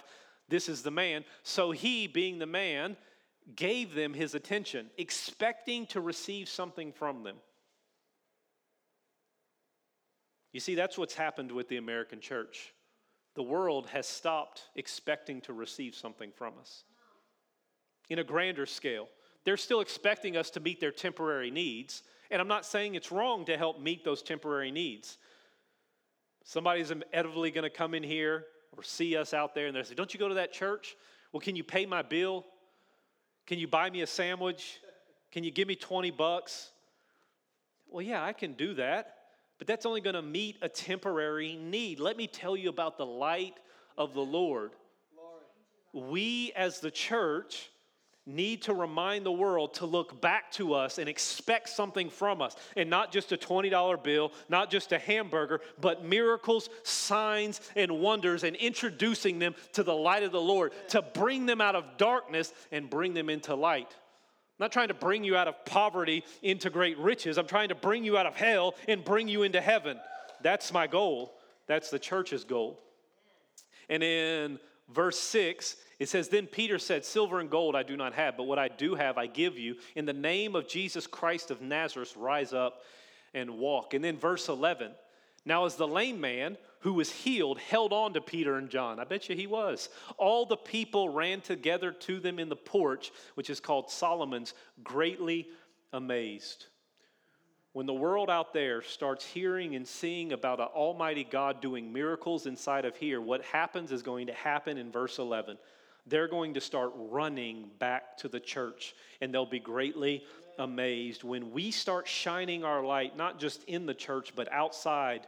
this 0.49 0.69
is 0.69 0.83
the 0.83 0.91
man. 0.93 1.25
So 1.43 1.73
he, 1.73 2.07
being 2.07 2.39
the 2.39 2.47
man, 2.47 2.97
gave 3.57 3.95
them 3.95 4.15
his 4.15 4.35
attention, 4.35 4.87
expecting 4.99 5.87
to 5.87 6.01
receive 6.01 6.49
something 6.49 6.93
from 6.93 7.23
them. 7.23 7.37
You 10.53 10.61
see, 10.61 10.75
that's 10.75 10.99
what's 10.99 11.15
happened 11.15 11.53
with 11.53 11.69
the 11.69 11.77
American 11.77 12.21
church. 12.21 12.73
The 13.35 13.43
world 13.43 13.87
has 13.89 14.07
stopped 14.07 14.63
expecting 14.75 15.41
to 15.43 15.53
receive 15.53 15.95
something 15.95 16.33
from 16.35 16.55
us. 16.61 16.85
In 18.09 18.19
a 18.19 18.25
grander 18.25 18.67
scale, 18.67 19.09
they're 19.45 19.57
still 19.57 19.81
expecting 19.81 20.37
us 20.37 20.51
to 20.51 20.61
meet 20.61 20.81
their 20.81 20.91
temporary 20.91 21.51
needs. 21.51 22.03
And 22.31 22.41
I'm 22.41 22.49
not 22.49 22.67
saying 22.67 22.95
it's 22.95 23.13
wrong 23.13 23.45
to 23.45 23.57
help 23.57 23.81
meet 23.81 24.05
those 24.05 24.23
temporary 24.23 24.71
needs. 24.71 25.19
Somebody's 26.45 26.91
inevitably 26.91 27.51
going 27.51 27.65
to 27.65 27.71
come 27.71 27.95
in 27.95 28.03
here 28.03 28.47
or 28.77 28.83
see 28.83 29.17
us 29.17 29.35
out 29.35 29.55
there 29.55 29.67
and 29.67 29.77
they 29.77 29.83
say, 29.83 29.95
Don't 29.95 30.13
you 30.13 30.21
go 30.21 30.29
to 30.29 30.35
that 30.35 30.53
church? 30.53 30.97
Well, 31.33 31.41
can 31.41 31.57
you 31.57 31.65
pay 31.65 31.87
my 31.87 32.03
bill? 32.03 32.47
Can 33.49 33.59
you 33.59 33.67
buy 33.67 33.89
me 33.89 34.03
a 34.03 34.07
sandwich? 34.07 34.79
Can 35.33 35.43
you 35.43 35.51
give 35.51 35.67
me 35.67 35.75
20 35.75 36.11
bucks? 36.11 36.69
Well, 37.89 38.03
yeah, 38.03 38.23
I 38.23 38.35
can 38.35 38.53
do 38.53 38.75
that, 38.75 39.15
but 39.57 39.67
that's 39.67 39.87
only 39.87 40.03
going 40.03 40.17
to 40.17 40.23
meet 40.23 40.59
a 40.61 40.69
temporary 40.69 41.57
need. 41.57 41.99
Let 41.99 42.19
me 42.19 42.27
tell 42.27 42.59
you 42.59 42.69
about 42.69 42.99
the 42.99 43.07
light 43.07 43.55
of 43.97 44.13
the 44.13 44.21
Lord. 44.21 44.73
We, 45.95 46.53
as 46.57 46.81
the 46.81 46.91
church, 46.91 47.71
need 48.29 48.63
to 48.63 48.75
remind 48.75 49.25
the 49.25 49.33
world 49.33 49.75
to 49.75 49.87
look 49.87 50.21
back 50.21 50.53
to 50.53 50.75
us 50.75 50.99
and 50.99 51.09
expect 51.09 51.69
something 51.69 52.11
from 52.11 52.43
us. 52.43 52.55
And 52.77 52.91
not 52.91 53.11
just 53.11 53.33
a 53.33 53.37
$20 53.37 54.05
bill, 54.05 54.33
not 54.49 54.71
just 54.71 54.93
a 54.93 54.99
hamburger, 54.99 55.61
but 55.81 56.05
miracles, 56.05 56.69
signs, 56.83 57.61
and 57.75 58.01
wonders, 58.01 58.45
and 58.45 58.55
introducing 58.57 59.39
them 59.39 59.55
to 59.73 59.83
the 59.83 59.95
light 59.95 60.23
of 60.23 60.33
the 60.33 60.41
Lord 60.41 60.73
to 60.89 61.03
bring 61.03 61.47
them 61.47 61.61
out 61.61 61.75
of 61.75 61.85
darkness 61.97 62.53
and 62.71 62.91
bring 62.91 63.15
them 63.15 63.31
into 63.31 63.55
light. 63.55 63.89
I'm 63.91 64.65
not 64.65 64.73
trying 64.73 64.89
to 64.89 64.95
bring 64.95 65.25
you 65.25 65.37
out 65.37 65.49
of 65.49 65.65
poverty 65.65 66.25
into 66.43 66.69
great 66.69 66.99
riches. 66.99 67.39
I'm 67.39 67.47
trying 67.47 67.69
to 67.71 67.75
bring 67.75 68.05
you 68.05 68.19
out 68.19 68.27
of 68.27 68.37
hell 68.37 68.75
and 68.89 69.05
bring 69.05 69.29
you 69.29 69.45
into 69.45 69.61
heaven. 69.61 69.99
That's 70.43 70.73
my 70.73 70.87
goal. 70.87 71.35
That's 71.67 71.91
the 71.91 71.99
church's 71.99 72.45
goal. 72.45 72.81
And 73.89 74.03
in 74.03 74.59
verse 74.93 75.19
6, 75.19 75.77
it 75.99 76.09
says, 76.09 76.29
Then 76.29 76.47
Peter 76.47 76.79
said, 76.79 77.05
Silver 77.05 77.41
and 77.41 77.51
gold 77.51 77.75
I 77.75 77.83
do 77.83 77.97
not 77.97 78.15
have, 78.15 78.37
but 78.37 78.45
what 78.45 78.59
I 78.59 78.69
do 78.69 78.95
have 78.95 79.19
I 79.19 79.27
give 79.27 79.59
you. 79.59 79.77
In 79.97 80.05
the 80.05 80.13
name 80.13 80.55
of 80.55 80.69
Jesus 80.69 81.07
Christ 81.07 81.51
of 81.51 81.61
Nazareth, 81.61 82.17
rise 82.17 82.53
up 82.53 82.83
and 83.35 83.59
walk. 83.59 83.95
And 83.95 84.05
then 84.05 84.17
verse 84.17 84.49
11, 84.49 84.93
now 85.45 85.65
as 85.65 85.75
the 85.75 85.89
lame 85.89 86.21
man 86.21 86.57
who 86.81 86.93
was 86.93 87.11
healed 87.11 87.59
held 87.59 87.93
on 87.93 88.15
to 88.15 88.21
Peter 88.21 88.57
and 88.57 88.71
John, 88.71 89.01
I 89.01 89.05
bet 89.05 89.29
you 89.29 89.35
he 89.35 89.49
was. 89.49 89.89
All 90.17 90.47
the 90.47 90.57
people 90.57 91.09
ran 91.09 91.41
together 91.41 91.91
to 91.91 92.21
them 92.21 92.39
in 92.39 92.49
the 92.49 92.57
porch, 92.57 93.11
which 93.35 93.51
is 93.51 93.59
called 93.59 93.91
Solomon's, 93.91 94.55
greatly 94.85 95.49
amazed. 95.93 96.67
When 97.73 97.87
the 97.87 97.95
world 97.95 98.31
out 98.31 98.53
there 98.53 98.83
starts 98.83 99.27
hearing 99.27 99.75
and 99.75 99.87
seeing 99.87 100.33
about 100.33 100.61
an 100.61 100.67
almighty 100.67 101.25
God 101.25 101.61
doing 101.61 101.93
miracles 101.93 102.47
inside 102.47 102.85
of 102.85 102.97
here, 102.97 103.21
what 103.21 103.45
happens 103.45 103.91
is 103.91 104.03
going 104.03 104.29
to 104.29 104.33
happen 104.33 104.79
in 104.79 104.93
verse 104.93 105.19
11 105.19 105.59
they're 106.09 106.29
going 106.29 106.55
to 106.55 106.61
start 106.61 106.93
running 106.97 107.71
back 107.79 108.17
to 108.19 108.29
the 108.29 108.41
church 108.41 108.95
and 109.21 109.33
they'll 109.33 109.47
be 109.47 109.59
greatly 109.59 110.25
amazed 110.59 111.23
when 111.23 111.53
we 111.53 111.71
start 111.71 112.09
shining 112.09 112.65
our 112.65 112.85
light, 112.85 113.17
not 113.17 113.39
just 113.39 113.65
in 113.65 113.87
the 113.87 113.95
church, 113.95 114.33
but 114.35 114.51
outside 114.53 115.27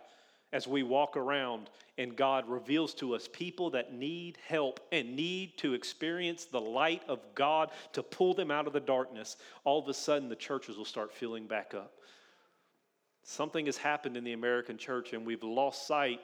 as 0.53 0.67
we 0.67 0.83
walk 0.83 1.17
around 1.17 1.71
and 1.99 2.17
God 2.17 2.49
reveals 2.49 2.95
to 2.95 3.15
us 3.15 3.29
people 3.31 3.71
that 3.71 3.93
need 3.93 4.39
help 4.49 4.81
and 4.91 5.15
need 5.15 5.59
to 5.59 5.75
experience 5.75 6.47
the 6.47 6.61
light 6.61 7.03
of 7.09 7.21
God 7.35 7.71
to 7.93 8.03
pull 8.03 8.33
them 8.33 8.51
out 8.51 8.67
of 8.67 8.73
the 8.73 8.81
darkness. 8.81 9.37
All 9.65 9.79
of 9.79 9.89
a 9.89 9.95
sudden, 9.95 10.29
the 10.29 10.37
churches 10.37 10.79
will 10.79 10.87
start 10.87 11.13
filling 11.13 11.47
back 11.47 11.75
up. 11.75 11.93
Something 13.23 13.67
has 13.67 13.77
happened 13.77 14.17
in 14.17 14.25
the 14.25 14.33
American 14.33 14.79
church, 14.79 15.13
and 15.13 15.27
we've 15.27 15.43
lost 15.43 15.87
sight 15.87 16.21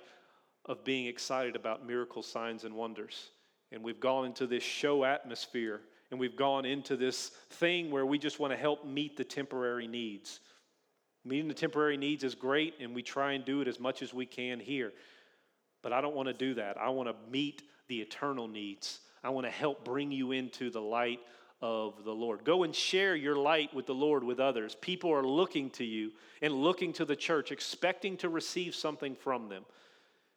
of 0.65 0.83
being 0.83 1.07
excited 1.07 1.55
about 1.55 1.87
miracle 1.87 2.23
signs 2.23 2.65
and 2.65 2.75
wonders 2.75 3.31
and 3.73 3.83
we've 3.83 4.01
gone 4.01 4.27
into 4.27 4.47
this 4.47 4.63
show 4.63 5.05
atmosphere 5.05 5.81
and 6.11 6.21
we've 6.21 6.37
gone 6.37 6.65
into 6.65 6.97
this 6.97 7.31
thing 7.51 7.91
where 7.91 8.07
we 8.07 8.19
just 8.19 8.39
want 8.39 8.53
to 8.53 8.57
help 8.57 8.87
meet 8.87 9.17
the 9.17 9.25
temporary 9.25 9.89
needs. 9.89 10.41
Meeting 11.25 11.49
the 11.49 11.55
temporary 11.55 11.97
needs 11.97 12.23
is 12.23 12.37
great, 12.37 12.75
and 12.81 12.95
we 12.95 13.03
try 13.03 13.33
and 13.33 13.45
do 13.45 13.61
it 13.61 13.67
as 13.67 13.81
much 13.81 14.03
as 14.03 14.15
we 14.15 14.25
can 14.25 14.61
here. 14.61 14.93
But 15.83 15.93
I 15.93 16.01
don't 16.01 16.15
want 16.15 16.29
to 16.29 16.33
do 16.33 16.55
that. 16.55 16.77
I 16.79 16.91
want 16.91 17.09
to 17.09 17.17
meet 17.31 17.63
the 17.89 18.01
eternal 18.01 18.47
needs. 18.47 19.01
I 19.25 19.31
want 19.31 19.47
to 19.47 19.51
help 19.51 19.85
bring 19.85 20.13
you 20.13 20.31
into 20.31 20.71
the 20.71 20.81
light 20.81 21.19
of 21.61 22.05
the 22.05 22.13
Lord. 22.13 22.45
Go 22.45 22.63
and 22.63 22.73
share 22.73 23.17
your 23.17 23.35
light 23.35 23.75
with 23.75 23.87
the 23.87 23.95
Lord 23.95 24.23
with 24.23 24.39
others. 24.39 24.77
People 24.81 25.13
are 25.13 25.27
looking 25.27 25.71
to 25.71 25.85
you 25.85 26.13
and 26.43 26.55
looking 26.55 26.93
to 26.95 27.05
the 27.05 27.17
church, 27.17 27.51
expecting 27.51 28.17
to 28.19 28.29
receive 28.29 28.77
something 28.77 29.17
from 29.17 29.49
them. 29.49 29.65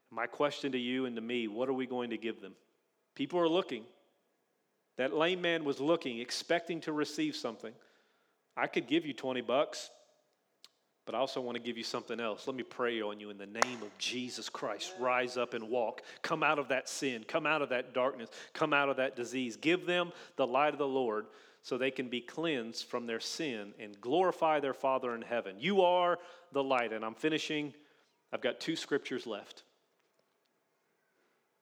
My 0.10 0.26
question 0.26 0.72
to 0.72 0.80
you 0.80 1.06
and 1.06 1.16
to 1.16 1.22
me 1.22 1.48
what 1.48 1.70
are 1.70 1.74
we 1.74 1.86
going 1.86 2.10
to 2.10 2.18
give 2.18 2.42
them? 2.42 2.54
People 3.20 3.42
are 3.42 3.50
looking. 3.50 3.84
That 4.96 5.14
lame 5.14 5.42
man 5.42 5.66
was 5.66 5.82
looking, 5.82 6.20
expecting 6.20 6.80
to 6.82 6.94
receive 6.94 7.36
something. 7.36 7.74
I 8.56 8.68
could 8.68 8.88
give 8.88 9.06
you 9.06 9.14
20 9.14 9.42
bucks. 9.42 9.90
But 11.06 11.16
I 11.16 11.18
also 11.18 11.42
want 11.42 11.58
to 11.58 11.62
give 11.62 11.78
you 11.78 11.84
something 11.84 12.18
else. 12.18 12.48
Let 12.48 12.56
me 12.56 12.64
pray 12.64 13.02
on 13.02 13.20
you 13.20 13.30
in 13.30 13.38
the 13.38 13.46
name 13.46 13.82
of 13.82 13.98
Jesus 13.98 14.48
Christ. 14.48 14.94
Rise 15.02 15.36
up 15.36 15.54
and 15.54 15.70
walk. 15.70 16.02
Come 16.22 16.44
out 16.44 16.60
of 16.60 16.70
that 16.70 16.88
sin. 16.88 17.26
Come 17.28 17.46
out 17.46 17.62
of 17.62 17.68
that 17.70 17.94
darkness. 17.94 18.30
Come 18.54 18.72
out 18.72 18.88
of 18.88 18.96
that 18.96 19.18
disease. 19.18 19.58
Give 19.58 19.86
them 19.86 20.14
the 20.38 20.48
light 20.48 20.72
of 20.72 20.80
the 20.80 20.88
Lord 20.88 21.26
so 21.62 21.78
they 21.78 21.92
can 21.92 22.08
be 22.08 22.22
cleansed 22.22 22.86
from 22.86 23.06
their 23.06 23.20
sin 23.20 23.74
and 23.82 24.00
glorify 24.00 24.62
their 24.62 24.74
Father 24.74 25.14
in 25.14 25.24
heaven. 25.24 25.58
You 25.60 25.82
are 25.82 26.20
the 26.54 26.64
light. 26.64 26.94
And 26.94 27.04
I'm 27.04 27.16
finishing. 27.16 27.74
I've 28.32 28.40
got 28.40 28.62
two 28.62 28.78
scriptures 28.78 29.28
left. 29.28 29.64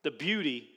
The 0.03 0.11
beauty 0.11 0.69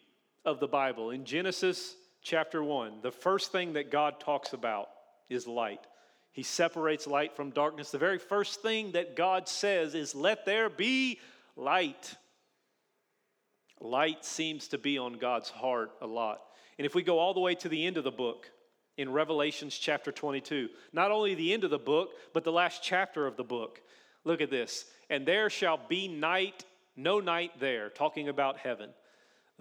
of 0.45 0.61
the 0.61 0.69
Bible 0.69 1.11
in 1.11 1.25
Genesis 1.25 1.95
chapter 2.23 2.63
1, 2.63 3.01
the 3.03 3.11
first 3.11 3.53
thing 3.53 3.75
that 3.75 3.91
God 3.91 4.21
talks 4.21 4.53
about 4.53 4.89
is 5.29 5.47
light. 5.47 5.87
He 6.33 6.43
separates 6.43 7.07
light 7.07 7.35
from 7.35 7.51
darkness. 7.51 7.91
The 7.91 7.99
very 7.99 8.19
first 8.19 8.63
thing 8.63 8.93
that 8.93 9.17
God 9.17 9.49
says 9.49 9.95
is, 9.95 10.15
Let 10.15 10.47
there 10.47 10.71
be 10.71 11.19
light. 11.57 12.15
Light 13.81 14.25
seems 14.25 14.69
to 14.69 14.79
be 14.79 14.99
on 14.99 15.15
God's 15.15 15.51
heart 15.51 15.93
a 16.01 16.07
lot. 16.07 16.41
And 16.79 16.87
if 16.87 16.95
we 16.95 17.03
go 17.03 17.19
all 17.19 17.35
the 17.35 17.41
way 17.41 17.55
to 17.57 17.69
the 17.69 17.87
end 17.87 17.97
of 17.97 18.05
the 18.05 18.11
book, 18.11 18.51
in 18.97 19.11
Revelations 19.11 19.79
chapter 19.79 20.13
22, 20.13 20.69
not 20.93 21.11
only 21.11 21.35
the 21.35 21.55
end 21.55 21.65
of 21.65 21.71
the 21.71 21.79
book, 21.79 22.11
but 22.35 22.45
the 22.45 22.53
last 22.53 22.83
chapter 22.83 23.27
of 23.27 23.37
the 23.37 23.45
book, 23.45 23.81
look 24.25 24.43
at 24.43 24.51
this. 24.51 24.85
And 25.09 25.25
there 25.25 25.49
shall 25.49 25.81
be 25.89 26.07
night, 26.07 26.67
no 26.97 27.19
night 27.19 27.53
there, 27.59 27.89
talking 27.89 28.29
about 28.29 28.59
heaven. 28.59 28.91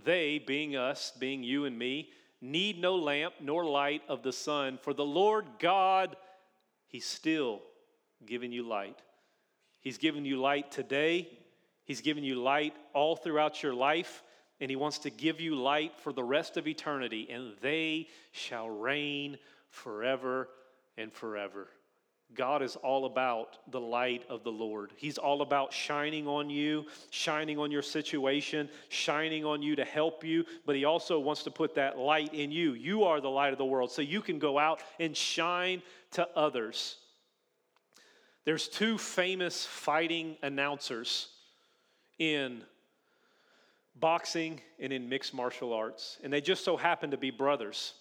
They, 0.04 0.40
being 0.40 0.76
us, 0.76 1.12
being 1.20 1.44
you 1.44 1.66
and 1.66 1.78
me, 1.78 2.10
need 2.42 2.80
no 2.80 2.96
lamp 2.96 3.36
nor 3.42 3.66
light 3.66 4.02
of 4.08 4.24
the 4.24 4.32
sun, 4.32 4.80
for 4.82 4.94
the 4.94 5.06
Lord 5.06 5.46
God 5.60 6.16
He's 6.88 7.06
still 7.06 7.62
giving 8.26 8.52
you 8.52 8.68
light. 8.68 8.98
He's 9.80 9.98
given 9.98 10.26
you 10.26 10.38
light 10.38 10.72
today, 10.72 11.30
He's 11.86 12.02
given 12.02 12.24
you 12.24 12.36
light 12.36 12.74
all 12.94 13.16
throughout 13.16 13.64
your 13.64 13.74
life, 13.74 14.24
and 14.60 14.70
He 14.70 14.76
wants 14.76 15.00
to 15.00 15.10
give 15.10 15.40
you 15.40 15.56
light 15.56 15.98
for 16.00 16.12
the 16.12 16.24
rest 16.24 16.58
of 16.58 16.68
eternity, 16.68 17.28
and 17.32 17.54
they 17.62 18.08
shall 18.32 18.70
reign 18.70 19.38
forever 19.70 20.50
and 20.98 21.14
forever. 21.14 21.68
God 22.36 22.62
is 22.62 22.76
all 22.76 23.06
about 23.06 23.58
the 23.72 23.82
light 23.82 24.24
of 24.30 24.44
the 24.44 24.52
Lord. 24.52 24.92
He's 24.96 25.18
all 25.18 25.42
about 25.42 25.74
shining 25.74 26.28
on 26.28 26.50
you, 26.50 26.86
shining 27.10 27.58
on 27.58 27.72
your 27.72 27.82
situation, 27.82 28.70
shining 28.90 29.44
on 29.46 29.64
you 29.64 29.76
to 29.76 29.84
help 29.84 30.24
you, 30.24 30.46
but 30.66 30.76
He 30.76 30.86
also 30.86 31.20
wants 31.20 31.44
to 31.44 31.52
put 31.52 31.74
that 31.76 31.98
light 31.98 32.34
in 32.34 32.52
you. 32.52 32.74
You 32.74 33.04
are 33.04 33.20
the 33.20 33.30
light 33.30 33.52
of 33.52 33.58
the 33.58 33.66
world, 33.66 33.92
so 33.92 34.02
you 34.04 34.22
can 34.22 34.38
go 34.38 34.60
out 34.60 34.82
and 35.00 35.18
shine 35.18 35.82
to 36.12 36.28
others. 36.36 36.98
There's 38.46 38.68
two 38.68 38.98
famous 38.98 39.66
fighting 39.66 40.38
announcers 40.44 41.30
in 42.20 42.62
boxing 43.96 44.62
and 44.80 44.94
in 44.94 45.10
mixed 45.10 45.34
martial 45.34 45.74
arts, 45.74 46.18
and 46.24 46.32
they 46.32 46.42
just 46.42 46.64
so 46.64 46.78
happen 46.78 47.12
to 47.12 47.18
be 47.18 47.32
brothers. 47.32 47.94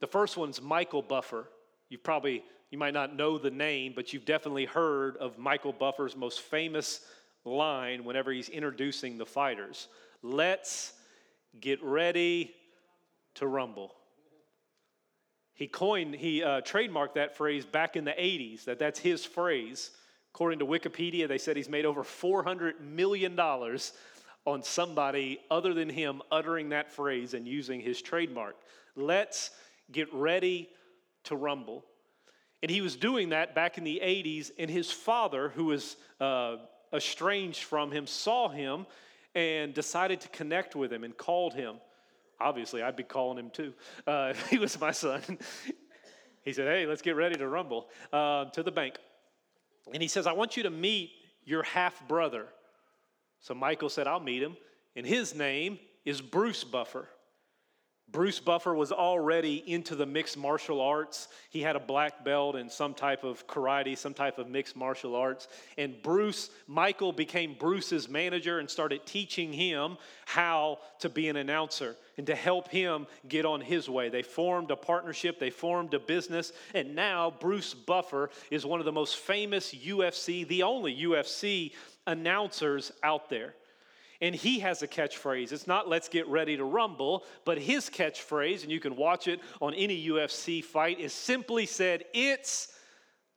The 0.00 0.06
first 0.06 0.36
one's 0.36 0.62
Michael 0.62 1.02
Buffer. 1.02 1.48
You've 1.88 2.04
probably 2.04 2.44
you 2.70 2.78
might 2.78 2.94
not 2.94 3.14
know 3.14 3.38
the 3.38 3.50
name, 3.50 3.92
but 3.94 4.12
you've 4.12 4.24
definitely 4.24 4.64
heard 4.64 5.16
of 5.18 5.38
Michael 5.38 5.72
Buffer's 5.72 6.16
most 6.16 6.40
famous 6.40 7.00
line 7.44 8.04
whenever 8.04 8.32
he's 8.32 8.48
introducing 8.48 9.18
the 9.18 9.26
fighters 9.26 9.88
Let's 10.22 10.92
get 11.60 11.82
ready 11.82 12.52
to 13.34 13.46
rumble. 13.46 13.94
He 15.54 15.68
coined, 15.68 16.14
he 16.14 16.42
uh, 16.42 16.62
trademarked 16.62 17.14
that 17.14 17.36
phrase 17.36 17.64
back 17.64 17.96
in 17.96 18.04
the 18.04 18.12
80s, 18.12 18.64
that 18.64 18.78
that's 18.78 18.98
his 18.98 19.24
phrase. 19.24 19.90
According 20.34 20.58
to 20.58 20.66
Wikipedia, 20.66 21.28
they 21.28 21.38
said 21.38 21.56
he's 21.56 21.68
made 21.68 21.86
over 21.86 22.02
$400 22.02 22.80
million 22.80 23.38
on 23.38 24.62
somebody 24.62 25.38
other 25.50 25.72
than 25.72 25.88
him 25.88 26.22
uttering 26.30 26.70
that 26.70 26.92
phrase 26.92 27.32
and 27.32 27.46
using 27.46 27.80
his 27.80 28.02
trademark. 28.02 28.56
Let's 28.96 29.50
get 29.90 30.12
ready 30.12 30.68
to 31.24 31.36
rumble. 31.36 31.84
And 32.62 32.70
he 32.70 32.80
was 32.80 32.96
doing 32.96 33.30
that 33.30 33.54
back 33.54 33.78
in 33.78 33.84
the 33.84 34.00
80s, 34.02 34.50
and 34.58 34.70
his 34.70 34.90
father, 34.90 35.50
who 35.50 35.66
was 35.66 35.96
uh, 36.20 36.56
estranged 36.92 37.64
from 37.64 37.90
him, 37.90 38.06
saw 38.06 38.48
him 38.48 38.86
and 39.34 39.74
decided 39.74 40.20
to 40.22 40.28
connect 40.28 40.74
with 40.74 40.92
him 40.92 41.04
and 41.04 41.16
called 41.16 41.54
him. 41.54 41.76
Obviously, 42.40 42.82
I'd 42.82 42.96
be 42.96 43.02
calling 43.02 43.38
him 43.38 43.50
too. 43.50 43.74
Uh, 44.06 44.32
he 44.50 44.58
was 44.58 44.80
my 44.80 44.90
son. 44.90 45.22
he 46.42 46.52
said, 46.52 46.66
Hey, 46.66 46.86
let's 46.86 47.02
get 47.02 47.16
ready 47.16 47.36
to 47.36 47.46
rumble 47.46 47.88
uh, 48.12 48.46
to 48.46 48.62
the 48.62 48.72
bank. 48.72 48.96
And 49.92 50.02
he 50.02 50.08
says, 50.08 50.26
I 50.26 50.32
want 50.32 50.56
you 50.56 50.62
to 50.64 50.70
meet 50.70 51.10
your 51.44 51.62
half 51.62 52.06
brother. 52.08 52.46
So 53.40 53.54
Michael 53.54 53.88
said, 53.88 54.06
I'll 54.06 54.20
meet 54.20 54.42
him. 54.42 54.56
And 54.96 55.06
his 55.06 55.34
name 55.34 55.78
is 56.04 56.20
Bruce 56.20 56.64
Buffer. 56.64 57.08
Bruce 58.12 58.38
Buffer 58.38 58.72
was 58.72 58.92
already 58.92 59.64
into 59.66 59.96
the 59.96 60.06
mixed 60.06 60.38
martial 60.38 60.80
arts. 60.80 61.26
He 61.50 61.60
had 61.60 61.74
a 61.74 61.80
black 61.80 62.24
belt 62.24 62.54
in 62.54 62.70
some 62.70 62.94
type 62.94 63.24
of 63.24 63.46
karate, 63.48 63.98
some 63.98 64.14
type 64.14 64.38
of 64.38 64.48
mixed 64.48 64.76
martial 64.76 65.16
arts. 65.16 65.48
And 65.76 66.00
Bruce, 66.02 66.50
Michael 66.68 67.12
became 67.12 67.56
Bruce's 67.58 68.08
manager 68.08 68.60
and 68.60 68.70
started 68.70 69.04
teaching 69.06 69.52
him 69.52 69.98
how 70.24 70.78
to 71.00 71.08
be 71.08 71.28
an 71.28 71.36
announcer 71.36 71.96
and 72.16 72.26
to 72.28 72.34
help 72.36 72.68
him 72.68 73.08
get 73.28 73.44
on 73.44 73.60
his 73.60 73.88
way. 73.88 74.08
They 74.08 74.22
formed 74.22 74.70
a 74.70 74.76
partnership, 74.76 75.40
they 75.40 75.50
formed 75.50 75.92
a 75.92 75.98
business, 75.98 76.52
and 76.74 76.94
now 76.94 77.34
Bruce 77.40 77.74
Buffer 77.74 78.30
is 78.52 78.64
one 78.64 78.78
of 78.78 78.86
the 78.86 78.92
most 78.92 79.16
famous 79.16 79.74
UFC, 79.74 80.46
the 80.46 80.62
only 80.62 80.96
UFC 80.96 81.72
announcers 82.06 82.92
out 83.02 83.28
there. 83.28 83.54
And 84.20 84.34
he 84.34 84.60
has 84.60 84.82
a 84.82 84.88
catchphrase. 84.88 85.52
It's 85.52 85.66
not 85.66 85.88
let's 85.88 86.08
get 86.08 86.26
ready 86.28 86.56
to 86.56 86.64
rumble, 86.64 87.24
but 87.44 87.58
his 87.58 87.90
catchphrase, 87.90 88.62
and 88.62 88.72
you 88.72 88.80
can 88.80 88.96
watch 88.96 89.28
it 89.28 89.40
on 89.60 89.74
any 89.74 90.08
UFC 90.08 90.64
fight, 90.64 91.00
is 91.00 91.12
simply 91.12 91.66
said, 91.66 92.04
It's 92.14 92.72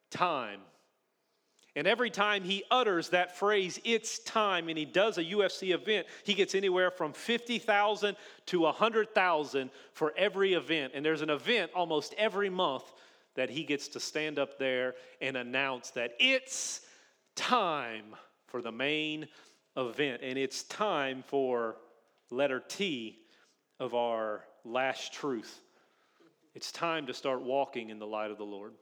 time. 0.10 0.62
And 1.76 1.88
every 1.88 2.10
time 2.10 2.44
he 2.44 2.64
utters 2.72 3.10
that 3.10 3.38
phrase, 3.38 3.80
it's 3.84 4.20
time, 4.20 4.70
and 4.70 4.78
he 4.78 4.86
does 4.86 5.18
a 5.18 5.24
UFC 5.24 5.74
event, 5.74 6.08
he 6.24 6.34
gets 6.34 6.56
anywhere 6.56 6.92
from 6.92 7.14
50,000 7.14 8.18
to 8.48 8.60
100,000 8.62 9.70
for 9.94 10.14
every 10.18 10.56
event. 10.56 10.94
And 10.96 11.06
there's 11.06 11.22
an 11.22 11.30
event 11.30 11.72
almost 11.76 12.14
every 12.18 12.50
month 12.50 12.84
that 13.36 13.50
he 13.50 13.64
gets 13.64 13.88
to 13.90 14.00
stand 14.00 14.40
up 14.40 14.58
there 14.58 14.96
and 15.22 15.38
announce 15.38 15.92
that 15.92 16.16
it's 16.20 16.82
time 17.36 18.16
for 18.48 18.62
the 18.62 18.72
main 18.72 19.28
event, 19.78 20.22
and 20.24 20.38
it's 20.38 20.64
time 20.64 21.24
for 21.28 21.78
letter 22.30 22.62
T 22.68 23.20
of 23.80 23.94
our 23.96 24.44
last 24.64 25.14
truth. 25.14 25.62
It's 26.56 26.72
time 26.72 27.08
to 27.08 27.14
start 27.14 27.42
walking 27.42 27.90
in 27.90 28.00
the 28.00 28.08
light 28.08 28.32
of 28.32 28.38
the 28.38 28.44
Lord. 28.44 28.74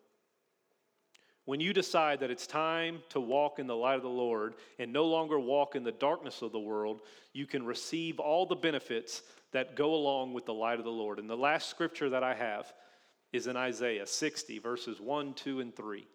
When 1.46 1.62
you 1.62 1.72
decide 1.72 2.20
that 2.20 2.32
it's 2.32 2.46
time 2.46 3.00
to 3.10 3.22
walk 3.22 3.58
in 3.60 3.68
the 3.68 3.76
light 3.76 3.96
of 3.96 4.02
the 4.02 4.10
Lord 4.10 4.56
and 4.80 4.92
no 4.92 5.06
longer 5.06 5.40
walk 5.40 5.76
in 5.76 5.84
the 5.84 5.94
darkness 5.94 6.42
of 6.42 6.52
the 6.52 6.60
world, 6.60 7.02
you 7.32 7.46
can 7.46 7.66
receive 7.66 8.20
all 8.20 8.46
the 8.46 8.56
benefits 8.56 9.22
that 9.54 9.76
go 9.76 9.94
along 9.94 10.34
with 10.34 10.46
the 10.46 10.54
light 10.54 10.80
of 10.80 10.84
the 10.84 10.92
Lord. 10.92 11.20
And 11.20 11.30
the 11.30 11.38
last 11.38 11.70
scripture 11.70 12.10
that 12.10 12.24
I 12.24 12.34
have 12.34 12.74
is 13.32 13.48
in 13.48 13.56
Isaiah 13.56 14.06
60, 14.06 14.60
verses 14.60 15.00
1, 15.00 15.36
2, 15.36 15.62
and 15.62 15.74
3. 15.74 16.06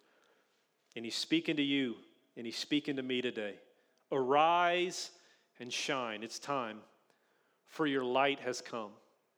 And 0.96 1.04
he's 1.04 1.14
speaking 1.14 1.56
to 1.56 1.62
you, 1.62 1.94
and 2.36 2.44
he's 2.44 2.58
speaking 2.58 2.96
to 2.96 3.02
me 3.02 3.22
today. 3.22 3.54
Arise 4.12 5.10
and 5.58 5.72
shine. 5.72 6.22
It's 6.22 6.38
time, 6.38 6.78
for 7.66 7.86
your 7.86 8.04
light 8.04 8.40
has 8.40 8.60
come. 8.60 8.90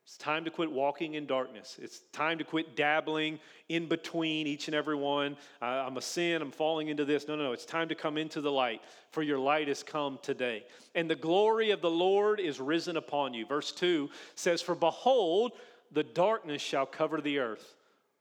It's 0.05 0.19
time 0.19 0.45
to 0.45 0.51
quit 0.51 0.71
walking 0.71 1.15
in 1.15 1.25
darkness. 1.25 1.79
It's 1.81 2.01
time 2.13 2.37
to 2.37 2.45
quit 2.45 2.77
dabbling 2.77 3.39
in 3.71 3.89
between 3.89 4.47
each 4.47 4.69
and 4.69 4.75
every 4.75 4.97
one. 4.97 5.39
Uh, 5.63 5.65
I'm 5.87 5.97
a 5.97 6.03
sin, 6.03 6.43
I'm 6.43 6.51
falling 6.51 6.89
into 6.89 7.07
this. 7.07 7.27
No, 7.27 7.37
no, 7.37 7.45
no. 7.45 7.53
It's 7.53 7.65
time 7.65 7.89
to 7.89 7.95
come 7.95 8.19
into 8.19 8.43
the 8.43 8.53
light, 8.53 8.83
for 9.13 9.23
your 9.23 9.39
light 9.39 9.69
has 9.69 9.83
come 9.83 10.19
today. 10.21 10.65
And 10.95 11.09
the 11.09 11.15
glory 11.15 11.71
of 11.71 11.81
the 11.81 11.91
Lord 11.91 12.39
is 12.39 12.61
risen 12.61 12.99
upon 12.99 13.33
you. 13.33 13.47
Verse 13.47 13.73
2 13.73 14.11
says, 14.35 14.61
For 14.61 14.75
behold, 14.75 15.53
the 15.91 16.03
darkness 16.03 16.61
shall 16.61 16.85
cover 16.85 17.23
the 17.23 17.39
earth. 17.39 17.75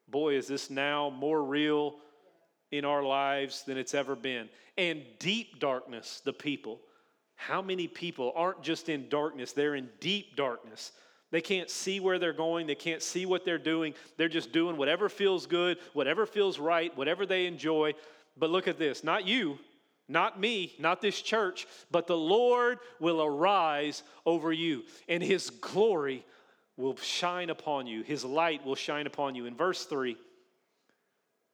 Boy, 0.07 0.36
is 0.36 0.47
this 0.47 0.69
now 0.69 1.09
more 1.09 1.43
real 1.43 1.95
in 2.74 2.86
our 2.86 3.03
lives 3.03 3.61
than 3.63 3.78
it's 3.78 3.93
ever 3.93 4.15
been. 4.15 4.49
And 4.78 5.03
deep 5.19 5.59
darkness, 5.59 6.21
the 6.26 6.34
people. 6.34 6.82
How 7.36 7.61
many 7.61 7.88
people 7.88 8.34
aren't 8.36 8.63
just 8.63 8.89
in 8.89 9.09
darkness, 9.09 9.53
they're 9.53 9.76
in 9.76 9.89
deep 9.99 10.36
darkness. 10.36 10.91
They 11.30 11.41
can't 11.41 11.69
see 11.69 11.99
where 11.99 12.19
they're 12.19 12.34
going. 12.34 12.67
They 12.67 12.76
can't 12.76 13.01
see 13.01 13.26
what 13.26 13.45
they're 13.45 13.57
doing. 13.57 13.93
They're 14.17 14.28
just 14.28 14.51
doing 14.51 14.78
whatever 14.78 15.09
feels 15.09 15.45
good, 15.45 15.78
whatever 15.93 16.26
feels 16.26 16.59
right, 16.59 16.95
whatever 16.97 17.26
they 17.26 17.45
enjoy. 17.45 17.93
But 18.38 18.49
look 18.49 18.67
at 18.67 18.80
this 18.80 19.03
not 19.03 19.26
you, 19.26 19.59
not 20.07 20.39
me, 20.39 20.74
not 20.80 20.99
this 20.99 21.21
church, 21.21 21.67
but 21.91 22.07
the 22.07 22.17
Lord 22.17 22.80
will 22.99 23.21
arise 23.21 24.03
over 24.26 24.51
you, 24.51 24.84
and 25.07 25.21
his 25.21 25.49
glory 25.49 26.26
will 26.76 26.97
shine 26.97 27.51
upon 27.51 27.86
you. 27.86 28.01
His 28.01 28.26
light 28.26 28.65
will 28.65 28.76
shine 28.76 29.05
upon 29.05 29.36
you. 29.36 29.45
In 29.45 29.55
verse 29.55 29.86
3, 29.86 30.17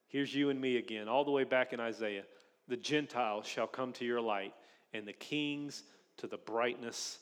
here's 0.09 0.35
you 0.35 0.49
and 0.49 0.59
me 0.59 0.77
again, 0.77 1.07
all 1.07 1.23
the 1.23 1.31
way 1.31 1.45
back 1.45 1.73
in 1.73 1.79
Isaiah. 1.79 2.23
The 2.67 2.77
Gentiles 2.77 3.47
shall 3.47 3.65
come 3.65 3.93
to 3.93 4.05
your 4.05 4.21
light, 4.21 4.53
and 4.93 5.07
the 5.07 5.13
kings 5.13 5.83
to 6.17 6.27
the 6.27 6.37
brightness 6.37 7.19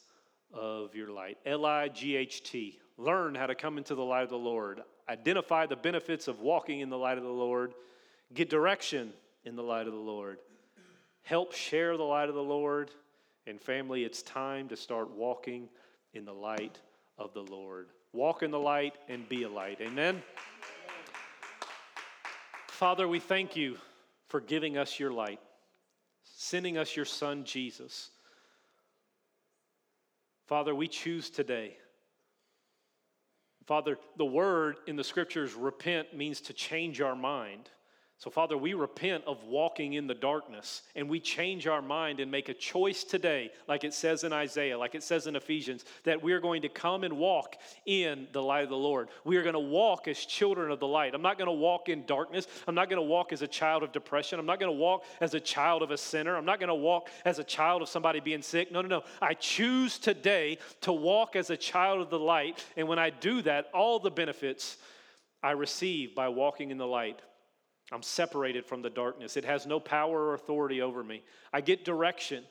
of 0.51 0.95
your 0.95 1.11
light. 1.11 1.37
L 1.45 1.65
I 1.65 1.87
G 1.89 2.15
H 2.15 2.43
T. 2.43 2.79
Learn 2.97 3.35
how 3.35 3.45
to 3.45 3.55
come 3.55 3.77
into 3.77 3.93
the 3.93 4.03
light 4.03 4.23
of 4.23 4.29
the 4.29 4.37
Lord. 4.37 4.81
Identify 5.07 5.67
the 5.67 5.75
benefits 5.75 6.27
of 6.27 6.41
walking 6.41 6.79
in 6.79 6.89
the 6.89 6.97
light 6.97 7.17
of 7.17 7.23
the 7.23 7.29
Lord. 7.29 7.73
Get 8.33 8.49
direction 8.49 9.13
in 9.45 9.55
the 9.55 9.63
light 9.63 9.87
of 9.87 9.93
the 9.93 9.99
Lord. 9.99 10.39
Help 11.21 11.53
share 11.53 11.95
the 11.95 12.03
light 12.03 12.27
of 12.27 12.35
the 12.35 12.43
Lord. 12.43 12.91
And 13.45 13.61
family, 13.61 14.03
it's 14.03 14.21
time 14.23 14.67
to 14.69 14.75
start 14.75 15.09
walking 15.11 15.69
in 16.13 16.25
the 16.25 16.33
light 16.33 16.79
of 17.17 17.33
the 17.33 17.43
Lord. 17.43 17.87
Walk 18.11 18.43
in 18.43 18.51
the 18.51 18.59
light 18.59 18.95
and 19.07 19.29
be 19.29 19.43
a 19.43 19.49
light. 19.49 19.79
Amen. 19.79 20.21
Father, 22.77 23.07
we 23.07 23.19
thank 23.19 23.55
you 23.55 23.75
for 24.27 24.39
giving 24.39 24.77
us 24.77 24.99
your 24.99 25.09
light, 25.09 25.39
sending 26.23 26.77
us 26.77 26.95
your 26.95 27.05
Son, 27.05 27.43
Jesus. 27.43 28.11
Father, 30.45 30.75
we 30.75 30.87
choose 30.87 31.31
today. 31.31 31.75
Father, 33.65 33.97
the 34.19 34.25
word 34.25 34.77
in 34.85 34.95
the 34.95 35.03
scriptures, 35.03 35.55
repent, 35.55 36.15
means 36.15 36.39
to 36.41 36.53
change 36.53 37.01
our 37.01 37.15
mind. 37.15 37.67
So, 38.19 38.31
Father, 38.31 38.57
we 38.57 38.73
repent 38.73 39.25
of 39.27 39.43
walking 39.43 39.93
in 39.93 40.07
the 40.07 40.15
darkness 40.15 40.81
and 40.95 41.07
we 41.07 41.19
change 41.19 41.67
our 41.67 41.83
mind 41.83 42.19
and 42.19 42.31
make 42.31 42.49
a 42.49 42.53
choice 42.55 43.03
today, 43.03 43.51
like 43.67 43.83
it 43.83 43.93
says 43.93 44.23
in 44.23 44.33
Isaiah, 44.33 44.75
like 44.75 44.95
it 44.95 45.03
says 45.03 45.27
in 45.27 45.35
Ephesians, 45.35 45.85
that 46.03 46.23
we're 46.23 46.39
going 46.39 46.63
to 46.63 46.69
come 46.69 47.03
and 47.03 47.19
walk 47.19 47.57
in 47.85 48.27
the 48.31 48.41
light 48.41 48.63
of 48.63 48.69
the 48.69 48.75
Lord. 48.75 49.09
We 49.23 49.37
are 49.37 49.43
going 49.43 49.53
to 49.53 49.59
walk 49.59 50.07
as 50.07 50.17
children 50.17 50.71
of 50.71 50.79
the 50.79 50.87
light. 50.87 51.13
I'm 51.13 51.21
not 51.21 51.37
going 51.37 51.45
to 51.47 51.51
walk 51.51 51.89
in 51.89 52.07
darkness. 52.07 52.47
I'm 52.67 52.73
not 52.73 52.89
going 52.89 52.97
to 52.99 53.07
walk 53.07 53.33
as 53.33 53.43
a 53.43 53.47
child 53.47 53.83
of 53.83 53.91
depression. 53.91 54.39
I'm 54.39 54.47
not 54.47 54.59
going 54.59 54.71
to 54.71 54.79
walk 54.79 55.03
as 55.21 55.35
a 55.35 55.39
child 55.39 55.83
of 55.83 55.91
a 55.91 55.97
sinner. 55.97 56.35
I'm 56.37 56.45
not 56.45 56.59
going 56.59 56.69
to 56.69 56.73
walk 56.75 57.09
as 57.23 57.37
a 57.37 57.43
child 57.43 57.83
of 57.83 57.87
somebody 57.87 58.19
being 58.19 58.41
sick. 58.41 58.71
No, 58.71 58.81
no, 58.81 58.87
no. 58.87 59.03
I 59.21 59.35
choose 59.35 59.99
today 59.99 60.57
to 60.81 60.91
walk 60.91 61.35
as 61.35 61.51
a 61.51 61.57
child 61.57 62.01
of 62.01 62.09
the 62.09 62.17
light. 62.17 62.65
And 62.77 62.87
when 62.87 62.97
I 62.97 63.11
do 63.11 63.43
that, 63.43 63.67
all 63.75 63.99
the 63.99 64.09
benefits 64.09 64.77
I 65.43 65.51
receive 65.51 66.15
by 66.15 66.29
walking 66.29 66.71
in 66.71 66.79
the 66.79 66.87
light 66.87 67.21
I'm 67.91 68.03
separated 68.03 68.65
from 68.65 68.81
the 68.81 68.89
darkness. 68.89 69.37
It 69.37 69.45
has 69.45 69.65
no 69.65 69.79
power 69.79 70.27
or 70.27 70.33
authority 70.33 70.81
over 70.81 71.03
me. 71.03 71.23
I 71.53 71.61
get 71.61 71.85
direction. 71.85 72.43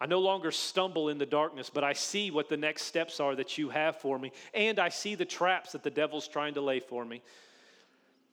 I 0.00 0.06
no 0.06 0.18
longer 0.18 0.50
stumble 0.50 1.08
in 1.08 1.18
the 1.18 1.26
darkness, 1.26 1.70
but 1.70 1.84
I 1.84 1.92
see 1.92 2.30
what 2.30 2.48
the 2.48 2.56
next 2.56 2.82
steps 2.82 3.20
are 3.20 3.34
that 3.36 3.56
you 3.56 3.70
have 3.70 3.96
for 3.96 4.18
me. 4.18 4.32
And 4.52 4.78
I 4.78 4.88
see 4.88 5.14
the 5.14 5.24
traps 5.24 5.72
that 5.72 5.82
the 5.82 5.90
devil's 5.90 6.28
trying 6.28 6.54
to 6.54 6.60
lay 6.60 6.80
for 6.80 7.04
me. 7.04 7.22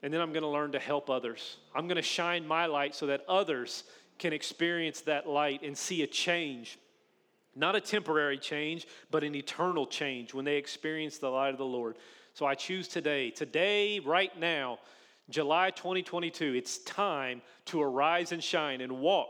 And 0.01 0.13
then 0.13 0.19
I'm 0.19 0.31
going 0.31 0.43
to 0.43 0.49
learn 0.49 0.71
to 0.73 0.79
help 0.79 1.09
others. 1.09 1.57
I'm 1.75 1.87
going 1.87 1.97
to 1.97 2.01
shine 2.01 2.47
my 2.47 2.65
light 2.65 2.95
so 2.95 3.05
that 3.07 3.21
others 3.27 3.83
can 4.17 4.33
experience 4.33 5.01
that 5.01 5.27
light 5.27 5.61
and 5.61 5.77
see 5.77 6.03
a 6.03 6.07
change. 6.07 6.77
Not 7.55 7.75
a 7.75 7.81
temporary 7.81 8.37
change, 8.37 8.87
but 9.11 9.23
an 9.23 9.35
eternal 9.35 9.85
change 9.85 10.33
when 10.33 10.45
they 10.45 10.57
experience 10.57 11.17
the 11.17 11.29
light 11.29 11.51
of 11.51 11.57
the 11.57 11.65
Lord. 11.65 11.97
So 12.33 12.45
I 12.45 12.55
choose 12.55 12.87
today, 12.87 13.29
today, 13.31 13.99
right 13.99 14.37
now, 14.39 14.79
July 15.29 15.69
2022, 15.71 16.55
it's 16.55 16.79
time 16.79 17.41
to 17.65 17.81
arise 17.81 18.31
and 18.31 18.43
shine 18.43 18.81
and 18.81 18.99
walk 18.99 19.29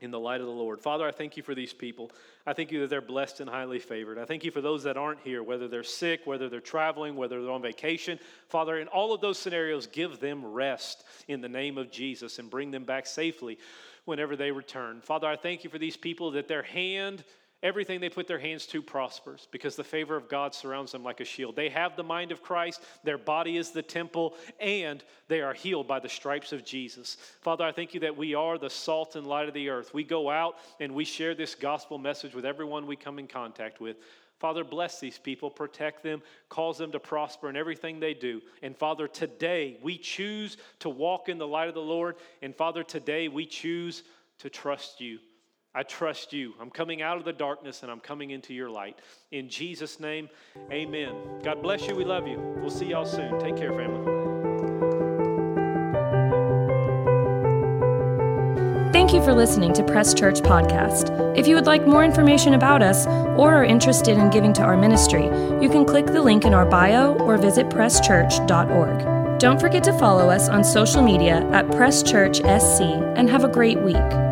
in 0.00 0.10
the 0.10 0.18
light 0.18 0.40
of 0.40 0.46
the 0.46 0.52
Lord. 0.52 0.80
Father, 0.80 1.06
I 1.06 1.12
thank 1.12 1.36
you 1.36 1.42
for 1.42 1.54
these 1.54 1.72
people. 1.72 2.10
I 2.46 2.52
thank 2.52 2.72
you 2.72 2.80
that 2.80 2.90
they're 2.90 3.00
blessed 3.00 3.40
and 3.40 3.48
highly 3.48 3.78
favored. 3.78 4.18
I 4.18 4.24
thank 4.24 4.44
you 4.44 4.50
for 4.50 4.60
those 4.60 4.82
that 4.84 4.96
aren't 4.96 5.20
here, 5.20 5.42
whether 5.42 5.68
they're 5.68 5.82
sick, 5.82 6.22
whether 6.24 6.48
they're 6.48 6.60
traveling, 6.60 7.14
whether 7.14 7.40
they're 7.42 7.50
on 7.50 7.62
vacation. 7.62 8.18
Father, 8.48 8.78
in 8.78 8.88
all 8.88 9.14
of 9.14 9.20
those 9.20 9.38
scenarios, 9.38 9.86
give 9.86 10.20
them 10.20 10.44
rest 10.44 11.04
in 11.28 11.40
the 11.40 11.48
name 11.48 11.78
of 11.78 11.90
Jesus 11.90 12.38
and 12.38 12.50
bring 12.50 12.70
them 12.70 12.84
back 12.84 13.06
safely 13.06 13.58
whenever 14.04 14.36
they 14.36 14.50
return. 14.50 15.00
Father, 15.00 15.26
I 15.26 15.36
thank 15.36 15.64
you 15.64 15.70
for 15.70 15.78
these 15.78 15.96
people 15.96 16.32
that 16.32 16.48
their 16.48 16.62
hand 16.62 17.24
Everything 17.64 17.98
they 17.98 18.10
put 18.10 18.28
their 18.28 18.38
hands 18.38 18.66
to 18.66 18.82
prospers 18.82 19.48
because 19.50 19.74
the 19.74 19.82
favor 19.82 20.16
of 20.16 20.28
God 20.28 20.54
surrounds 20.54 20.92
them 20.92 21.02
like 21.02 21.20
a 21.20 21.24
shield. 21.24 21.56
They 21.56 21.70
have 21.70 21.96
the 21.96 22.04
mind 22.04 22.30
of 22.30 22.42
Christ, 22.42 22.82
their 23.04 23.16
body 23.16 23.56
is 23.56 23.70
the 23.70 23.82
temple, 23.82 24.34
and 24.60 25.02
they 25.28 25.40
are 25.40 25.54
healed 25.54 25.88
by 25.88 25.98
the 25.98 26.08
stripes 26.08 26.52
of 26.52 26.62
Jesus. 26.62 27.16
Father, 27.40 27.64
I 27.64 27.72
thank 27.72 27.94
you 27.94 28.00
that 28.00 28.18
we 28.18 28.34
are 28.34 28.58
the 28.58 28.68
salt 28.68 29.16
and 29.16 29.26
light 29.26 29.48
of 29.48 29.54
the 29.54 29.70
earth. 29.70 29.94
We 29.94 30.04
go 30.04 30.28
out 30.28 30.56
and 30.78 30.94
we 30.94 31.06
share 31.06 31.34
this 31.34 31.54
gospel 31.54 31.96
message 31.96 32.34
with 32.34 32.44
everyone 32.44 32.86
we 32.86 32.96
come 32.96 33.18
in 33.18 33.26
contact 33.26 33.80
with. 33.80 33.96
Father, 34.38 34.62
bless 34.62 35.00
these 35.00 35.16
people, 35.16 35.48
protect 35.48 36.02
them, 36.02 36.20
cause 36.50 36.76
them 36.76 36.92
to 36.92 37.00
prosper 37.00 37.48
in 37.48 37.56
everything 37.56 37.98
they 37.98 38.12
do. 38.12 38.42
And 38.62 38.76
Father, 38.76 39.08
today 39.08 39.78
we 39.82 39.96
choose 39.96 40.58
to 40.80 40.90
walk 40.90 41.30
in 41.30 41.38
the 41.38 41.46
light 41.46 41.68
of 41.68 41.74
the 41.74 41.80
Lord. 41.80 42.16
And 42.42 42.54
Father, 42.54 42.82
today 42.82 43.28
we 43.28 43.46
choose 43.46 44.02
to 44.40 44.50
trust 44.50 45.00
you. 45.00 45.18
I 45.74 45.82
trust 45.82 46.32
you. 46.32 46.54
I'm 46.60 46.70
coming 46.70 47.02
out 47.02 47.16
of 47.18 47.24
the 47.24 47.32
darkness 47.32 47.82
and 47.82 47.90
I'm 47.90 48.00
coming 48.00 48.30
into 48.30 48.54
your 48.54 48.70
light. 48.70 48.98
In 49.32 49.48
Jesus' 49.48 49.98
name, 49.98 50.28
amen. 50.70 51.14
God 51.42 51.62
bless 51.62 51.88
you. 51.88 51.96
We 51.96 52.04
love 52.04 52.28
you. 52.28 52.38
We'll 52.60 52.70
see 52.70 52.86
y'all 52.86 53.04
soon. 53.04 53.38
Take 53.40 53.56
care, 53.56 53.72
family. 53.72 54.24
Thank 58.92 59.12
you 59.12 59.22
for 59.24 59.34
listening 59.34 59.72
to 59.74 59.82
Press 59.82 60.14
Church 60.14 60.40
Podcast. 60.40 61.36
If 61.36 61.48
you 61.48 61.56
would 61.56 61.66
like 61.66 61.84
more 61.86 62.04
information 62.04 62.54
about 62.54 62.80
us 62.80 63.08
or 63.36 63.52
are 63.52 63.64
interested 63.64 64.16
in 64.16 64.30
giving 64.30 64.52
to 64.54 64.62
our 64.62 64.76
ministry, 64.76 65.24
you 65.60 65.68
can 65.68 65.84
click 65.84 66.06
the 66.06 66.22
link 66.22 66.44
in 66.44 66.54
our 66.54 66.64
bio 66.64 67.14
or 67.14 67.36
visit 67.36 67.68
presschurch.org. 67.68 69.38
Don't 69.40 69.60
forget 69.60 69.82
to 69.84 69.98
follow 69.98 70.30
us 70.30 70.48
on 70.48 70.62
social 70.62 71.02
media 71.02 71.44
at 71.50 71.68
Press 71.72 72.04
Church 72.04 72.36
SC 72.36 72.82
and 73.16 73.28
have 73.28 73.42
a 73.42 73.48
great 73.48 73.80
week. 73.80 74.23